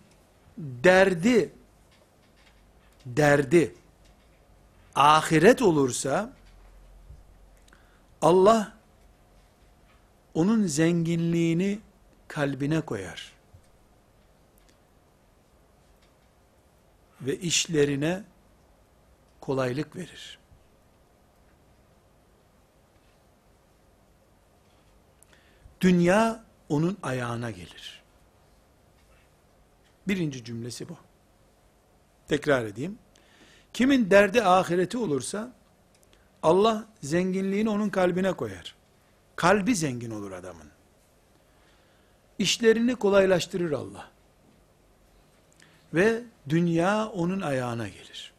derdi, 0.58 1.52
derdi, 3.06 3.74
ahiret 4.94 5.62
olursa, 5.62 6.32
Allah, 8.22 8.72
onun 10.34 10.66
zenginliğini 10.66 11.78
kalbine 12.28 12.80
koyar. 12.80 13.32
Ve 17.22 17.38
işlerine 17.38 18.24
kolaylık 19.40 19.96
verir. 19.96 20.38
Dünya 25.80 26.44
onun 26.68 26.98
ayağına 27.02 27.50
gelir. 27.50 28.02
Birinci 30.08 30.44
cümlesi 30.44 30.88
bu. 30.88 30.96
Tekrar 32.28 32.64
edeyim. 32.64 32.98
Kimin 33.72 34.10
derdi 34.10 34.42
ahireti 34.42 34.98
olursa 34.98 35.52
Allah 36.42 36.86
zenginliğini 37.02 37.70
onun 37.70 37.88
kalbine 37.88 38.32
koyar. 38.32 38.74
Kalbi 39.36 39.76
zengin 39.76 40.10
olur 40.10 40.32
adamın. 40.32 40.66
İşlerini 42.38 42.94
kolaylaştırır 42.94 43.72
Allah. 43.72 44.11
Ve 45.94 46.22
dünya 46.48 47.08
onun 47.08 47.40
ayağına 47.40 47.88
gelir. 47.88 48.32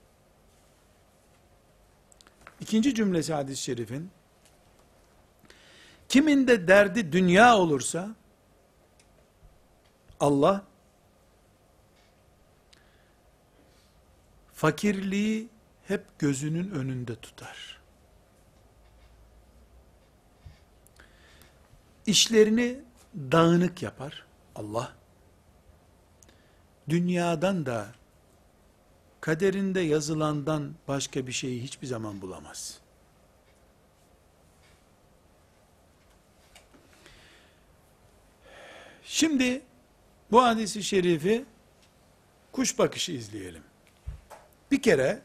İkinci 2.62 2.96
cümlesi 2.96 3.34
hadis-i 3.34 3.62
şerifin 3.62 4.12
Kimin 6.10 6.48
de 6.48 6.68
derdi 6.68 7.12
dünya 7.12 7.58
olursa 7.58 8.16
Allah 10.20 10.66
fakirliği 14.54 15.50
hep 15.88 16.20
gözünün 16.20 16.72
önünde 16.72 17.16
tutar. 17.16 17.80
İşlerini 22.06 22.80
dağınık 23.16 23.82
yapar 23.82 24.26
Allah. 24.56 25.03
Dünyadan 26.90 27.66
da 27.66 27.88
kaderinde 29.22 29.80
yazılandan 29.80 30.74
başka 30.88 31.28
bir 31.28 31.32
şeyi 31.32 31.64
hiçbir 31.64 31.88
zaman 31.88 32.22
bulamaz. 32.22 32.80
Şimdi 39.04 39.62
bu 40.32 40.44
hadisi 40.44 40.84
şerifi 40.84 41.46
kuş 42.52 42.80
bakışı 42.80 43.12
izleyelim. 43.12 43.64
Bir 44.72 44.82
kere 44.82 45.22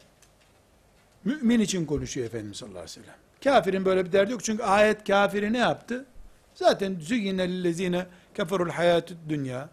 mümin 1.25 1.59
için 1.59 1.85
konuşuyor 1.85 2.27
Efendimiz 2.27 2.57
sallallahu 2.57 2.79
aleyhi 2.79 2.99
ve 2.99 3.03
sellem. 3.03 3.19
Kafirin 3.43 3.85
böyle 3.85 4.05
bir 4.05 4.11
derdi 4.11 4.31
yok. 4.31 4.43
Çünkü 4.43 4.63
ayet 4.63 5.07
kafiri 5.07 5.53
ne 5.53 5.57
yaptı? 5.57 6.05
Zaten 6.55 6.99
züyyinellezine 6.99 8.07
keferul 8.35 8.69
hayatü 8.69 9.17
dünya. 9.29 9.69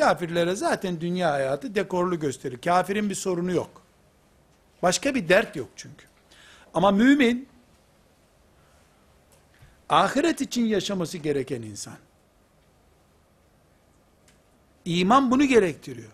Kafirlere 0.00 0.56
zaten 0.56 1.00
dünya 1.00 1.32
hayatı 1.32 1.74
dekorlu 1.74 2.20
gösterir. 2.20 2.58
Kafirin 2.60 3.10
bir 3.10 3.14
sorunu 3.14 3.52
yok. 3.52 3.82
Başka 4.82 5.14
bir 5.14 5.28
dert 5.28 5.56
yok 5.56 5.68
çünkü. 5.76 6.06
Ama 6.74 6.90
mümin 6.90 7.48
ahiret 9.88 10.40
için 10.40 10.64
yaşaması 10.64 11.18
gereken 11.18 11.62
insan. 11.62 11.94
İman 14.84 15.30
bunu 15.30 15.44
gerektiriyor. 15.44 16.10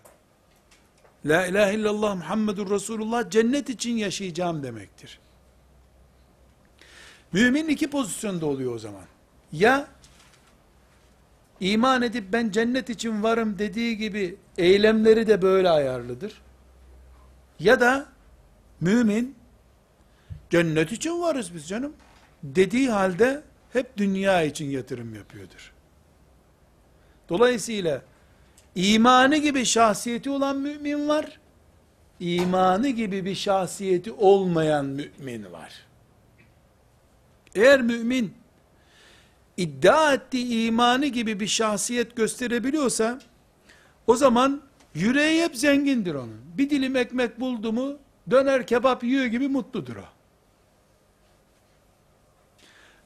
La 1.25 1.45
ilahe 1.45 1.73
illallah 1.73 2.15
Muhammedur 2.15 2.69
Resulullah 2.69 3.29
cennet 3.29 3.69
için 3.69 3.97
yaşayacağım 3.97 4.63
demektir. 4.63 5.19
Mümin 7.31 7.67
iki 7.67 7.89
pozisyonda 7.89 8.45
oluyor 8.45 8.75
o 8.75 8.79
zaman. 8.79 9.05
Ya 9.51 9.87
iman 11.59 12.01
edip 12.01 12.33
ben 12.33 12.51
cennet 12.51 12.89
için 12.89 13.23
varım 13.23 13.59
dediği 13.59 13.97
gibi 13.97 14.35
eylemleri 14.57 15.27
de 15.27 15.41
böyle 15.41 15.69
ayarlıdır. 15.69 16.41
Ya 17.59 17.79
da 17.79 18.05
mümin 18.81 19.35
cennet 20.49 20.91
için 20.91 21.21
varız 21.21 21.53
biz 21.53 21.67
canım 21.67 21.93
dediği 22.43 22.89
halde 22.89 23.43
hep 23.73 23.97
dünya 23.97 24.43
için 24.43 24.69
yatırım 24.69 25.15
yapıyordur. 25.15 25.73
Dolayısıyla 27.29 28.01
İmanı 28.77 29.37
gibi 29.37 29.65
şahsiyeti 29.65 30.29
olan 30.29 30.57
mümin 30.57 31.07
var. 31.07 31.39
İmanı 32.19 32.89
gibi 32.89 33.25
bir 33.25 33.35
şahsiyeti 33.35 34.11
olmayan 34.11 34.85
mümin 34.85 35.51
var. 35.51 35.85
Eğer 37.55 37.81
mümin 37.81 38.33
iddia 39.57 40.13
ettiği 40.13 40.67
imanı 40.67 41.05
gibi 41.05 41.39
bir 41.39 41.47
şahsiyet 41.47 42.15
gösterebiliyorsa 42.15 43.19
o 44.07 44.15
zaman 44.15 44.61
yüreği 44.93 45.43
hep 45.43 45.55
zengindir 45.55 46.15
onun. 46.15 46.41
Bir 46.57 46.69
dilim 46.69 46.95
ekmek 46.95 47.39
buldu 47.39 47.73
mu 47.73 47.97
döner 48.29 48.67
kebap 48.67 49.03
yiyor 49.03 49.25
gibi 49.25 49.47
mutludur 49.47 49.95
o. 49.95 50.05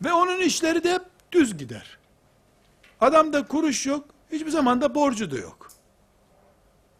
Ve 0.03 0.13
onun 0.13 0.39
işleri 0.39 0.83
de 0.83 0.93
hep 0.93 1.01
düz 1.31 1.57
gider. 1.57 1.97
Adamda 3.01 3.47
kuruş 3.47 3.85
yok, 3.85 4.05
hiçbir 4.31 4.49
zaman 4.49 4.81
da 4.81 4.95
borcu 4.95 5.31
da 5.31 5.37
yok. 5.37 5.71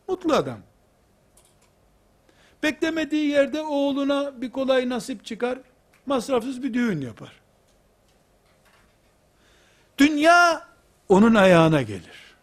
Mutlu 0.07 0.33
adam. 0.33 0.59
Beklemediği 2.63 3.27
yerde 3.27 3.61
oğluna 3.61 4.41
bir 4.41 4.51
kolay 4.51 4.89
nasip 4.89 5.25
çıkar, 5.25 5.59
masrafsız 6.05 6.63
bir 6.63 6.73
düğün 6.73 7.01
yapar. 7.01 7.40
Dünya 10.01 10.67
onun 11.09 11.35
ayağına 11.35 11.81
gelir. 11.81 12.35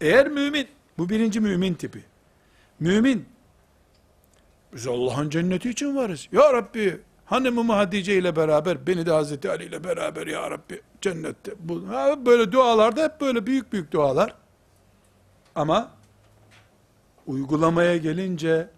Eğer 0.00 0.28
mümin, 0.28 0.68
bu 0.98 1.08
birinci 1.08 1.40
mümin 1.40 1.74
tipi. 1.74 2.04
Mümin, 2.80 3.28
biz 4.72 4.86
Allah'ın 4.86 5.30
cenneti 5.30 5.70
için 5.70 5.96
varız. 5.96 6.28
Ya 6.32 6.52
Rabbi, 6.52 7.00
hanımımı 7.24 7.72
Hatice 7.72 8.18
ile 8.18 8.36
beraber, 8.36 8.86
beni 8.86 9.06
de 9.06 9.10
Hazreti 9.10 9.50
Ali 9.50 9.64
ile 9.64 9.84
beraber 9.84 10.26
ya 10.26 10.50
Rabbi 10.50 10.82
cennette. 11.00 11.52
Bu, 11.58 11.88
böyle 12.26 12.52
dualarda 12.52 13.04
hep 13.04 13.20
böyle 13.20 13.46
büyük 13.46 13.72
büyük 13.72 13.92
dualar. 13.92 14.34
Ama 15.54 15.90
uygulamaya 17.26 17.96
gelince 17.96 18.68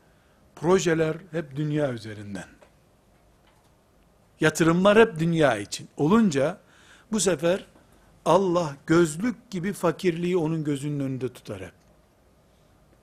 projeler 0.56 1.16
hep 1.30 1.56
dünya 1.56 1.92
üzerinden. 1.92 2.61
Yatırımlar 4.42 4.98
hep 4.98 5.18
dünya 5.18 5.56
için. 5.56 5.88
Olunca 5.96 6.58
bu 7.12 7.20
sefer 7.20 7.66
Allah 8.24 8.76
gözlük 8.86 9.50
gibi 9.50 9.72
fakirliği 9.72 10.36
onun 10.36 10.64
gözünün 10.64 11.00
önünde 11.00 11.32
tutar 11.32 11.60
hep. 11.60 11.72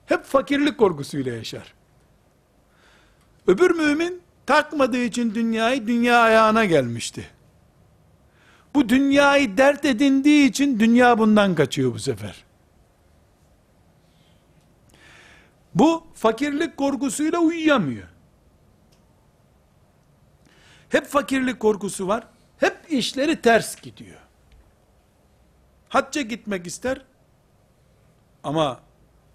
Hep 0.06 0.24
fakirlik 0.24 0.78
korkusuyla 0.78 1.34
yaşar. 1.34 1.74
Öbür 3.46 3.70
mümin 3.70 4.22
takmadığı 4.46 5.02
için 5.02 5.34
dünyayı 5.34 5.86
dünya 5.86 6.18
ayağına 6.18 6.64
gelmişti. 6.64 7.26
Bu 8.74 8.88
dünyayı 8.88 9.56
dert 9.56 9.84
edindiği 9.84 10.48
için 10.48 10.80
dünya 10.80 11.18
bundan 11.18 11.54
kaçıyor 11.54 11.94
bu 11.94 11.98
sefer. 11.98 12.44
Bu 15.74 16.04
fakirlik 16.14 16.76
korkusuyla 16.76 17.38
uyuyamıyor. 17.38 18.09
Hep 20.90 21.06
fakirlik 21.06 21.60
korkusu 21.60 22.08
var. 22.08 22.26
Hep 22.58 22.76
işleri 22.88 23.40
ters 23.40 23.80
gidiyor. 23.80 24.18
Hacca 25.88 26.22
gitmek 26.22 26.66
ister. 26.66 27.02
Ama 28.44 28.80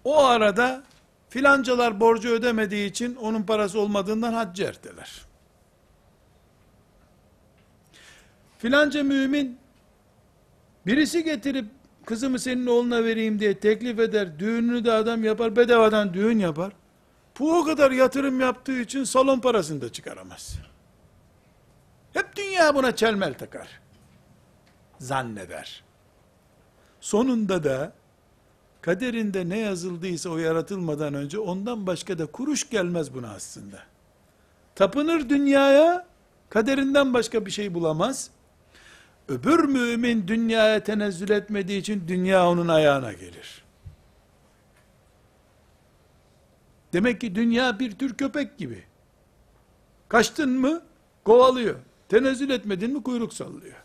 o 0.04 0.24
arada 0.24 0.84
filancalar 1.28 2.00
borcu 2.00 2.28
ödemediği 2.28 2.90
için 2.90 3.16
onun 3.16 3.42
parası 3.42 3.80
olmadığından 3.80 4.32
haccı 4.32 4.64
erteler. 4.64 5.22
Filanca 8.58 9.02
mümin 9.02 9.58
birisi 10.86 11.24
getirip 11.24 11.66
kızımı 12.06 12.38
senin 12.38 12.66
oğluna 12.66 13.04
vereyim 13.04 13.38
diye 13.40 13.58
teklif 13.58 13.98
eder. 13.98 14.38
Düğününü 14.38 14.84
de 14.84 14.92
adam 14.92 15.24
yapar. 15.24 15.56
Bedavadan 15.56 16.14
düğün 16.14 16.38
yapar. 16.38 16.72
Bu 17.38 17.58
o 17.58 17.64
kadar 17.64 17.90
yatırım 17.90 18.40
yaptığı 18.40 18.80
için 18.80 19.04
salon 19.04 19.40
parasını 19.40 19.80
da 19.80 19.92
çıkaramaz. 19.92 20.58
Hep 22.16 22.36
dünya 22.36 22.74
buna 22.74 22.96
çelmel 22.96 23.34
takar. 23.34 23.80
Zanneder. 24.98 25.84
Sonunda 27.00 27.64
da 27.64 27.92
kaderinde 28.80 29.48
ne 29.48 29.58
yazıldıysa 29.58 30.30
o 30.30 30.38
yaratılmadan 30.38 31.14
önce 31.14 31.38
ondan 31.38 31.86
başka 31.86 32.18
da 32.18 32.26
kuruş 32.26 32.70
gelmez 32.70 33.14
buna 33.14 33.30
aslında. 33.34 33.78
Tapınır 34.74 35.28
dünyaya, 35.28 36.06
kaderinden 36.48 37.14
başka 37.14 37.46
bir 37.46 37.50
şey 37.50 37.74
bulamaz. 37.74 38.30
Öbür 39.28 39.64
mümin 39.64 40.28
dünyaya 40.28 40.84
tenezzül 40.84 41.30
etmediği 41.30 41.80
için 41.80 42.08
dünya 42.08 42.48
onun 42.48 42.68
ayağına 42.68 43.12
gelir. 43.12 43.64
Demek 46.92 47.20
ki 47.20 47.34
dünya 47.34 47.78
bir 47.78 47.98
tür 47.98 48.14
köpek 48.14 48.58
gibi. 48.58 48.84
Kaçtın 50.08 50.50
mı 50.50 50.82
kovalıyor. 51.24 51.76
Tenezzül 52.08 52.50
etmedin 52.50 52.92
mi 52.92 53.02
kuyruk 53.02 53.34
sallıyor. 53.34 53.76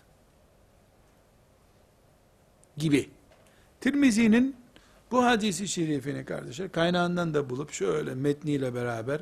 Gibi. 2.78 3.10
Tirmizi'nin 3.82 4.56
bu 5.12 5.26
hadisi 5.26 5.68
şerifini 5.68 6.26
kardeşler 6.26 6.72
kaynağından 6.72 7.34
da 7.34 7.50
bulup 7.50 7.72
şöyle 7.72 8.16
metniyle 8.16 8.74
beraber 8.74 9.22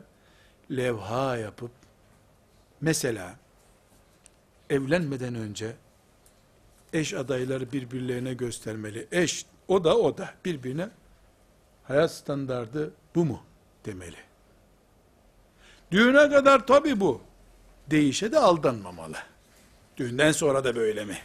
levha 0.71 1.37
yapıp 1.37 1.71
mesela 2.81 3.35
evlenmeden 4.69 5.35
önce 5.35 5.75
eş 6.93 7.13
adayları 7.13 7.71
birbirlerine 7.71 8.33
göstermeli. 8.33 9.07
Eş 9.11 9.45
o 9.67 9.83
da 9.83 9.97
o 9.97 10.17
da 10.17 10.33
birbirine 10.45 10.89
hayat 11.83 12.11
standardı 12.11 12.93
bu 13.15 13.25
mu 13.25 13.43
demeli. 13.85 14.17
Düğüne 15.91 16.29
kadar 16.29 16.67
tabi 16.67 16.99
bu. 16.99 17.28
Değişe 17.91 18.31
de 18.31 18.39
aldanmamalı. 18.39 19.17
Düğünden 19.97 20.31
sonra 20.31 20.63
da 20.63 20.75
böyle 20.75 21.05
mi? 21.05 21.17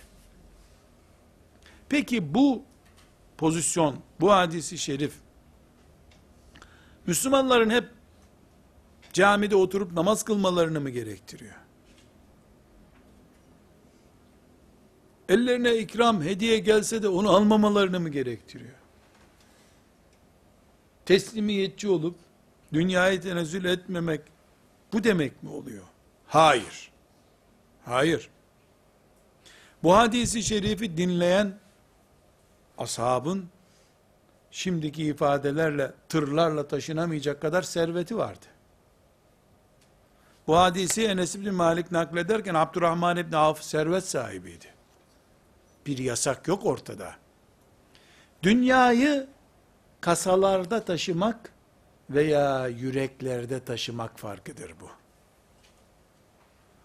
Peki 1.88 2.34
bu 2.34 2.62
pozisyon, 3.38 3.96
bu 4.20 4.32
hadisi 4.32 4.78
şerif, 4.78 5.14
Müslümanların 7.06 7.70
hep 7.70 7.88
camide 9.12 9.56
oturup 9.56 9.92
namaz 9.92 10.24
kılmalarını 10.24 10.80
mı 10.80 10.90
gerektiriyor? 10.90 11.54
Ellerine 15.28 15.76
ikram, 15.78 16.22
hediye 16.22 16.58
gelse 16.58 17.02
de 17.02 17.08
onu 17.08 17.30
almamalarını 17.30 18.00
mı 18.00 18.08
gerektiriyor? 18.08 18.74
Teslimiyetçi 21.06 21.88
olup, 21.88 22.16
dünyayı 22.72 23.20
tenezzül 23.20 23.64
etmemek, 23.64 24.20
bu 24.92 25.04
demek 25.04 25.42
mi 25.42 25.50
oluyor? 25.50 25.84
Hayır. 26.35 26.91
Hayır. 27.85 28.30
Bu 29.82 29.97
hadisi 29.97 30.43
şerifi 30.43 30.97
dinleyen, 30.97 31.59
ashabın, 32.78 33.49
şimdiki 34.51 35.05
ifadelerle, 35.05 35.93
tırlarla 36.09 36.68
taşınamayacak 36.68 37.41
kadar 37.43 37.62
serveti 37.62 38.16
vardı. 38.16 38.47
Bu 40.47 40.57
hadisi 40.57 41.07
Enes 41.07 41.35
İbni 41.35 41.51
Malik 41.51 41.93
naklederken 41.93 42.55
Abdurrahman 42.55 43.16
İbni 43.16 43.37
Avf 43.37 43.62
servet 43.62 44.09
sahibiydi. 44.09 44.66
Bir 45.87 45.99
yasak 45.99 46.49
yok 46.49 46.66
ortada. 46.66 47.14
Dünyayı 48.43 49.26
kasalarda 50.01 50.85
taşımak 50.85 51.53
veya 52.11 52.68
yüreklerde 52.68 53.64
taşımak 53.64 54.18
farkıdır 54.18 54.74
bu. 54.80 55.03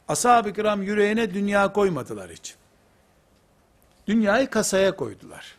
Ashab-ı 0.09 0.53
kiram 0.53 0.83
yüreğine 0.83 1.33
dünya 1.33 1.73
koymadılar 1.73 2.31
hiç. 2.31 2.55
Dünyayı 4.07 4.49
kasaya 4.49 4.95
koydular. 4.95 5.55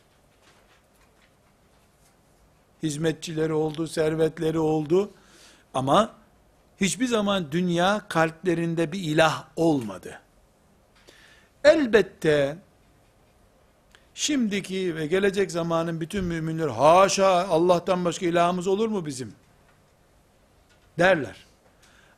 Hizmetçileri 2.83 3.53
oldu, 3.53 3.87
servetleri 3.87 4.59
oldu. 4.59 5.11
Ama 5.73 6.13
hiçbir 6.81 7.05
zaman 7.05 7.51
dünya 7.51 8.01
kalplerinde 8.07 8.91
bir 8.91 8.99
ilah 8.99 9.47
olmadı. 9.55 10.19
Elbette 11.63 12.57
şimdiki 14.13 14.95
ve 14.95 15.07
gelecek 15.07 15.51
zamanın 15.51 16.01
bütün 16.01 16.23
müminler 16.23 16.67
haşa 16.67 17.47
Allah'tan 17.47 18.05
başka 18.05 18.25
ilahımız 18.25 18.67
olur 18.67 18.87
mu 18.87 19.05
bizim? 19.05 19.33
Derler. 20.99 21.45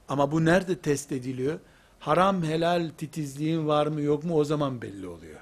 Ama 0.09 0.31
bu 0.31 0.45
nerede 0.45 0.79
test 0.79 1.11
ediliyor? 1.11 1.59
Haram 2.03 2.43
helal 2.43 2.89
titizliğin 2.97 3.67
var 3.67 3.87
mı 3.87 4.01
yok 4.01 4.23
mu 4.23 4.35
o 4.35 4.43
zaman 4.43 4.81
belli 4.81 5.07
oluyor. 5.07 5.39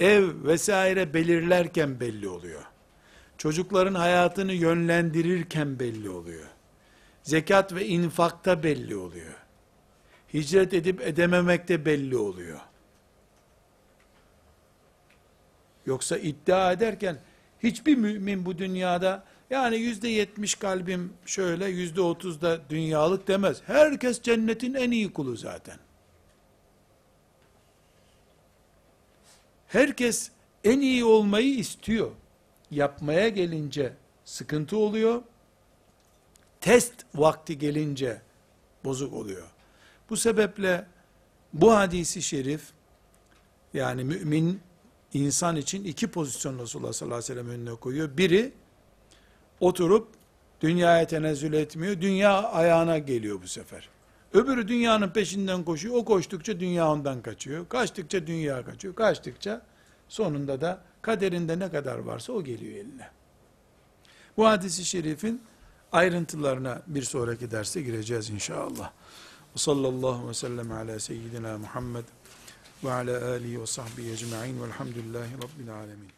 Ev 0.00 0.44
vesaire 0.44 1.14
belirlerken 1.14 2.00
belli 2.00 2.28
oluyor. 2.28 2.62
Çocukların 3.38 3.94
hayatını 3.94 4.52
yönlendirirken 4.52 5.78
belli 5.78 6.10
oluyor. 6.10 6.46
Zekat 7.22 7.74
ve 7.74 7.86
infakta 7.86 8.62
belli 8.62 8.96
oluyor. 8.96 9.34
Hicret 10.34 10.74
edip 10.74 11.00
edememekte 11.00 11.84
belli 11.84 12.16
oluyor. 12.16 12.60
Yoksa 15.86 16.18
iddia 16.18 16.72
ederken 16.72 17.18
hiçbir 17.62 17.96
mümin 17.96 18.46
bu 18.46 18.58
dünyada 18.58 19.24
yani 19.50 19.76
yüzde 19.76 20.08
yetmiş 20.08 20.54
kalbim 20.54 21.12
şöyle 21.26 21.66
yüzde 21.66 22.00
otuz 22.00 22.42
da 22.42 22.70
dünyalık 22.70 23.28
demez. 23.28 23.62
Herkes 23.66 24.22
cennetin 24.22 24.74
en 24.74 24.90
iyi 24.90 25.12
kulu 25.12 25.36
zaten. 25.36 25.78
Herkes 29.66 30.30
en 30.64 30.80
iyi 30.80 31.04
olmayı 31.04 31.54
istiyor. 31.54 32.10
Yapmaya 32.70 33.28
gelince 33.28 33.92
sıkıntı 34.24 34.76
oluyor. 34.76 35.22
Test 36.60 36.94
vakti 37.14 37.58
gelince 37.58 38.22
bozuk 38.84 39.12
oluyor. 39.14 39.46
Bu 40.10 40.16
sebeple 40.16 40.86
bu 41.52 41.74
hadisi 41.74 42.22
şerif 42.22 42.62
yani 43.74 44.04
mümin 44.04 44.60
insan 45.12 45.56
için 45.56 45.84
iki 45.84 46.10
pozisyon 46.10 46.58
Resulullah 46.58 46.92
sallallahu 46.92 47.16
aleyhi 47.18 47.32
ve 47.32 47.34
sellem 47.34 47.60
önüne 47.60 47.74
koyuyor. 47.74 48.16
Biri 48.16 48.52
oturup 49.60 50.08
dünyaya 50.60 51.06
tenezzül 51.06 51.52
etmiyor. 51.52 52.00
Dünya 52.00 52.42
ayağına 52.42 52.98
geliyor 52.98 53.42
bu 53.42 53.48
sefer. 53.48 53.88
Öbürü 54.32 54.68
dünyanın 54.68 55.08
peşinden 55.10 55.64
koşuyor. 55.64 55.94
O 55.94 56.04
koştukça 56.04 56.60
dünya 56.60 56.90
ondan 56.90 57.22
kaçıyor. 57.22 57.68
Kaçtıkça 57.68 58.26
dünya 58.26 58.64
kaçıyor. 58.64 58.94
Kaçtıkça 58.94 59.62
sonunda 60.08 60.60
da 60.60 60.80
kaderinde 61.02 61.58
ne 61.58 61.70
kadar 61.70 61.98
varsa 61.98 62.32
o 62.32 62.44
geliyor 62.44 62.72
eline. 62.72 63.08
Bu 64.36 64.46
hadisi 64.46 64.84
şerifin 64.84 65.42
ayrıntılarına 65.92 66.82
bir 66.86 67.02
sonraki 67.02 67.50
derste 67.50 67.82
gireceğiz 67.82 68.30
inşallah. 68.30 68.90
Ve 69.54 69.58
sallallahu 69.58 70.28
ve 70.28 70.34
sellem 70.34 70.72
ala 70.72 71.00
seyyidina 71.00 71.58
Muhammed 71.58 72.04
ve 72.84 72.92
ala 72.92 73.30
alihi 73.30 73.60
ve 73.60 73.66
sahbihi 73.66 74.12
ecma'in 74.12 74.62
velhamdülillahi 74.62 75.32
rabbil 75.34 75.74
alemin. 75.74 76.08